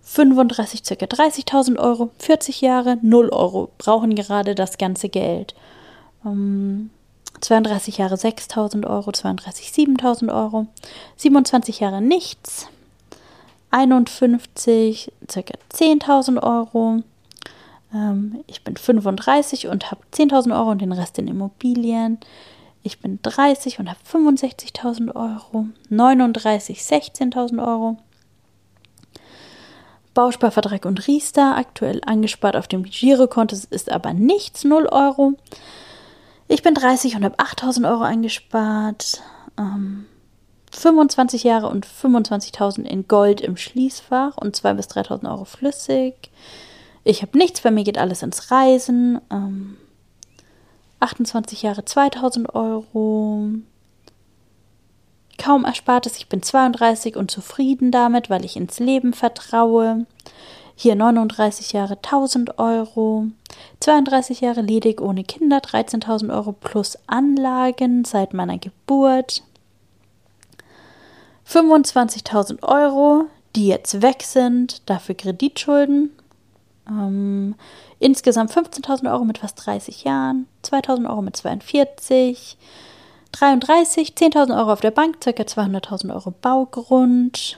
35 0.01 0.83
ca. 0.83 0.93
30.000 0.93 1.79
Euro, 1.79 2.11
40 2.17 2.61
Jahre 2.61 2.97
0 3.01 3.27
Euro, 3.29 3.69
brauchen 3.77 4.15
gerade 4.15 4.55
das 4.55 4.77
ganze 4.77 5.09
Geld. 5.09 5.53
Ähm, 6.25 6.91
32 7.41 7.97
Jahre 7.97 8.15
6.000 8.15 8.87
Euro, 8.87 9.11
32 9.11 9.67
7.000 9.67 10.33
Euro, 10.33 10.67
27 11.17 11.81
Jahre 11.81 12.01
nichts, 12.01 12.67
51 13.71 15.11
ca. 15.27 15.41
10.000 15.73 16.41
Euro. 16.41 17.03
Ähm, 17.93 18.45
ich 18.47 18.63
bin 18.63 18.77
35 18.77 19.67
und 19.67 19.91
habe 19.91 20.01
10.000 20.13 20.57
Euro 20.57 20.71
und 20.71 20.81
den 20.81 20.93
Rest 20.93 21.17
in 21.19 21.27
Immobilien. 21.27 22.17
Ich 22.83 22.99
bin 22.99 23.19
30 23.21 23.79
und 23.79 23.89
habe 23.89 23.99
65.000 24.05 25.15
Euro. 25.15 25.67
39, 25.89 26.79
16.000 26.79 27.65
Euro. 27.65 27.97
Bausparvertrag 30.13 30.85
und 30.85 31.07
Riester 31.07 31.55
aktuell 31.55 32.01
angespart 32.05 32.55
auf 32.55 32.67
dem 32.67 32.83
Girokonto, 32.83 33.55
ist 33.69 33.91
aber 33.91 34.13
nichts, 34.13 34.63
0 34.63 34.87
Euro. 34.87 35.33
Ich 36.47 36.61
bin 36.61 36.75
30 36.75 37.15
und 37.15 37.23
habe 37.23 37.39
8000 37.39 37.87
Euro 37.87 38.03
eingespart. 38.03 39.23
Ähm, 39.57 40.05
25 40.71 41.43
Jahre 41.43 41.69
und 41.69 41.87
25.000 41.87 42.83
in 42.83 43.07
Gold 43.07 43.41
im 43.41 43.57
Schließfach 43.57 44.37
und 44.37 44.55
2.000 44.55 44.73
bis 44.73 44.87
3.000 44.87 45.31
Euro 45.31 45.45
flüssig. 45.45 46.15
Ich 47.03 47.21
habe 47.21 47.37
nichts, 47.37 47.61
bei 47.61 47.71
mir 47.71 47.83
geht 47.83 47.97
alles 47.97 48.23
ins 48.23 48.51
Reisen. 48.51 49.21
Ähm, 49.31 49.77
28 51.03 51.61
Jahre 51.63 51.83
2000 51.83 52.55
Euro. 52.55 53.49
Kaum 55.37 55.65
Erspartes, 55.65 56.17
ich 56.17 56.29
bin 56.29 56.41
32 56.41 57.17
und 57.17 57.29
zufrieden 57.29 57.91
damit, 57.91 58.29
weil 58.29 58.45
ich 58.45 58.55
ins 58.55 58.79
Leben 58.79 59.13
vertraue. 59.13 60.05
Hier 60.75 60.95
39 60.95 61.73
Jahre 61.73 61.95
1000 61.95 62.57
Euro. 62.57 63.27
32 63.81 64.41
Jahre 64.41 64.61
ledig 64.61 65.01
ohne 65.01 65.25
Kinder, 65.25 65.57
13.000 65.57 66.33
Euro 66.33 66.53
plus 66.53 66.97
Anlagen 67.05 68.05
seit 68.05 68.33
meiner 68.33 68.57
Geburt. 68.57 69.43
25.000 71.45 72.63
Euro, 72.63 73.25
die 73.57 73.67
jetzt 73.67 74.01
weg 74.01 74.23
sind, 74.23 74.89
dafür 74.89 75.15
Kreditschulden. 75.15 76.11
Ähm, 76.87 77.55
Insgesamt 78.03 78.51
15.000 78.51 79.09
Euro 79.09 79.23
mit 79.23 79.37
fast 79.37 79.65
30 79.65 80.03
Jahren, 80.03 80.45
2.000 80.65 81.09
Euro 81.09 81.21
mit 81.21 81.37
42, 81.37 82.57
33, 83.31 84.09
10.000 84.09 84.57
Euro 84.57 84.73
auf 84.73 84.81
der 84.81 84.91
Bank, 84.91 85.21
ca. 85.21 85.29
200.000 85.29 86.13
Euro 86.13 86.31
Baugrund. 86.31 87.57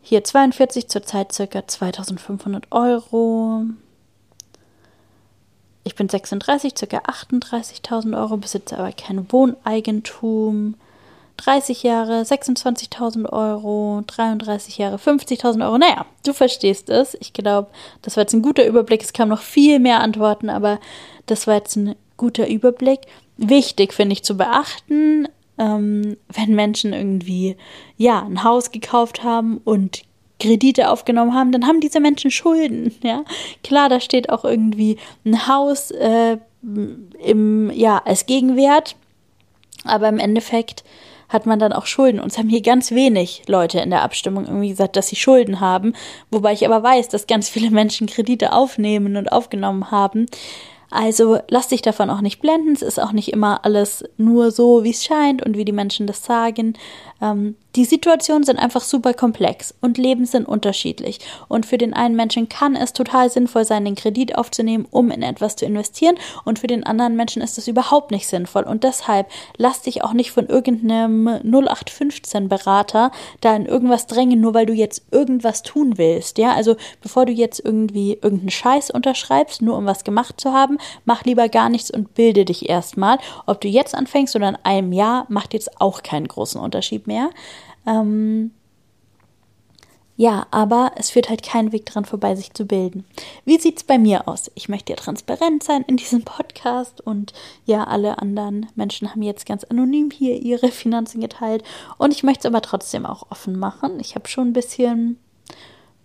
Hier 0.00 0.24
42, 0.24 0.88
zurzeit 0.88 1.28
ca. 1.28 1.44
2.500 1.44 2.64
Euro. 2.72 3.66
Ich 5.84 5.94
bin 5.94 6.08
36, 6.08 6.74
ca. 6.74 6.98
38.000 6.98 8.18
Euro, 8.18 8.36
besitze 8.36 8.78
aber 8.80 8.90
kein 8.90 9.30
Wohneigentum. 9.30 10.74
30 11.36 11.82
Jahre 11.82 12.22
26.000 12.22 13.28
Euro, 13.32 14.02
33 14.06 14.78
Jahre 14.78 14.96
50.000 14.96 15.64
Euro. 15.64 15.78
Naja, 15.78 16.06
du 16.24 16.32
verstehst 16.32 16.88
es. 16.88 17.16
Ich 17.20 17.32
glaube, 17.32 17.68
das 18.02 18.16
war 18.16 18.22
jetzt 18.22 18.34
ein 18.34 18.42
guter 18.42 18.66
Überblick. 18.66 19.02
Es 19.02 19.12
kamen 19.12 19.30
noch 19.30 19.40
viel 19.40 19.78
mehr 19.78 20.00
Antworten, 20.00 20.50
aber 20.50 20.78
das 21.26 21.46
war 21.46 21.54
jetzt 21.54 21.76
ein 21.76 21.94
guter 22.16 22.48
Überblick. 22.48 23.00
Wichtig 23.36 23.92
finde 23.92 24.12
ich 24.12 24.22
zu 24.22 24.36
beachten, 24.36 25.26
ähm, 25.58 26.16
wenn 26.28 26.54
Menschen 26.54 26.92
irgendwie 26.92 27.56
ja 27.96 28.22
ein 28.22 28.44
Haus 28.44 28.70
gekauft 28.70 29.24
haben 29.24 29.58
und 29.64 30.02
Kredite 30.38 30.90
aufgenommen 30.90 31.34
haben, 31.34 31.52
dann 31.52 31.66
haben 31.66 31.80
diese 31.80 32.00
Menschen 32.00 32.30
Schulden. 32.30 32.94
Ja, 33.02 33.24
klar, 33.62 33.88
da 33.88 34.00
steht 34.00 34.30
auch 34.30 34.44
irgendwie 34.44 34.98
ein 35.24 35.46
Haus 35.46 35.90
äh, 35.90 36.38
im 36.62 37.70
ja 37.74 38.02
als 38.04 38.26
Gegenwert, 38.26 38.96
aber 39.84 40.08
im 40.08 40.18
Endeffekt 40.18 40.84
hat 41.32 41.46
man 41.46 41.58
dann 41.58 41.72
auch 41.72 41.86
Schulden. 41.86 42.20
Und 42.20 42.32
es 42.32 42.38
haben 42.38 42.48
hier 42.48 42.62
ganz 42.62 42.90
wenig 42.90 43.42
Leute 43.46 43.80
in 43.80 43.90
der 43.90 44.02
Abstimmung 44.02 44.46
irgendwie 44.46 44.70
gesagt, 44.70 44.96
dass 44.96 45.08
sie 45.08 45.16
Schulden 45.16 45.60
haben. 45.60 45.94
Wobei 46.30 46.52
ich 46.52 46.66
aber 46.66 46.82
weiß, 46.82 47.08
dass 47.08 47.26
ganz 47.26 47.48
viele 47.48 47.70
Menschen 47.70 48.06
Kredite 48.06 48.52
aufnehmen 48.52 49.16
und 49.16 49.32
aufgenommen 49.32 49.90
haben. 49.90 50.26
Also 50.90 51.38
lass 51.48 51.68
dich 51.68 51.80
davon 51.80 52.10
auch 52.10 52.20
nicht 52.20 52.40
blenden. 52.40 52.74
Es 52.74 52.82
ist 52.82 53.00
auch 53.00 53.12
nicht 53.12 53.32
immer 53.32 53.64
alles 53.64 54.04
nur 54.18 54.50
so, 54.50 54.84
wie 54.84 54.90
es 54.90 55.04
scheint 55.04 55.42
und 55.42 55.56
wie 55.56 55.64
die 55.64 55.72
Menschen 55.72 56.06
das 56.06 56.22
sagen. 56.24 56.74
Ähm, 57.22 57.56
die 57.74 57.84
Situationen 57.84 58.44
sind 58.44 58.58
einfach 58.58 58.82
super 58.82 59.14
komplex 59.14 59.74
und 59.80 59.96
Leben 59.96 60.26
sind 60.26 60.46
unterschiedlich. 60.46 61.20
Und 61.48 61.64
für 61.64 61.78
den 61.78 61.94
einen 61.94 62.16
Menschen 62.16 62.48
kann 62.48 62.76
es 62.76 62.92
total 62.92 63.30
sinnvoll 63.30 63.64
sein, 63.64 63.84
den 63.84 63.94
Kredit 63.94 64.36
aufzunehmen, 64.36 64.86
um 64.90 65.10
in 65.10 65.22
etwas 65.22 65.56
zu 65.56 65.64
investieren. 65.64 66.16
Und 66.44 66.58
für 66.58 66.66
den 66.66 66.84
anderen 66.84 67.16
Menschen 67.16 67.40
ist 67.40 67.56
es 67.56 67.68
überhaupt 67.68 68.10
nicht 68.10 68.26
sinnvoll. 68.26 68.64
Und 68.64 68.84
deshalb 68.84 69.28
lass 69.56 69.82
dich 69.82 70.04
auch 70.04 70.12
nicht 70.12 70.32
von 70.32 70.46
irgendeinem 70.46 71.26
0815 71.26 72.48
Berater 72.48 73.10
da 73.40 73.56
in 73.56 73.64
irgendwas 73.64 74.06
drängen, 74.06 74.40
nur 74.40 74.52
weil 74.52 74.66
du 74.66 74.74
jetzt 74.74 75.04
irgendwas 75.10 75.62
tun 75.62 75.96
willst. 75.96 76.36
Ja, 76.38 76.52
also 76.52 76.76
bevor 77.00 77.24
du 77.24 77.32
jetzt 77.32 77.64
irgendwie 77.64 78.18
irgendeinen 78.20 78.50
Scheiß 78.50 78.90
unterschreibst, 78.90 79.62
nur 79.62 79.78
um 79.78 79.86
was 79.86 80.04
gemacht 80.04 80.40
zu 80.40 80.52
haben, 80.52 80.78
mach 81.06 81.24
lieber 81.24 81.48
gar 81.48 81.70
nichts 81.70 81.90
und 81.90 82.14
bilde 82.14 82.44
dich 82.44 82.68
erstmal. 82.68 83.18
Ob 83.46 83.62
du 83.62 83.68
jetzt 83.68 83.94
anfängst 83.94 84.36
oder 84.36 84.50
in 84.50 84.58
einem 84.62 84.92
Jahr, 84.92 85.24
macht 85.28 85.54
jetzt 85.54 85.80
auch 85.80 86.02
keinen 86.02 86.28
großen 86.28 86.60
Unterschied 86.60 87.06
mehr. 87.06 87.30
Ähm, 87.86 88.52
ja, 90.16 90.46
aber 90.50 90.92
es 90.96 91.10
führt 91.10 91.30
halt 91.30 91.42
keinen 91.42 91.72
Weg 91.72 91.86
dran 91.86 92.04
vorbei, 92.04 92.36
sich 92.36 92.52
zu 92.52 92.66
bilden. 92.66 93.04
Wie 93.44 93.58
sieht 93.58 93.78
es 93.78 93.84
bei 93.84 93.98
mir 93.98 94.28
aus? 94.28 94.50
Ich 94.54 94.68
möchte 94.68 94.92
ja 94.92 94.96
transparent 94.96 95.62
sein 95.62 95.84
in 95.88 95.96
diesem 95.96 96.22
Podcast 96.22 97.00
und 97.00 97.32
ja, 97.64 97.84
alle 97.84 98.18
anderen 98.18 98.66
Menschen 98.74 99.10
haben 99.10 99.22
jetzt 99.22 99.46
ganz 99.46 99.64
anonym 99.64 100.10
hier 100.10 100.36
ihre 100.40 100.68
Finanzen 100.70 101.20
geteilt 101.20 101.64
und 101.96 102.12
ich 102.12 102.22
möchte 102.22 102.40
es 102.40 102.46
aber 102.46 102.60
trotzdem 102.60 103.06
auch 103.06 103.30
offen 103.30 103.58
machen. 103.58 103.98
Ich 104.00 104.14
habe 104.14 104.28
schon 104.28 104.48
ein 104.48 104.52
bisschen, 104.52 105.18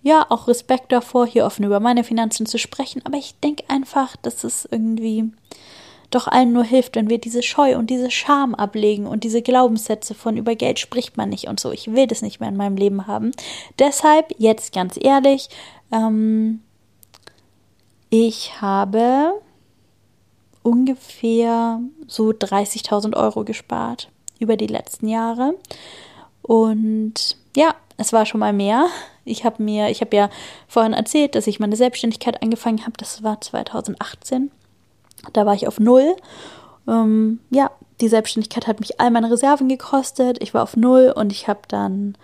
ja, 0.03 0.25
auch 0.29 0.47
Respekt 0.47 0.93
davor, 0.93 1.27
hier 1.27 1.45
offen 1.45 1.65
über 1.65 1.81
meine 1.81 2.05
Finanzen 2.05 2.45
zu 2.45 2.57
sprechen, 2.57 3.01
aber 3.05 3.17
ich 3.17 3.35
denke 3.41 3.65
einfach, 3.69 4.15
dass 4.15 4.45
es 4.45 4.67
irgendwie 4.71 5.31
doch 6.09 6.27
allen 6.27 6.53
nur 6.53 6.63
hilft, 6.63 6.95
wenn 6.95 7.09
wir 7.09 7.17
diese 7.17 7.43
Scheu 7.43 7.77
und 7.77 7.89
diese 7.89 8.11
Scham 8.11 8.55
ablegen 8.55 9.07
und 9.07 9.23
diese 9.23 9.41
Glaubenssätze 9.41 10.13
von 10.13 10.37
über 10.37 10.55
Geld 10.55 10.79
spricht 10.79 11.17
man 11.17 11.29
nicht 11.29 11.47
und 11.47 11.59
so. 11.59 11.71
Ich 11.71 11.91
will 11.93 12.07
das 12.07 12.21
nicht 12.21 12.39
mehr 12.39 12.49
in 12.49 12.57
meinem 12.57 12.77
Leben 12.77 13.07
haben. 13.07 13.31
Deshalb, 13.77 14.33
jetzt 14.37 14.73
ganz 14.73 14.97
ehrlich, 15.01 15.49
ähm, 15.91 16.61
ich 18.09 18.61
habe 18.61 19.33
ungefähr 20.63 21.81
so 22.07 22.29
30.000 22.29 23.15
Euro 23.15 23.43
gespart 23.43 24.09
über 24.39 24.55
die 24.55 24.67
letzten 24.67 25.07
Jahre. 25.07 25.55
Und 26.41 27.37
ja, 27.55 27.75
es 27.97 28.13
war 28.13 28.25
schon 28.25 28.39
mal 28.39 28.53
mehr. 28.53 28.87
Ich 29.25 29.43
habe 29.43 29.61
mir, 29.61 29.89
ich 29.89 29.99
habe 30.01 30.15
ja 30.15 30.29
vorhin 30.67 30.93
erzählt, 30.93 31.35
dass 31.35 31.47
ich 31.47 31.59
meine 31.59 31.75
Selbstständigkeit 31.75 32.41
angefangen 32.41 32.83
habe. 32.83 32.93
Das 32.97 33.23
war 33.23 33.41
2018. 33.41 34.51
Da 35.33 35.45
war 35.45 35.53
ich 35.53 35.67
auf 35.67 35.79
Null. 35.79 36.15
Ähm, 36.87 37.39
ja, 37.49 37.71
die 38.01 38.07
Selbstständigkeit 38.07 38.67
hat 38.67 38.79
mich 38.79 38.99
all 38.99 39.11
meine 39.11 39.31
Reserven 39.31 39.69
gekostet. 39.69 40.41
Ich 40.41 40.53
war 40.53 40.63
auf 40.63 40.77
Null 40.77 41.13
und 41.15 41.31
ich 41.31 41.47
habe 41.47 41.61
dann 41.67 42.15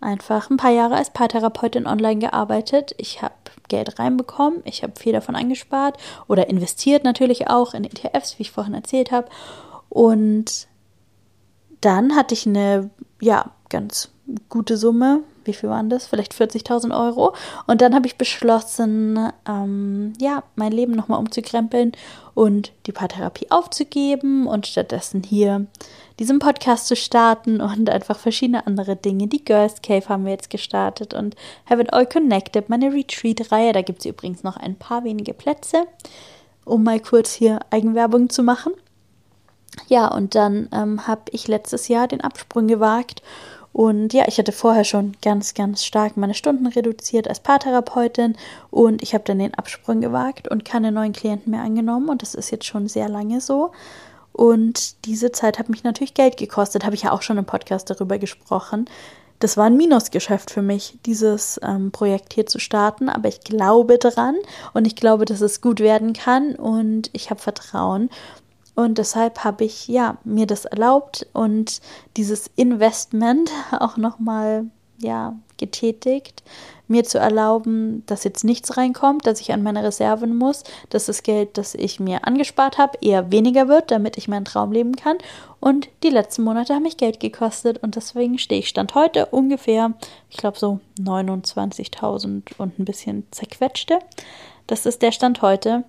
einfach 0.00 0.50
ein 0.50 0.56
paar 0.56 0.70
Jahre 0.72 0.96
als 0.96 1.10
Paartherapeutin 1.10 1.86
online 1.86 2.18
gearbeitet. 2.18 2.94
Ich 2.98 3.22
habe 3.22 3.34
Geld 3.68 3.98
reinbekommen, 3.98 4.60
ich 4.64 4.82
habe 4.82 4.92
viel 4.98 5.12
davon 5.12 5.36
angespart 5.36 5.96
oder 6.28 6.50
investiert 6.50 7.04
natürlich 7.04 7.48
auch 7.48 7.72
in 7.72 7.84
ETFs, 7.84 8.38
wie 8.38 8.42
ich 8.42 8.50
vorhin 8.50 8.74
erzählt 8.74 9.12
habe. 9.12 9.28
Und 9.88 10.66
dann 11.80 12.14
hatte 12.16 12.34
ich 12.34 12.46
eine, 12.46 12.90
ja, 13.20 13.52
ganz 13.68 14.10
gute 14.48 14.76
Summe 14.76 15.22
wie 15.44 15.52
viel 15.52 15.68
waren 15.68 15.90
das? 15.90 16.06
Vielleicht 16.06 16.34
40.000 16.34 16.96
Euro. 16.98 17.34
Und 17.66 17.80
dann 17.80 17.94
habe 17.94 18.06
ich 18.06 18.16
beschlossen, 18.16 19.30
ähm, 19.48 20.12
ja, 20.20 20.42
mein 20.56 20.72
Leben 20.72 20.92
nochmal 20.92 21.18
umzukrempeln 21.18 21.92
und 22.34 22.72
die 22.86 22.92
Paartherapie 22.92 23.50
aufzugeben 23.50 24.46
und 24.46 24.66
stattdessen 24.66 25.22
hier 25.22 25.66
diesen 26.18 26.38
Podcast 26.38 26.86
zu 26.86 26.96
starten 26.96 27.60
und 27.60 27.90
einfach 27.90 28.18
verschiedene 28.18 28.66
andere 28.66 28.96
Dinge. 28.96 29.26
Die 29.28 29.44
Girls 29.44 29.82
Cave 29.82 30.08
haben 30.08 30.24
wir 30.24 30.32
jetzt 30.32 30.50
gestartet 30.50 31.14
und 31.14 31.34
Have 31.68 31.82
It 31.82 31.92
All 31.92 32.06
Connected, 32.06 32.68
meine 32.68 32.92
Retreat-Reihe. 32.92 33.72
Da 33.72 33.82
gibt 33.82 34.00
es 34.00 34.06
übrigens 34.06 34.42
noch 34.42 34.56
ein 34.56 34.76
paar 34.76 35.04
wenige 35.04 35.34
Plätze, 35.34 35.84
um 36.64 36.84
mal 36.84 37.00
kurz 37.00 37.32
hier 37.32 37.60
Eigenwerbung 37.70 38.30
zu 38.30 38.42
machen. 38.42 38.72
Ja, 39.88 40.08
und 40.08 40.34
dann 40.34 40.68
ähm, 40.72 41.06
habe 41.06 41.22
ich 41.30 41.48
letztes 41.48 41.88
Jahr 41.88 42.06
den 42.06 42.20
Absprung 42.20 42.66
gewagt 42.66 43.22
und 43.72 44.12
ja, 44.12 44.24
ich 44.28 44.38
hatte 44.38 44.52
vorher 44.52 44.84
schon 44.84 45.12
ganz, 45.22 45.54
ganz 45.54 45.84
stark 45.84 46.16
meine 46.16 46.34
Stunden 46.34 46.66
reduziert 46.66 47.26
als 47.28 47.40
Paartherapeutin 47.40 48.36
und 48.70 49.02
ich 49.02 49.14
habe 49.14 49.24
dann 49.24 49.38
den 49.38 49.54
Absprung 49.54 50.00
gewagt 50.00 50.48
und 50.48 50.64
keine 50.64 50.92
neuen 50.92 51.12
Klienten 51.12 51.50
mehr 51.52 51.62
angenommen 51.62 52.08
und 52.10 52.22
das 52.22 52.34
ist 52.34 52.50
jetzt 52.50 52.66
schon 52.66 52.88
sehr 52.88 53.08
lange 53.08 53.40
so. 53.40 53.72
Und 54.32 55.04
diese 55.06 55.32
Zeit 55.32 55.58
hat 55.58 55.68
mich 55.68 55.84
natürlich 55.84 56.14
Geld 56.14 56.36
gekostet, 56.36 56.84
habe 56.84 56.94
ich 56.94 57.02
ja 57.02 57.12
auch 57.12 57.22
schon 57.22 57.38
im 57.38 57.44
Podcast 57.44 57.90
darüber 57.90 58.18
gesprochen. 58.18 58.86
Das 59.40 59.56
war 59.56 59.64
ein 59.64 59.76
Minusgeschäft 59.76 60.50
für 60.50 60.62
mich, 60.62 60.98
dieses 61.04 61.58
ähm, 61.64 61.90
Projekt 61.90 62.32
hier 62.32 62.46
zu 62.46 62.60
starten, 62.60 63.08
aber 63.08 63.28
ich 63.28 63.40
glaube 63.40 63.98
dran 63.98 64.36
und 64.72 64.86
ich 64.86 64.94
glaube, 64.94 65.24
dass 65.24 65.40
es 65.40 65.60
gut 65.60 65.80
werden 65.80 66.12
kann 66.12 66.54
und 66.54 67.10
ich 67.12 67.30
habe 67.30 67.40
Vertrauen. 67.40 68.08
Und 68.74 68.98
deshalb 68.98 69.44
habe 69.44 69.64
ich 69.64 69.88
ja 69.88 70.18
mir 70.24 70.46
das 70.46 70.64
erlaubt 70.64 71.26
und 71.32 71.80
dieses 72.16 72.50
Investment 72.56 73.50
auch 73.78 73.96
nochmal 73.96 74.66
ja 74.98 75.36
getätigt, 75.58 76.42
mir 76.88 77.04
zu 77.04 77.18
erlauben, 77.18 78.04
dass 78.06 78.24
jetzt 78.24 78.44
nichts 78.44 78.76
reinkommt, 78.76 79.26
dass 79.26 79.40
ich 79.40 79.52
an 79.52 79.62
meine 79.62 79.82
Reserven 79.82 80.36
muss, 80.36 80.64
dass 80.90 81.06
das 81.06 81.22
Geld, 81.22 81.56
das 81.56 81.74
ich 81.74 82.00
mir 82.00 82.26
angespart 82.26 82.78
habe, 82.78 82.98
eher 83.00 83.30
weniger 83.30 83.68
wird, 83.68 83.90
damit 83.90 84.18
ich 84.18 84.28
meinen 84.28 84.44
Traum 84.44 84.72
leben 84.72 84.96
kann. 84.96 85.16
Und 85.60 85.88
die 86.02 86.10
letzten 86.10 86.42
Monate 86.42 86.74
haben 86.74 86.82
mich 86.82 86.96
Geld 86.96 87.20
gekostet 87.20 87.78
und 87.82 87.96
deswegen 87.96 88.38
stehe 88.38 88.60
ich 88.60 88.68
Stand 88.68 88.94
heute 88.94 89.26
ungefähr, 89.26 89.92
ich 90.30 90.36
glaube 90.36 90.58
so 90.58 90.80
29.000 90.98 92.42
und 92.58 92.78
ein 92.78 92.84
bisschen 92.84 93.26
zerquetschte. 93.30 94.00
Das 94.66 94.86
ist 94.86 95.02
der 95.02 95.12
Stand 95.12 95.42
heute. 95.42 95.84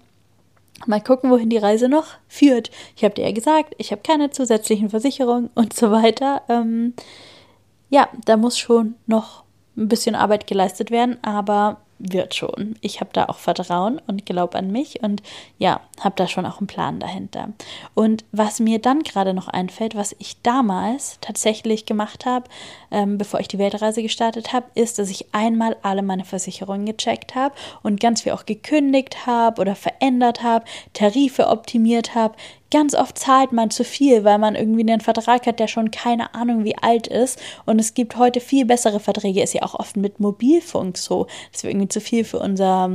Mal 0.86 1.02
gucken, 1.02 1.30
wohin 1.30 1.50
die 1.50 1.58
Reise 1.58 1.88
noch 1.88 2.08
führt. 2.28 2.72
Ich 2.96 3.04
habe 3.04 3.16
dir 3.16 3.26
ja 3.26 3.32
gesagt, 3.32 3.74
ich 3.78 3.92
habe 3.92 4.02
keine 4.02 4.32
zusätzlichen 4.32 4.90
Versicherungen 4.90 5.50
und 5.56 5.74
so 5.74 5.92
weiter. 5.92 6.42
Ähm, 6.50 6.94
ja, 7.90 8.10
da 8.26 8.38
muss 8.38 8.58
schon 8.58 8.96
noch 9.06 9.44
ein 9.78 9.88
bisschen 9.88 10.16
Arbeit 10.16 10.48
geleistet 10.48 10.92
werden, 10.92 11.18
aber 11.22 11.82
wird 12.12 12.36
schon. 12.36 12.76
Ich 12.82 12.99
habe 12.99 13.12
da 13.14 13.26
auch 13.26 13.38
Vertrauen 13.38 14.01
und 14.08 14.26
glaube 14.26 14.58
an 14.58 14.72
mich 14.72 15.01
und 15.01 15.24
ja, 15.58 15.80
habe 16.01 16.16
da 16.18 16.28
schon 16.28 16.45
auch 16.45 16.60
einen 16.60 16.68
Plan 16.68 16.99
dahinter. 16.99 17.49
Und 17.93 18.26
was 18.32 18.60
mir 18.60 18.80
dann 18.80 19.04
gerade 19.04 19.34
noch 19.34 19.47
einfällt, 19.47 19.95
was 19.95 20.16
ich 20.20 20.41
damals 20.41 21.18
tatsächlich 21.22 21.86
gemacht 21.86 22.26
habe, 22.26 22.49
ähm, 22.91 23.18
bevor 23.18 23.39
ich 23.39 23.47
die 23.47 23.58
Weltreise 23.58 24.04
gestartet 24.04 24.51
habe, 24.51 24.66
ist, 24.76 24.99
dass 24.99 25.10
ich 25.10 25.34
einmal 25.34 25.78
alle 25.82 26.01
meine 26.01 26.26
Versicherungen 26.26 26.86
gecheckt 26.86 27.36
habe 27.36 27.56
und 27.82 27.99
ganz 27.99 28.22
viel 28.22 28.34
auch 28.34 28.45
gekündigt 28.45 29.26
habe 29.26 29.62
oder 29.62 29.76
verändert 29.76 30.43
habe, 30.43 30.66
Tarife 30.93 31.47
optimiert 31.47 32.16
habe, 32.16 32.36
ganz 32.74 32.95
oft 32.95 33.19
zahlt 33.19 33.53
man 33.53 33.69
zu 33.69 33.84
viel, 33.84 34.24
weil 34.24 34.39
man 34.39 34.55
irgendwie 34.55 34.82
einen 34.82 34.99
Vertrag 34.99 35.45
hat, 35.45 35.59
der 35.59 35.67
schon 35.67 35.91
keine 35.91 36.34
Ahnung 36.34 36.65
wie 36.65 36.76
alt 36.76 37.05
ist. 37.05 37.39
Und 37.65 37.80
es 37.80 37.93
gibt 37.93 38.17
heute 38.17 38.39
viel 38.39 38.65
bessere 38.65 38.99
Verträge. 38.99 39.43
Ist 39.43 39.53
ja 39.53 39.61
auch 39.61 39.76
oft 39.76 39.95
mit 39.95 40.19
Mobilfunk 40.19 40.97
so, 40.97 41.28
dass 41.51 41.63
wir 41.63 41.69
irgendwie 41.69 41.88
zu 41.88 42.01
viel 42.01 42.26
für 42.26 42.39
unser 42.39 42.89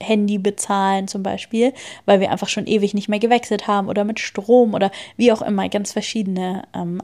Handy 0.00 0.38
bezahlen 0.38 1.08
zum 1.08 1.22
Beispiel, 1.22 1.72
weil 2.04 2.20
wir 2.20 2.30
einfach 2.30 2.48
schon 2.48 2.66
ewig 2.66 2.92
nicht 2.94 3.08
mehr 3.08 3.18
gewechselt 3.18 3.66
haben 3.66 3.88
oder 3.88 4.04
mit 4.04 4.20
Strom 4.20 4.74
oder 4.74 4.90
wie 5.16 5.32
auch 5.32 5.42
immer 5.42 5.68
ganz 5.68 5.92
verschiedene 5.92 6.64
ähm, 6.74 7.00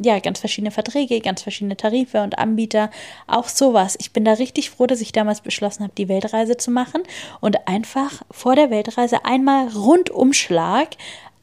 ja, 0.00 0.20
ganz 0.20 0.38
verschiedene 0.38 0.70
Verträge, 0.70 1.20
ganz 1.20 1.42
verschiedene 1.42 1.76
Tarife 1.76 2.22
und 2.22 2.38
Anbieter, 2.38 2.90
auch 3.26 3.48
sowas. 3.48 3.96
Ich 3.98 4.12
bin 4.12 4.24
da 4.24 4.34
richtig 4.34 4.70
froh, 4.70 4.86
dass 4.86 5.00
ich 5.00 5.12
damals 5.12 5.40
beschlossen 5.40 5.82
habe, 5.82 5.92
die 5.96 6.08
Weltreise 6.08 6.56
zu 6.56 6.70
machen 6.70 7.02
und 7.40 7.66
einfach 7.66 8.22
vor 8.30 8.54
der 8.54 8.70
Weltreise 8.70 9.24
einmal 9.24 9.68
Rundumschlag 9.68 10.90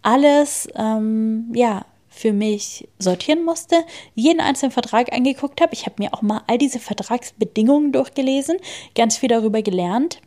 alles, 0.06 0.68
ähm, 0.76 1.52
ja, 1.54 1.86
für 2.10 2.32
mich 2.32 2.88
sortieren 2.98 3.44
musste, 3.44 3.84
jeden 4.14 4.40
einzelnen 4.40 4.72
Vertrag 4.72 5.12
angeguckt 5.12 5.60
habe. 5.60 5.74
Ich 5.74 5.86
habe 5.86 5.96
mir 5.98 6.14
auch 6.14 6.22
mal 6.22 6.44
all 6.48 6.58
diese 6.58 6.80
Vertragsbedingungen 6.80 7.92
durchgelesen, 7.92 8.58
ganz 8.96 9.18
viel 9.18 9.28
darüber 9.28 9.62
gelernt. 9.62 10.22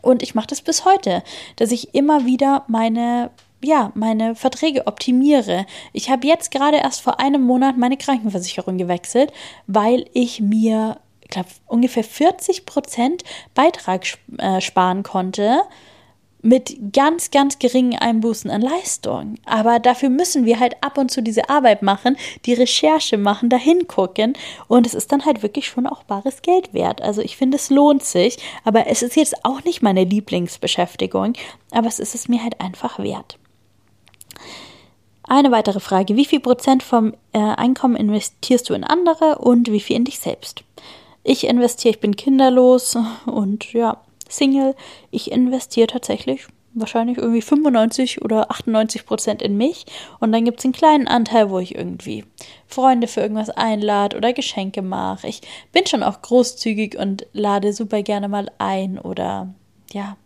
Und 0.00 0.22
ich 0.22 0.36
mache 0.36 0.46
das 0.46 0.62
bis 0.62 0.84
heute, 0.84 1.24
dass 1.56 1.72
ich 1.72 1.94
immer 1.94 2.24
wieder 2.24 2.64
meine 2.68 3.30
ja, 3.64 3.92
meine 3.94 4.34
Verträge 4.34 4.88
optimiere. 4.88 5.66
Ich 5.92 6.10
habe 6.10 6.26
jetzt 6.26 6.50
gerade 6.50 6.78
erst 6.78 7.00
vor 7.00 7.20
einem 7.20 7.42
Monat 7.42 7.76
meine 7.76 7.96
Krankenversicherung 7.96 8.76
gewechselt, 8.76 9.32
weil 9.68 10.06
ich 10.14 10.40
mir, 10.40 10.98
glaube, 11.28 11.48
ungefähr 11.68 12.02
40 12.02 12.66
Prozent 12.66 13.22
Beitrag 13.54 14.04
äh, 14.38 14.60
sparen 14.60 15.04
konnte 15.04 15.62
mit 16.42 16.92
ganz, 16.92 17.30
ganz 17.30 17.58
geringen 17.58 17.98
Einbußen 17.98 18.50
an 18.50 18.60
Leistung. 18.60 19.36
Aber 19.46 19.78
dafür 19.78 20.10
müssen 20.10 20.44
wir 20.44 20.58
halt 20.60 20.74
ab 20.82 20.98
und 20.98 21.10
zu 21.10 21.22
diese 21.22 21.48
Arbeit 21.48 21.82
machen, 21.82 22.16
die 22.44 22.54
Recherche 22.54 23.16
machen, 23.16 23.48
dahin 23.48 23.86
gucken. 23.86 24.34
Und 24.68 24.86
es 24.86 24.94
ist 24.94 25.12
dann 25.12 25.24
halt 25.24 25.42
wirklich 25.42 25.68
schon 25.68 25.86
auch 25.86 26.02
bares 26.02 26.42
Geld 26.42 26.74
wert. 26.74 27.00
Also 27.00 27.22
ich 27.22 27.36
finde, 27.36 27.56
es 27.56 27.70
lohnt 27.70 28.04
sich. 28.04 28.38
Aber 28.64 28.88
es 28.88 29.02
ist 29.02 29.16
jetzt 29.16 29.44
auch 29.44 29.62
nicht 29.64 29.82
meine 29.82 30.04
Lieblingsbeschäftigung. 30.04 31.34
Aber 31.70 31.86
es 31.86 32.00
ist 32.00 32.14
es 32.14 32.28
mir 32.28 32.42
halt 32.42 32.60
einfach 32.60 32.98
wert. 32.98 33.38
Eine 35.24 35.52
weitere 35.52 35.80
Frage. 35.80 36.16
Wie 36.16 36.24
viel 36.24 36.40
Prozent 36.40 36.82
vom 36.82 37.14
äh, 37.32 37.38
Einkommen 37.38 37.96
investierst 37.96 38.68
du 38.68 38.74
in 38.74 38.84
andere 38.84 39.38
und 39.38 39.70
wie 39.70 39.80
viel 39.80 39.96
in 39.96 40.04
dich 40.04 40.18
selbst? 40.18 40.64
Ich 41.22 41.46
investiere, 41.46 41.94
ich 41.94 42.00
bin 42.00 42.16
kinderlos 42.16 42.96
und 43.26 43.72
ja, 43.72 44.02
Single. 44.32 44.74
Ich 45.10 45.30
investiere 45.30 45.86
tatsächlich 45.86 46.46
wahrscheinlich 46.74 47.18
irgendwie 47.18 47.42
95 47.42 48.22
oder 48.22 48.50
98 48.50 49.04
Prozent 49.04 49.42
in 49.42 49.56
mich. 49.56 49.86
Und 50.20 50.32
dann 50.32 50.44
gibt 50.44 50.58
es 50.58 50.64
einen 50.64 50.74
kleinen 50.74 51.08
Anteil, 51.08 51.50
wo 51.50 51.58
ich 51.58 51.74
irgendwie 51.74 52.24
Freunde 52.66 53.06
für 53.06 53.20
irgendwas 53.20 53.50
einlade 53.50 54.16
oder 54.16 54.32
Geschenke 54.32 54.82
mache. 54.82 55.28
Ich 55.28 55.42
bin 55.72 55.86
schon 55.86 56.02
auch 56.02 56.22
großzügig 56.22 56.98
und 56.98 57.26
lade 57.32 57.72
super 57.72 58.02
gerne 58.02 58.28
mal 58.28 58.50
ein 58.58 58.98
oder 58.98 59.54
ja, 59.92 60.16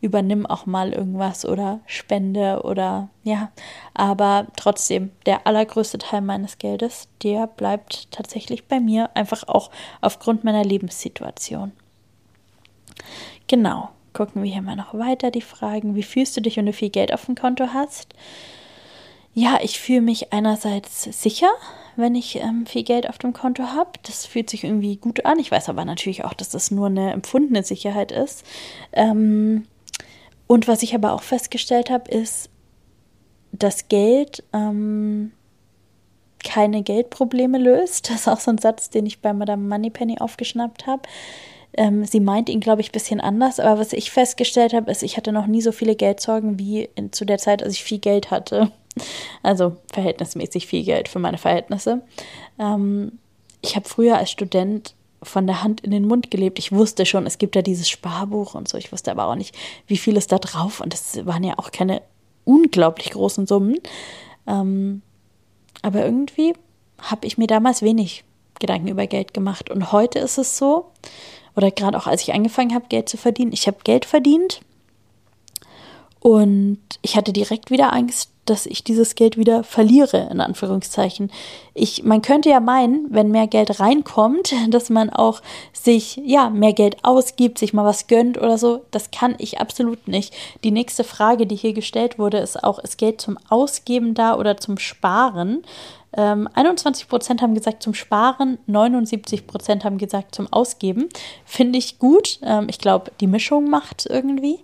übernimm 0.00 0.46
auch 0.46 0.66
mal 0.66 0.92
irgendwas 0.92 1.44
oder 1.44 1.80
spende 1.86 2.62
oder 2.62 3.08
ja. 3.22 3.50
Aber 3.94 4.46
trotzdem, 4.56 5.10
der 5.26 5.46
allergrößte 5.46 5.98
Teil 5.98 6.20
meines 6.20 6.58
Geldes, 6.58 7.08
der 7.22 7.46
bleibt 7.46 8.10
tatsächlich 8.10 8.66
bei 8.66 8.80
mir, 8.80 9.10
einfach 9.14 9.46
auch 9.48 9.70
aufgrund 10.00 10.44
meiner 10.44 10.64
Lebenssituation. 10.64 11.72
Genau 13.46 13.90
gucken 14.12 14.42
wir 14.42 14.50
hier 14.50 14.62
mal 14.62 14.76
noch 14.76 14.94
weiter 14.94 15.30
die 15.30 15.40
Fragen. 15.40 15.94
Wie 15.94 16.02
fühlst 16.02 16.36
du 16.36 16.40
dich, 16.40 16.56
wenn 16.56 16.66
du 16.66 16.72
viel 16.72 16.90
Geld 16.90 17.12
auf 17.12 17.26
dem 17.26 17.34
Konto 17.34 17.68
hast? 17.72 18.14
Ja, 19.32 19.58
ich 19.62 19.78
fühle 19.78 20.00
mich 20.00 20.32
einerseits 20.32 21.04
sicher, 21.22 21.50
wenn 21.96 22.14
ich 22.14 22.36
ähm, 22.36 22.66
viel 22.66 22.82
Geld 22.82 23.08
auf 23.08 23.18
dem 23.18 23.32
Konto 23.32 23.62
habe. 23.62 23.90
Das 24.02 24.26
fühlt 24.26 24.50
sich 24.50 24.64
irgendwie 24.64 24.96
gut 24.96 25.24
an. 25.24 25.38
Ich 25.38 25.50
weiß 25.50 25.68
aber 25.68 25.84
natürlich 25.84 26.24
auch, 26.24 26.34
dass 26.34 26.50
das 26.50 26.70
nur 26.70 26.86
eine 26.86 27.12
empfundene 27.12 27.62
Sicherheit 27.62 28.10
ist. 28.10 28.44
Ähm, 28.92 29.66
und 30.48 30.66
was 30.66 30.82
ich 30.82 30.94
aber 30.94 31.12
auch 31.12 31.22
festgestellt 31.22 31.90
habe, 31.90 32.10
ist, 32.10 32.50
dass 33.52 33.86
Geld 33.86 34.42
ähm, 34.52 35.30
keine 36.42 36.82
Geldprobleme 36.82 37.58
löst. 37.58 38.10
Das 38.10 38.22
ist 38.22 38.28
auch 38.28 38.40
so 38.40 38.50
ein 38.50 38.58
Satz, 38.58 38.90
den 38.90 39.06
ich 39.06 39.20
bei 39.20 39.32
Madame 39.32 39.68
Moneypenny 39.68 40.18
aufgeschnappt 40.18 40.88
habe. 40.88 41.02
Ähm, 41.74 42.04
sie 42.04 42.20
meint 42.20 42.48
ihn, 42.48 42.60
glaube 42.60 42.80
ich, 42.80 42.88
ein 42.90 42.92
bisschen 42.92 43.20
anders, 43.20 43.60
aber 43.60 43.80
was 43.80 43.92
ich 43.92 44.10
festgestellt 44.10 44.72
habe, 44.72 44.90
ist, 44.90 45.02
ich 45.02 45.16
hatte 45.16 45.32
noch 45.32 45.46
nie 45.46 45.62
so 45.62 45.72
viele 45.72 45.94
Geldsorgen 45.94 46.58
wie 46.58 46.88
in, 46.94 47.12
zu 47.12 47.24
der 47.24 47.38
Zeit, 47.38 47.62
als 47.62 47.74
ich 47.74 47.84
viel 47.84 47.98
Geld 47.98 48.30
hatte. 48.30 48.70
Also 49.44 49.76
verhältnismäßig 49.92 50.66
viel 50.66 50.84
Geld 50.84 51.08
für 51.08 51.20
meine 51.20 51.38
Verhältnisse. 51.38 52.02
Ähm, 52.58 53.20
ich 53.62 53.76
habe 53.76 53.88
früher 53.88 54.18
als 54.18 54.32
Student 54.32 54.94
von 55.22 55.46
der 55.46 55.62
Hand 55.62 55.80
in 55.82 55.92
den 55.92 56.06
Mund 56.06 56.30
gelebt. 56.30 56.58
Ich 56.58 56.72
wusste 56.72 57.06
schon, 57.06 57.24
es 57.24 57.38
gibt 57.38 57.54
ja 57.54 57.62
dieses 57.62 57.88
Sparbuch 57.88 58.54
und 58.54 58.68
so. 58.68 58.76
Ich 58.76 58.90
wusste 58.90 59.12
aber 59.12 59.26
auch 59.26 59.36
nicht, 59.36 59.54
wie 59.86 59.96
viel 59.96 60.16
ist 60.16 60.32
da 60.32 60.38
drauf. 60.38 60.80
Und 60.80 60.92
das 60.92 61.24
waren 61.24 61.44
ja 61.44 61.54
auch 61.56 61.70
keine 61.70 62.02
unglaublich 62.44 63.10
großen 63.10 63.46
Summen. 63.46 63.78
Ähm, 64.46 65.02
aber 65.82 66.04
irgendwie 66.04 66.54
habe 66.98 67.26
ich 67.26 67.38
mir 67.38 67.46
damals 67.46 67.82
wenig 67.82 68.24
Gedanken 68.58 68.88
über 68.88 69.06
Geld 69.06 69.34
gemacht. 69.34 69.70
Und 69.70 69.92
heute 69.92 70.18
ist 70.18 70.38
es 70.38 70.58
so, 70.58 70.90
oder 71.56 71.70
gerade 71.70 71.96
auch 71.96 72.06
als 72.06 72.22
ich 72.22 72.32
angefangen 72.32 72.74
habe, 72.74 72.86
Geld 72.88 73.08
zu 73.08 73.16
verdienen, 73.16 73.52
ich 73.52 73.66
habe 73.66 73.78
Geld 73.84 74.04
verdient 74.04 74.60
und 76.20 76.80
ich 77.02 77.16
hatte 77.16 77.32
direkt 77.32 77.70
wieder 77.70 77.92
Angst, 77.92 78.29
dass 78.46 78.66
ich 78.66 78.82
dieses 78.82 79.14
Geld 79.14 79.36
wieder 79.36 79.62
verliere, 79.62 80.28
in 80.30 80.40
Anführungszeichen. 80.40 81.30
Ich, 81.74 82.02
man 82.02 82.22
könnte 82.22 82.48
ja 82.48 82.60
meinen, 82.60 83.06
wenn 83.10 83.30
mehr 83.30 83.46
Geld 83.46 83.80
reinkommt, 83.80 84.52
dass 84.70 84.90
man 84.90 85.10
auch 85.10 85.40
sich, 85.72 86.20
ja, 86.24 86.50
mehr 86.50 86.72
Geld 86.72 86.96
ausgibt, 87.02 87.58
sich 87.58 87.72
mal 87.72 87.84
was 87.84 88.06
gönnt 88.06 88.38
oder 88.38 88.58
so. 88.58 88.84
Das 88.90 89.10
kann 89.10 89.34
ich 89.38 89.60
absolut 89.60 90.08
nicht. 90.08 90.34
Die 90.64 90.70
nächste 90.72 91.04
Frage, 91.04 91.46
die 91.46 91.56
hier 91.56 91.72
gestellt 91.72 92.18
wurde, 92.18 92.38
ist 92.38 92.62
auch, 92.62 92.78
ist 92.78 92.98
Geld 92.98 93.20
zum 93.20 93.38
Ausgeben 93.48 94.14
da 94.14 94.36
oder 94.36 94.56
zum 94.56 94.78
Sparen? 94.78 95.62
Ähm, 96.12 96.48
21 96.52 97.08
Prozent 97.08 97.40
haben 97.40 97.54
gesagt 97.54 97.82
zum 97.82 97.94
Sparen, 97.94 98.58
79 98.66 99.46
Prozent 99.46 99.84
haben 99.84 99.98
gesagt 99.98 100.34
zum 100.34 100.52
Ausgeben. 100.52 101.08
Finde 101.44 101.78
ich 101.78 101.98
gut. 101.98 102.40
Ähm, 102.42 102.66
ich 102.68 102.78
glaube, 102.78 103.12
die 103.20 103.28
Mischung 103.28 103.70
macht 103.70 104.06
irgendwie. 104.06 104.58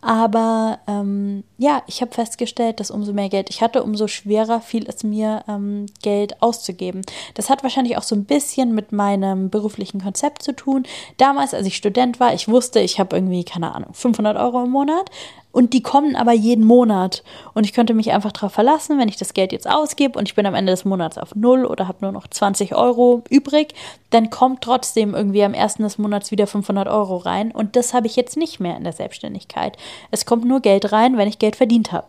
Aber 0.00 0.78
ähm, 0.86 1.42
ja, 1.56 1.82
ich 1.88 2.00
habe 2.00 2.12
festgestellt, 2.12 2.78
dass 2.78 2.90
umso 2.90 3.12
mehr 3.12 3.28
Geld 3.28 3.50
ich 3.50 3.62
hatte, 3.62 3.82
umso 3.82 4.06
schwerer 4.06 4.60
fiel 4.60 4.86
es 4.88 5.02
mir, 5.02 5.42
ähm, 5.48 5.86
Geld 6.02 6.40
auszugeben. 6.40 7.02
Das 7.34 7.50
hat 7.50 7.64
wahrscheinlich 7.64 7.96
auch 7.96 8.04
so 8.04 8.14
ein 8.14 8.24
bisschen 8.24 8.74
mit 8.74 8.92
meinem 8.92 9.50
beruflichen 9.50 10.00
Konzept 10.00 10.42
zu 10.42 10.54
tun. 10.54 10.84
Damals, 11.16 11.52
als 11.52 11.66
ich 11.66 11.76
Student 11.76 12.20
war, 12.20 12.32
ich 12.32 12.48
wusste, 12.48 12.78
ich 12.78 13.00
habe 13.00 13.16
irgendwie, 13.16 13.42
keine 13.42 13.74
Ahnung, 13.74 13.92
500 13.92 14.36
Euro 14.36 14.62
im 14.62 14.70
Monat 14.70 15.10
und 15.58 15.72
die 15.72 15.82
kommen 15.82 16.14
aber 16.14 16.30
jeden 16.30 16.64
Monat. 16.64 17.24
Und 17.52 17.64
ich 17.64 17.72
könnte 17.72 17.92
mich 17.92 18.12
einfach 18.12 18.30
darauf 18.30 18.52
verlassen, 18.52 18.96
wenn 18.96 19.08
ich 19.08 19.16
das 19.16 19.34
Geld 19.34 19.50
jetzt 19.50 19.68
ausgebe 19.68 20.16
und 20.16 20.28
ich 20.28 20.36
bin 20.36 20.46
am 20.46 20.54
Ende 20.54 20.70
des 20.70 20.84
Monats 20.84 21.18
auf 21.18 21.34
Null 21.34 21.66
oder 21.66 21.88
habe 21.88 21.98
nur 22.02 22.12
noch 22.12 22.28
20 22.28 22.76
Euro 22.76 23.24
übrig, 23.28 23.74
dann 24.10 24.30
kommt 24.30 24.62
trotzdem 24.62 25.16
irgendwie 25.16 25.42
am 25.42 25.54
ersten 25.54 25.82
des 25.82 25.98
Monats 25.98 26.30
wieder 26.30 26.46
500 26.46 26.86
Euro 26.86 27.16
rein. 27.16 27.50
Und 27.50 27.74
das 27.74 27.92
habe 27.92 28.06
ich 28.06 28.14
jetzt 28.14 28.36
nicht 28.36 28.60
mehr 28.60 28.76
in 28.76 28.84
der 28.84 28.92
Selbstständigkeit. 28.92 29.76
Es 30.12 30.26
kommt 30.26 30.44
nur 30.44 30.60
Geld 30.60 30.92
rein, 30.92 31.16
wenn 31.16 31.26
ich 31.26 31.40
Geld 31.40 31.56
verdient 31.56 31.90
habe. 31.90 32.06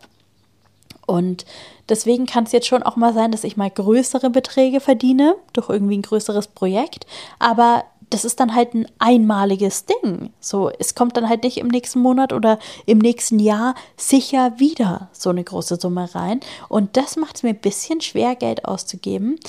Und 1.08 1.44
deswegen 1.90 2.28
kann 2.28 2.44
es 2.44 2.52
jetzt 2.52 2.68
schon 2.68 2.84
auch 2.84 2.98
mal 2.98 3.16
sein, 3.16 3.32
dass 3.32 3.44
ich 3.44 3.58
mal 3.58 3.72
größere 3.72 4.30
Beträge 4.30 4.80
verdiene 4.80 5.34
durch 5.54 5.70
irgendwie 5.70 5.98
ein 5.98 6.04
größeres 6.04 6.50
Projekt. 6.50 7.08
Aber 7.40 7.84
das 8.10 8.26
ist 8.26 8.40
dann 8.40 8.56
halt 8.56 8.74
ein 8.74 8.88
einmaliges 8.98 9.86
Ding. 9.86 10.32
So, 10.40 10.70
es 10.80 10.96
kommt 10.96 11.18
dann 11.18 11.30
halt 11.30 11.44
nicht 11.44 11.58
im 11.58 11.68
nächsten 11.68 12.00
Monat 12.00 12.34
oder 12.34 12.60
im 12.86 12.98
nächsten 12.98 13.40
Jahr 13.40 13.76
sicher 13.98 14.54
wieder 14.58 15.10
so 15.12 15.30
eine 15.30 15.44
große 15.44 15.78
Summe 15.78 16.14
rein. 16.14 16.40
Und 16.68 16.98
das 16.98 17.18
macht 17.18 17.38
es 17.38 17.44
mir 17.44 17.50
ein 17.50 17.60
bisschen 17.60 18.02
schwer, 18.02 18.36
Geld 18.36 18.66
auszugeben. 18.66 19.40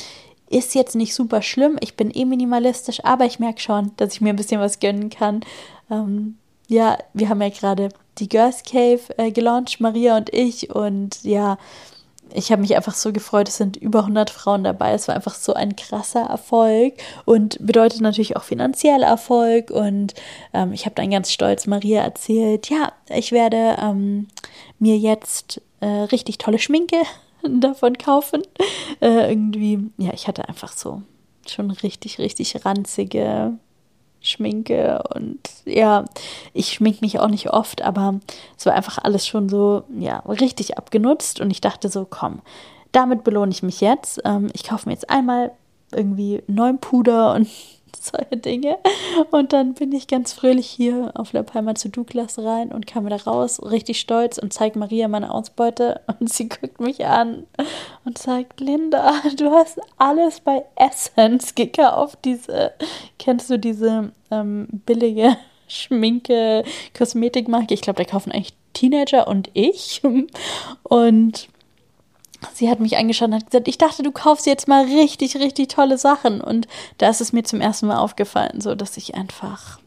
Ist 0.48 0.74
jetzt 0.74 0.96
nicht 0.96 1.14
super 1.14 1.42
schlimm. 1.42 1.78
Ich 1.80 1.96
bin 1.96 2.10
eh 2.10 2.24
minimalistisch, 2.24 3.04
aber 3.04 3.24
ich 3.24 3.38
merke 3.38 3.60
schon, 3.60 3.92
dass 3.96 4.14
ich 4.14 4.20
mir 4.20 4.30
ein 4.30 4.36
bisschen 4.36 4.60
was 4.60 4.80
gönnen 4.80 5.08
kann. 5.10 5.40
Ähm, 5.90 6.36
ja, 6.66 6.98
wir 7.14 7.28
haben 7.28 7.40
ja 7.40 7.50
gerade 7.50 7.90
die 8.18 8.28
Girls 8.28 8.62
Cave 8.64 9.00
äh, 9.16 9.30
gelauncht, 9.30 9.80
Maria 9.80 10.16
und 10.16 10.32
ich. 10.32 10.70
Und 10.74 11.22
ja, 11.22 11.56
ich 12.34 12.52
habe 12.52 12.62
mich 12.62 12.76
einfach 12.76 12.94
so 12.94 13.12
gefreut, 13.12 13.48
es 13.48 13.56
sind 13.56 13.76
über 13.76 14.00
100 14.00 14.30
Frauen 14.30 14.64
dabei. 14.64 14.92
Es 14.92 15.08
war 15.08 15.14
einfach 15.14 15.34
so 15.34 15.54
ein 15.54 15.76
krasser 15.76 16.22
Erfolg 16.22 16.94
und 17.24 17.58
bedeutet 17.64 18.00
natürlich 18.00 18.36
auch 18.36 18.42
finanziell 18.42 19.02
Erfolg. 19.02 19.70
Und 19.70 20.14
ähm, 20.52 20.72
ich 20.72 20.86
habe 20.86 20.94
dann 20.94 21.10
ganz 21.10 21.30
stolz 21.30 21.66
Maria 21.66 22.02
erzählt, 22.02 22.70
ja, 22.70 22.92
ich 23.08 23.32
werde 23.32 23.76
ähm, 23.80 24.28
mir 24.78 24.96
jetzt 24.96 25.60
äh, 25.80 25.86
richtig 25.86 26.38
tolle 26.38 26.58
Schminke 26.58 27.02
davon 27.42 27.98
kaufen. 27.98 28.42
Äh, 29.00 29.30
irgendwie, 29.30 29.90
ja, 29.98 30.12
ich 30.12 30.28
hatte 30.28 30.48
einfach 30.48 30.72
so 30.72 31.02
schon 31.46 31.70
richtig, 31.70 32.18
richtig 32.18 32.64
ranzige 32.64 33.58
schminke 34.20 35.02
und 35.14 35.38
ja, 35.64 36.04
ich 36.52 36.72
schminke 36.72 37.00
mich 37.00 37.18
auch 37.20 37.28
nicht 37.28 37.50
oft, 37.50 37.82
aber 37.82 38.20
es 38.56 38.66
war 38.66 38.74
einfach 38.74 38.98
alles 38.98 39.26
schon 39.26 39.48
so, 39.48 39.84
ja, 39.98 40.18
richtig 40.20 40.78
abgenutzt 40.78 41.40
und 41.40 41.50
ich 41.50 41.60
dachte 41.60 41.88
so, 41.88 42.06
komm, 42.08 42.42
damit 42.92 43.24
belohne 43.24 43.52
ich 43.52 43.62
mich 43.62 43.80
jetzt. 43.80 44.20
Ähm, 44.24 44.48
ich 44.52 44.64
kaufe 44.64 44.88
mir 44.88 44.94
jetzt 44.94 45.10
einmal 45.10 45.52
irgendwie 45.92 46.42
neuen 46.46 46.78
Puder 46.78 47.34
und 47.34 47.48
solche 48.00 48.36
Dinge. 48.36 48.78
Und 49.30 49.52
dann 49.52 49.74
bin 49.74 49.92
ich 49.92 50.08
ganz 50.08 50.32
fröhlich 50.32 50.66
hier 50.66 51.12
auf 51.14 51.32
La 51.32 51.42
Palma 51.42 51.74
zu 51.74 51.88
Douglas 51.88 52.38
rein 52.38 52.72
und 52.72 52.86
kam 52.86 53.06
wieder 53.06 53.22
raus, 53.22 53.60
richtig 53.62 54.00
stolz 54.00 54.38
und 54.38 54.52
zeigt 54.52 54.76
Maria 54.76 55.08
meine 55.08 55.32
Ausbeute. 55.32 56.00
Und 56.20 56.30
sie 56.30 56.48
guckt 56.48 56.80
mich 56.80 57.06
an 57.06 57.46
und 58.04 58.18
sagt, 58.18 58.60
Linda, 58.60 59.14
du 59.36 59.50
hast 59.50 59.80
alles 59.96 60.40
bei 60.40 60.64
Essence 60.76 61.54
gekauft. 61.54 62.18
Diese, 62.24 62.72
kennst 63.18 63.48
du 63.48 63.58
diese 63.58 64.12
ähm, 64.30 64.68
billige 64.84 65.36
Schminke, 65.68 66.64
Kosmetikmarke? 66.96 67.72
Ich 67.72 67.80
glaube, 67.80 68.02
da 68.02 68.10
kaufen 68.10 68.32
eigentlich 68.32 68.52
Teenager 68.74 69.28
und 69.28 69.50
ich. 69.54 70.02
Und 70.82 71.48
sie 72.54 72.70
hat 72.70 72.80
mich 72.80 72.96
angeschaut 72.96 73.28
und 73.28 73.34
hat 73.34 73.46
gesagt, 73.46 73.68
ich 73.68 73.78
dachte, 73.78 74.02
du 74.02 74.12
kaufst 74.12 74.46
jetzt 74.46 74.68
mal 74.68 74.84
richtig, 74.84 75.36
richtig 75.36 75.68
tolle 75.68 75.98
Sachen. 75.98 76.40
Und 76.40 76.68
da 76.98 77.08
ist 77.08 77.20
es 77.20 77.32
mir 77.32 77.42
zum 77.42 77.60
ersten 77.60 77.86
Mal 77.86 77.98
aufgefallen, 77.98 78.60
so 78.60 78.74
dass 78.74 78.96
ich 78.96 79.14
einfach, 79.14 79.78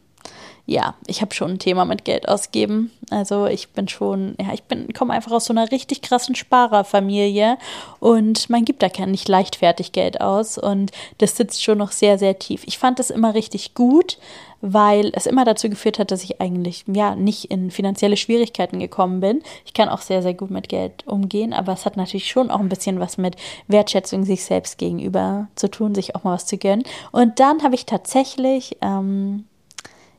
ja, 0.66 0.94
ich 1.06 1.20
habe 1.20 1.34
schon 1.34 1.52
ein 1.52 1.58
Thema 1.58 1.84
mit 1.84 2.06
Geld 2.06 2.26
ausgeben. 2.26 2.90
Also 3.10 3.46
ich 3.46 3.68
bin 3.70 3.86
schon, 3.86 4.34
ja, 4.40 4.54
ich 4.54 4.62
bin, 4.62 4.92
komme 4.94 5.12
einfach 5.12 5.32
aus 5.32 5.44
so 5.44 5.52
einer 5.52 5.70
richtig 5.70 6.00
krassen 6.00 6.34
Sparerfamilie 6.34 7.58
und 8.00 8.48
man 8.48 8.64
gibt 8.64 8.82
da 8.82 8.88
kein 8.88 9.10
nicht 9.10 9.28
leichtfertig 9.28 9.92
Geld 9.92 10.22
aus 10.22 10.56
und 10.56 10.90
das 11.18 11.36
sitzt 11.36 11.62
schon 11.62 11.78
noch 11.78 11.92
sehr, 11.92 12.18
sehr 12.18 12.38
tief. 12.38 12.62
Ich 12.64 12.78
fand 12.78 12.98
das 12.98 13.10
immer 13.10 13.34
richtig 13.34 13.74
gut, 13.74 14.16
weil 14.62 15.12
es 15.14 15.26
immer 15.26 15.44
dazu 15.44 15.68
geführt 15.68 15.98
hat, 15.98 16.10
dass 16.10 16.24
ich 16.24 16.40
eigentlich 16.40 16.84
ja 16.86 17.14
nicht 17.14 17.50
in 17.50 17.70
finanzielle 17.70 18.16
Schwierigkeiten 18.16 18.80
gekommen 18.80 19.20
bin. 19.20 19.42
Ich 19.66 19.74
kann 19.74 19.90
auch 19.90 20.00
sehr, 20.00 20.22
sehr 20.22 20.32
gut 20.32 20.50
mit 20.50 20.70
Geld 20.70 21.06
umgehen, 21.06 21.52
aber 21.52 21.74
es 21.74 21.84
hat 21.84 21.98
natürlich 21.98 22.30
schon 22.30 22.50
auch 22.50 22.60
ein 22.60 22.70
bisschen 22.70 23.00
was 23.00 23.18
mit 23.18 23.36
Wertschätzung 23.68 24.24
sich 24.24 24.42
selbst 24.42 24.78
gegenüber 24.78 25.48
zu 25.56 25.70
tun, 25.70 25.94
sich 25.94 26.16
auch 26.16 26.24
mal 26.24 26.32
was 26.32 26.46
zu 26.46 26.56
gönnen. 26.56 26.84
Und 27.12 27.38
dann 27.38 27.62
habe 27.62 27.74
ich 27.74 27.84
tatsächlich, 27.84 28.78
ähm, 28.80 29.44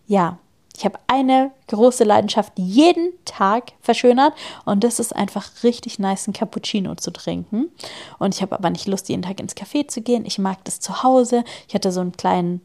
ja, 0.08 0.38
ich 0.78 0.84
habe 0.84 1.00
eine 1.08 1.52
große 1.68 2.04
Leidenschaft, 2.04 2.54
jeden 2.58 3.14
Tag 3.24 3.72
verschönert 3.80 4.34
und 4.66 4.84
das 4.84 5.00
ist 5.00 5.16
einfach 5.16 5.64
richtig 5.64 6.00
nice, 6.00 6.28
einen 6.28 6.34
Cappuccino 6.34 6.96
zu 6.96 7.12
trinken. 7.12 7.72
Und 8.20 8.36
ich 8.36 8.42
habe 8.42 8.58
aber 8.58 8.70
nicht 8.70 8.88
Lust, 8.88 9.08
jeden 9.08 9.22
Tag 9.22 9.40
ins 9.40 9.56
Café 9.56 9.88
zu 9.88 10.02
gehen. 10.02 10.26
Ich 10.26 10.38
mag 10.38 10.64
das 10.66 10.82
zu 10.82 11.02
Hause. 11.02 11.46
Ich 11.70 11.76
hatte 11.76 11.94
so 11.94 12.02
einen 12.02 12.12
kleinen 12.12 12.62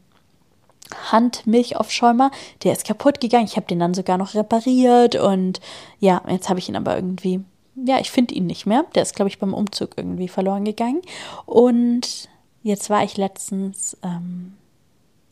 Handmilchaufschäumer, 1.11 2.31
der 2.63 2.73
ist 2.73 2.85
kaputt 2.85 3.21
gegangen. 3.21 3.45
Ich 3.45 3.55
habe 3.55 3.67
den 3.67 3.79
dann 3.79 3.93
sogar 3.93 4.17
noch 4.17 4.33
repariert 4.33 5.15
und 5.15 5.61
ja, 5.99 6.21
jetzt 6.27 6.49
habe 6.49 6.59
ich 6.59 6.67
ihn 6.67 6.75
aber 6.75 6.95
irgendwie, 6.95 7.39
ja, 7.75 7.99
ich 7.99 8.11
finde 8.11 8.35
ihn 8.35 8.45
nicht 8.45 8.65
mehr. 8.65 8.85
Der 8.93 9.03
ist, 9.03 9.15
glaube 9.15 9.29
ich, 9.29 9.39
beim 9.39 9.53
Umzug 9.53 9.91
irgendwie 9.95 10.27
verloren 10.27 10.65
gegangen. 10.65 11.01
Und 11.45 12.27
jetzt 12.61 12.89
war 12.89 13.05
ich 13.05 13.15
letztens 13.15 13.97
ähm, 14.03 14.57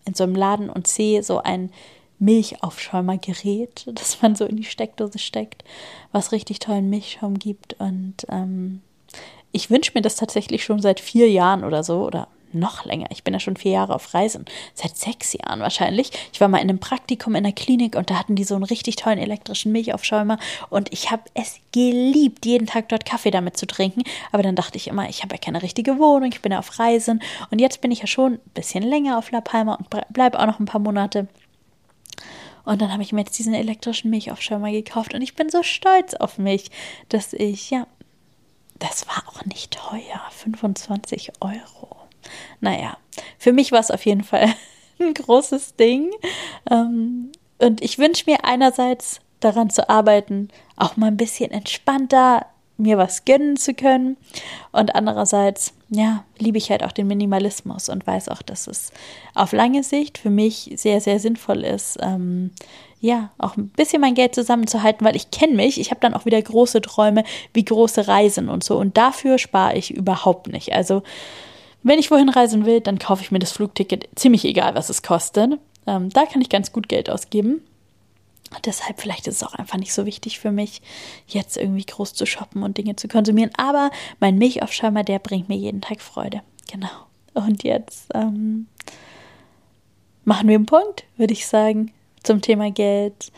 in 0.06 0.14
so 0.14 0.24
einem 0.24 0.36
Laden 0.36 0.70
und 0.70 0.88
sehe 0.88 1.24
so 1.24 1.40
ein 1.40 1.72
Milchaufschäumergerät, 2.20 3.86
das 3.94 4.22
man 4.22 4.36
so 4.36 4.46
in 4.46 4.58
die 4.58 4.64
Steckdose 4.64 5.20
steckt, 5.20 5.64
was 6.12 6.32
richtig 6.32 6.60
tollen 6.60 6.90
Milchschaum 6.90 7.40
gibt. 7.40 7.74
Und 7.80 8.28
ähm, 8.30 8.82
ich 9.52 9.70
wünsche 9.70 9.92
mir 9.96 10.02
das 10.02 10.16
tatsächlich 10.16 10.64
schon 10.64 10.82
seit 10.82 11.00
vier 11.00 11.30
Jahren 11.30 11.64
oder 11.64 11.84
so 11.84 12.06
oder 12.06 12.28
noch 12.54 12.86
länger. 12.86 13.08
Ich 13.12 13.24
bin 13.24 13.34
ja 13.34 13.40
schon 13.40 13.58
vier 13.58 13.74
Jahre 13.74 13.96
auf 13.96 14.14
Reisen. 14.14 14.46
Seit 14.74 14.98
sechs 14.98 15.34
Jahren 15.34 15.60
wahrscheinlich. 15.60 16.12
Ich 16.34 16.42
war 16.42 16.48
mal 16.48 16.58
in 16.58 16.70
einem 16.70 16.80
Praktikum 16.80 17.36
in 17.36 17.44
der 17.44 17.54
Klinik 17.54 17.96
und 17.96 18.10
da 18.10 18.16
hatten 18.16 18.36
die 18.36 18.44
so 18.44 18.56
einen 18.56 18.64
richtig 18.64 18.96
tollen 18.96 19.20
elektrischen 19.20 19.72
Milchaufschäumer 19.72 20.38
und 20.70 20.92
ich 20.92 21.12
habe 21.12 21.24
es 21.34 21.60
geliebt, 21.72 22.46
jeden 22.46 22.68
Tag 22.68 22.90
dort 22.90 23.06
Kaffee 23.06 23.32
damit 23.32 23.58
zu 23.58 23.68
trinken. 23.68 24.04
Aber 24.32 24.44
dann 24.44 24.56
dachte 24.56 24.78
ich 24.78 24.88
immer, 24.88 25.10
ich 25.10 25.22
habe 25.22 25.36
ja 25.36 25.40
keine 25.40 25.62
richtige 25.62 26.00
Wohnung, 26.00 26.32
ich 26.32 26.42
bin 26.42 26.52
ja 26.52 26.60
auf 26.60 26.80
Reisen 26.80 27.22
und 27.52 27.60
jetzt 27.60 27.82
bin 27.82 27.92
ich 27.92 28.00
ja 28.00 28.08
schon 28.08 28.34
ein 28.34 28.52
bisschen 28.54 28.84
länger 28.84 29.18
auf 29.18 29.32
La 29.32 29.42
Palma 29.42 29.76
und 29.76 29.90
bleibe 30.12 30.40
auch 30.40 30.46
noch 30.46 30.60
ein 30.60 30.66
paar 30.66 30.82
Monate. 30.82 31.28
Und 32.66 32.82
dann 32.82 32.92
habe 32.92 33.04
ich 33.04 33.12
mir 33.12 33.22
jetzt 33.22 33.38
diesen 33.38 33.54
elektrischen 33.54 34.10
Milchaufschäumer 34.10 34.72
gekauft 34.72 35.14
und 35.14 35.22
ich 35.22 35.36
bin 35.36 35.50
so 35.50 35.64
stolz 35.64 36.14
auf 36.14 36.38
mich, 36.38 36.72
dass 37.10 37.34
ich, 37.34 37.70
ja, 37.70 37.88
das 38.78 39.08
war 39.08 39.24
auch 39.28 39.46
nicht 39.46 39.72
teuer, 39.72 40.22
25 40.32 41.34
Euro. 41.42 41.98
Naja, 42.62 42.98
für 43.38 43.54
mich 43.54 43.72
war 43.72 43.80
es 43.80 43.92
auf 43.92 44.06
jeden 44.06 44.24
Fall 44.24 44.54
ein 45.00 45.14
großes 45.14 45.76
Ding. 45.76 46.12
Ähm, 46.70 47.32
und 47.58 47.82
ich 47.82 47.98
wünsche 47.98 48.24
mir 48.26 48.46
einerseits 48.46 49.20
daran 49.40 49.70
zu 49.70 49.90
arbeiten, 49.90 50.50
auch 50.76 50.98
mal 50.98 51.08
ein 51.08 51.18
bisschen 51.18 51.52
entspannter 51.52 52.46
mir 52.80 52.98
was 52.98 53.26
gönnen 53.26 53.58
zu 53.58 53.74
können. 53.74 54.18
Und 54.72 54.96
andererseits, 54.96 55.74
ja, 55.90 56.24
liebe 56.38 56.58
ich 56.58 56.72
halt 56.72 56.84
auch 56.84 56.92
den 56.92 57.08
Minimalismus 57.08 57.90
und 57.90 58.08
weiß 58.08 58.30
auch, 58.30 58.42
dass 58.42 58.68
es 58.68 58.92
auf 59.36 59.52
lange 59.52 59.84
Sicht 59.84 60.18
für 60.18 60.30
mich 60.30 60.72
sehr, 60.76 61.02
sehr 61.02 61.20
sinnvoll 61.20 61.64
ist, 61.64 61.98
ähm, 62.02 62.52
ja, 63.02 63.30
auch 63.38 63.56
ein 63.56 63.70
bisschen 63.70 64.02
mein 64.02 64.14
Geld 64.14 64.36
zusammenzuhalten, 64.36 65.06
weil 65.06 65.16
ich 65.16 65.32
kenne 65.32 65.56
mich. 65.56 65.80
Ich 65.80 65.92
habe 65.92 66.02
dann 66.02 66.14
auch 66.14 66.26
wieder 66.26 66.42
große 66.42 66.82
Träume 66.82 67.24
wie 67.54 67.64
große 67.64 68.08
Reisen 68.08 68.50
und 68.50 68.64
so. 68.64 68.78
Und 68.78 68.98
dafür 68.98 69.38
spare 69.38 69.78
ich 69.78 69.92
überhaupt 69.92 70.48
nicht. 70.48 70.74
Also, 70.74 71.04
wenn 71.82 72.00
ich 72.00 72.12
wohin 72.12 72.28
reisen 72.28 72.66
will, 72.66 72.82
dann 72.82 73.00
kaufe 73.00 73.24
ich 73.24 73.32
mir 73.32 73.40
das 73.40 73.54
Flugticket, 73.54 74.10
ziemlich 74.16 74.44
egal, 74.44 74.76
was 74.76 74.90
es 74.90 75.02
kostet. 75.02 75.60
Ähm, 75.88 76.10
da 76.10 76.26
kann 76.26 76.42
ich 76.42 76.50
ganz 76.50 76.74
gut 76.74 76.90
Geld 76.90 77.10
ausgeben. 77.10 77.62
Deshalb 78.66 79.00
vielleicht 79.00 79.28
ist 79.28 79.38
es 79.38 79.44
auch 79.44 79.54
einfach 79.54 79.78
nicht 79.78 79.94
so 79.94 80.06
wichtig 80.06 80.40
für 80.40 80.52
mich, 80.52 80.82
jetzt 81.28 81.58
irgendwie 81.58 81.86
groß 81.86 82.14
zu 82.14 82.26
shoppen 82.26 82.64
und 82.64 82.78
Dinge 82.78 82.96
zu 82.96 83.08
konsumieren. 83.08 83.52
Aber 83.58 83.92
mein 84.20 84.38
Milchaufschäumer, 84.38 85.04
der 85.04 85.20
bringt 85.20 85.50
mir 85.50 85.58
jeden 85.58 85.82
Tag 85.82 86.02
Freude. 86.02 86.42
Genau. 86.72 86.90
Und 87.34 87.64
jetzt 87.64 88.10
ähm, 88.14 88.68
machen 90.26 90.48
wir 90.48 90.56
einen 90.56 90.66
Punkt, 90.66 91.06
würde 91.18 91.34
ich 91.34 91.48
sagen, 91.48 91.92
zum 92.24 92.42
Thema 92.42 92.72
Geld 92.72 93.32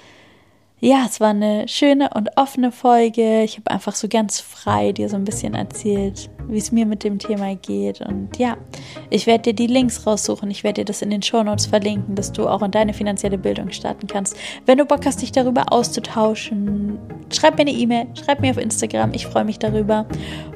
ja, 0.84 1.06
es 1.08 1.20
war 1.20 1.30
eine 1.30 1.68
schöne 1.68 2.10
und 2.16 2.32
offene 2.38 2.72
Folge. 2.72 3.44
Ich 3.44 3.58
habe 3.58 3.70
einfach 3.70 3.94
so 3.94 4.08
ganz 4.08 4.40
frei 4.40 4.92
dir 4.92 5.10
so 5.10 5.16
ein 5.16 5.24
bisschen 5.24 5.54
erzählt, 5.54 6.28
wie 6.48 6.58
es 6.58 6.72
mir 6.72 6.88
mit 6.88 7.04
dem 7.04 7.20
Thema 7.20 7.56
geht. 7.56 8.02
Und 8.02 8.40
ja, 8.40 8.58
ich 9.12 9.28
werde 9.28 9.44
dir 9.44 9.54
die 9.54 9.72
Links 9.72 10.08
raussuchen. 10.08 10.50
Ich 10.50 10.64
werde 10.64 10.82
dir 10.82 10.86
das 10.86 11.04
in 11.04 11.12
den 11.12 11.22
Shownotes 11.22 11.68
verlinken, 11.68 12.16
dass 12.16 12.32
du 12.32 12.48
auch 12.48 12.64
in 12.64 12.72
deine 12.72 12.96
finanzielle 12.96 13.38
Bildung 13.38 13.70
starten 13.70 14.08
kannst. 14.08 14.36
Wenn 14.66 14.80
du 14.80 14.86
Bock 14.86 15.06
hast, 15.06 15.22
dich 15.22 15.32
darüber 15.32 15.72
auszutauschen, 15.72 16.98
schreib 17.32 17.58
mir 17.58 17.62
eine 17.62 17.74
E-Mail, 17.74 18.08
schreib 18.20 18.42
mir 18.42 18.50
auf 18.50 18.58
Instagram. 18.58 19.14
Ich 19.14 19.28
freue 19.28 19.46
mich 19.46 19.60
darüber. 19.60 20.08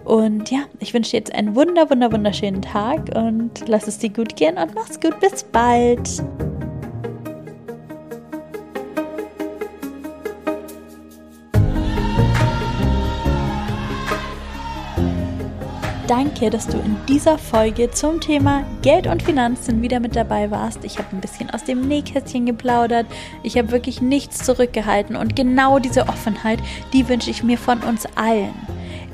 Und 0.06 0.50
ja, 0.50 0.62
ich 0.80 0.96
wünsche 0.96 1.12
dir 1.12 1.18
jetzt 1.18 1.36
einen 1.36 1.56
wunder, 1.56 1.88
wunder, 1.92 2.12
wunderschönen 2.12 2.64
Tag 2.64 3.16
und 3.16 3.68
lass 3.68 3.88
es 3.88 4.00
dir 4.00 4.10
gut 4.10 4.36
gehen 4.36 4.58
und 4.58 4.74
mach's 4.74 5.00
gut. 5.00 5.20
Bis 5.20 5.44
bald. 5.44 6.24
Danke, 16.08 16.52
dass 16.52 16.68
du 16.68 16.78
in 16.78 16.96
dieser 17.10 17.40
Folge 17.40 17.90
zum 17.90 18.22
Thema 18.22 18.64
Geld 18.84 19.08
und 19.08 19.24
Finanzen 19.24 19.82
wieder 19.82 20.00
mit 20.00 20.16
dabei 20.16 20.52
warst. 20.52 20.86
Ich 20.86 21.00
habe 21.00 21.08
ein 21.16 21.20
bisschen 21.20 21.50
aus 21.50 21.64
dem 21.64 21.88
Nähkästchen 21.88 22.46
geplaudert. 22.46 23.08
Ich 23.42 23.58
habe 23.58 23.72
wirklich 23.72 24.02
nichts 24.02 24.44
zurückgehalten 24.44 25.16
und 25.16 25.36
genau 25.36 25.80
diese 25.80 26.08
Offenheit, 26.08 26.60
die 26.94 27.10
wünsche 27.10 27.32
ich 27.32 27.42
mir 27.42 27.58
von 27.58 27.80
uns 27.80 28.06
allen. 28.16 28.54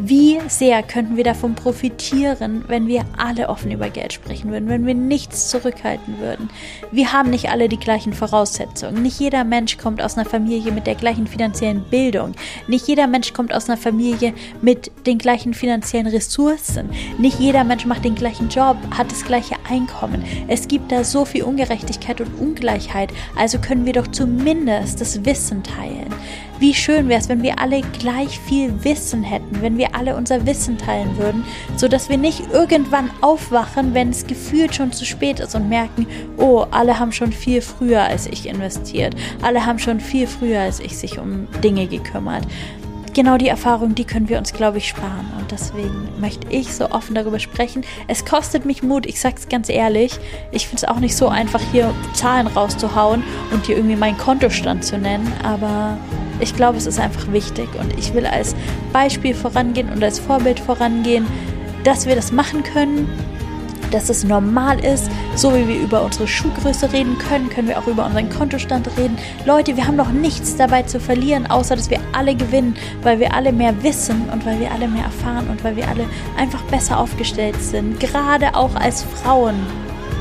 Wie 0.03 0.39
sehr 0.47 0.81
könnten 0.81 1.15
wir 1.15 1.23
davon 1.23 1.53
profitieren, 1.53 2.65
wenn 2.67 2.87
wir 2.87 3.05
alle 3.19 3.49
offen 3.49 3.69
über 3.69 3.91
Geld 3.91 4.13
sprechen 4.13 4.51
würden, 4.51 4.67
wenn 4.67 4.87
wir 4.87 4.95
nichts 4.95 5.49
zurückhalten 5.49 6.19
würden? 6.19 6.49
Wir 6.91 7.13
haben 7.13 7.29
nicht 7.29 7.51
alle 7.51 7.69
die 7.69 7.77
gleichen 7.77 8.11
Voraussetzungen. 8.11 9.03
Nicht 9.03 9.19
jeder 9.19 9.43
Mensch 9.43 9.77
kommt 9.77 10.01
aus 10.01 10.17
einer 10.17 10.27
Familie 10.27 10.71
mit 10.71 10.87
der 10.87 10.95
gleichen 10.95 11.27
finanziellen 11.27 11.83
Bildung. 11.91 12.31
Nicht 12.67 12.87
jeder 12.87 13.05
Mensch 13.05 13.31
kommt 13.31 13.53
aus 13.53 13.69
einer 13.69 13.77
Familie 13.77 14.33
mit 14.63 14.91
den 15.05 15.19
gleichen 15.19 15.53
finanziellen 15.53 16.07
Ressourcen. 16.07 16.89
Nicht 17.19 17.39
jeder 17.39 17.63
Mensch 17.63 17.85
macht 17.85 18.03
den 18.03 18.15
gleichen 18.15 18.49
Job, 18.49 18.77
hat 18.97 19.11
das 19.11 19.23
gleiche 19.23 19.55
Einkommen. 19.69 20.23
Es 20.47 20.67
gibt 20.67 20.91
da 20.91 21.03
so 21.03 21.25
viel 21.25 21.43
Ungerechtigkeit 21.43 22.21
und 22.21 22.39
Ungleichheit. 22.39 23.13
Also 23.37 23.59
können 23.59 23.85
wir 23.85 23.93
doch 23.93 24.07
zumindest 24.07 24.99
das 24.99 25.23
Wissen 25.25 25.61
teilen. 25.61 26.11
Wie 26.61 26.75
schön 26.75 27.09
wäre 27.09 27.19
es, 27.19 27.27
wenn 27.27 27.41
wir 27.41 27.57
alle 27.57 27.81
gleich 27.81 28.39
viel 28.39 28.71
Wissen 28.83 29.23
hätten, 29.23 29.63
wenn 29.63 29.79
wir 29.79 29.95
alle 29.95 30.15
unser 30.15 30.45
Wissen 30.45 30.77
teilen 30.77 31.17
würden, 31.17 31.43
sodass 31.75 32.07
wir 32.07 32.19
nicht 32.19 32.43
irgendwann 32.53 33.09
aufwachen, 33.21 33.95
wenn 33.95 34.11
es 34.11 34.27
gefühlt 34.27 34.75
schon 34.75 34.91
zu 34.91 35.03
spät 35.03 35.39
ist 35.39 35.55
und 35.55 35.69
merken, 35.69 36.05
oh, 36.37 36.65
alle 36.69 36.99
haben 36.99 37.13
schon 37.13 37.31
viel 37.31 37.61
früher 37.61 38.03
als 38.03 38.27
ich 38.27 38.47
investiert, 38.47 39.15
alle 39.41 39.65
haben 39.65 39.79
schon 39.79 39.99
viel 39.99 40.27
früher 40.27 40.59
als 40.59 40.79
ich 40.79 40.95
sich 40.99 41.17
um 41.17 41.47
Dinge 41.63 41.87
gekümmert 41.87 42.45
genau 43.13 43.37
die 43.37 43.47
Erfahrung, 43.47 43.95
die 43.95 44.05
können 44.05 44.29
wir 44.29 44.37
uns, 44.37 44.53
glaube 44.53 44.77
ich, 44.77 44.87
sparen. 44.87 45.31
Und 45.39 45.51
deswegen 45.51 46.09
möchte 46.19 46.47
ich 46.49 46.73
so 46.73 46.89
offen 46.91 47.15
darüber 47.15 47.39
sprechen. 47.39 47.83
Es 48.07 48.25
kostet 48.25 48.65
mich 48.65 48.83
Mut, 48.83 49.05
ich 49.05 49.19
sage 49.19 49.35
es 49.37 49.49
ganz 49.49 49.69
ehrlich. 49.69 50.19
Ich 50.51 50.67
finde 50.67 50.83
es 50.83 50.85
auch 50.85 50.99
nicht 50.99 51.15
so 51.15 51.27
einfach, 51.27 51.61
hier 51.71 51.93
Zahlen 52.13 52.47
rauszuhauen 52.47 53.23
und 53.51 53.65
hier 53.65 53.77
irgendwie 53.77 53.95
meinen 53.95 54.17
Kontostand 54.17 54.83
zu 54.83 54.97
nennen. 54.97 55.31
Aber 55.43 55.97
ich 56.39 56.55
glaube, 56.55 56.77
es 56.77 56.85
ist 56.85 56.99
einfach 56.99 57.31
wichtig 57.31 57.69
und 57.79 57.97
ich 57.97 58.13
will 58.13 58.25
als 58.25 58.55
Beispiel 58.91 59.33
vorangehen 59.33 59.89
und 59.89 60.03
als 60.03 60.19
Vorbild 60.19 60.59
vorangehen, 60.59 61.25
dass 61.83 62.05
wir 62.05 62.15
das 62.15 62.31
machen 62.31 62.63
können, 62.63 63.09
dass 63.93 64.09
es 64.09 64.23
normal 64.23 64.83
ist. 64.83 65.09
So 65.35 65.53
wie 65.53 65.67
wir 65.67 65.79
über 65.79 66.01
unsere 66.01 66.27
Schuhgröße 66.27 66.91
reden 66.91 67.17
können, 67.17 67.49
können 67.49 67.67
wir 67.67 67.77
auch 67.77 67.87
über 67.87 68.05
unseren 68.05 68.29
Kontostand 68.29 68.89
reden. 68.97 69.17
Leute, 69.45 69.75
wir 69.77 69.87
haben 69.87 69.95
noch 69.95 70.11
nichts 70.11 70.55
dabei 70.55 70.83
zu 70.83 70.99
verlieren, 70.99 71.45
außer 71.49 71.75
dass 71.75 71.89
wir 71.89 71.99
alle 72.13 72.35
gewinnen, 72.35 72.75
weil 73.03 73.19
wir 73.19 73.33
alle 73.33 73.51
mehr 73.51 73.83
wissen 73.83 74.29
und 74.31 74.45
weil 74.45 74.59
wir 74.59 74.71
alle 74.71 74.87
mehr 74.87 75.03
erfahren 75.03 75.47
und 75.49 75.63
weil 75.63 75.75
wir 75.75 75.87
alle 75.87 76.05
einfach 76.37 76.63
besser 76.63 76.99
aufgestellt 76.99 77.61
sind. 77.61 77.99
Gerade 77.99 78.55
auch 78.55 78.75
als 78.75 79.03
Frauen. 79.03 79.55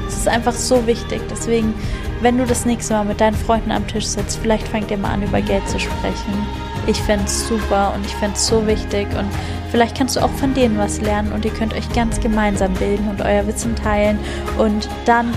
Es 0.06 0.16
ist 0.16 0.28
einfach 0.28 0.54
so 0.54 0.86
wichtig. 0.86 1.20
Deswegen 1.30 1.74
wenn 2.22 2.36
du 2.36 2.44
das 2.44 2.66
nächste 2.66 2.92
Mal 2.94 3.06
mit 3.06 3.20
deinen 3.20 3.34
Freunden 3.34 3.72
am 3.72 3.86
Tisch 3.86 4.06
sitzt, 4.06 4.38
vielleicht 4.40 4.68
fangt 4.68 4.90
ihr 4.90 4.98
mal 4.98 5.12
an, 5.12 5.22
über 5.22 5.40
Geld 5.40 5.66
zu 5.68 5.80
sprechen. 5.80 6.69
Ich 6.86 7.00
fände 7.02 7.24
es 7.26 7.46
super 7.46 7.92
und 7.94 8.04
ich 8.04 8.14
fände 8.16 8.36
es 8.36 8.46
so 8.46 8.66
wichtig 8.66 9.06
und 9.18 9.28
vielleicht 9.70 9.96
kannst 9.96 10.16
du 10.16 10.20
auch 10.20 10.30
von 10.30 10.54
denen 10.54 10.78
was 10.78 11.00
lernen 11.00 11.32
und 11.32 11.44
ihr 11.44 11.52
könnt 11.52 11.74
euch 11.74 11.88
ganz 11.92 12.20
gemeinsam 12.20 12.72
bilden 12.74 13.08
und 13.08 13.22
euer 13.22 13.46
Wissen 13.46 13.76
teilen 13.76 14.18
und 14.58 14.88
dann 15.04 15.32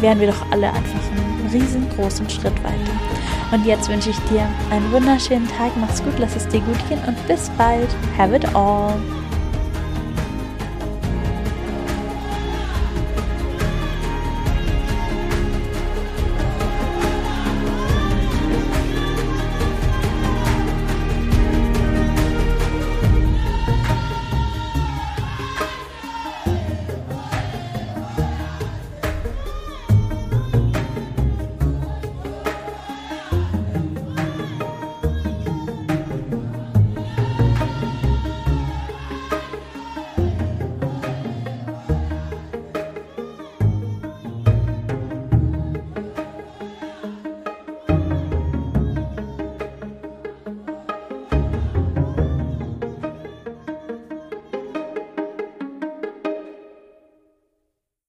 wären 0.00 0.20
wir 0.20 0.28
doch 0.28 0.50
alle 0.50 0.68
einfach 0.68 1.00
einen 1.10 1.48
riesengroßen 1.52 2.28
Schritt 2.28 2.62
weiter. 2.62 2.92
Und 3.52 3.66
jetzt 3.66 3.88
wünsche 3.88 4.10
ich 4.10 4.18
dir 4.30 4.46
einen 4.70 4.92
wunderschönen 4.92 5.48
Tag, 5.48 5.72
mach's 5.80 6.02
gut, 6.02 6.14
lass 6.18 6.36
es 6.36 6.46
dir 6.48 6.60
gut 6.60 6.88
gehen 6.88 7.00
und 7.06 7.26
bis 7.26 7.50
bald. 7.50 7.88
Have 8.16 8.34
it 8.34 8.54
all. 8.54 8.94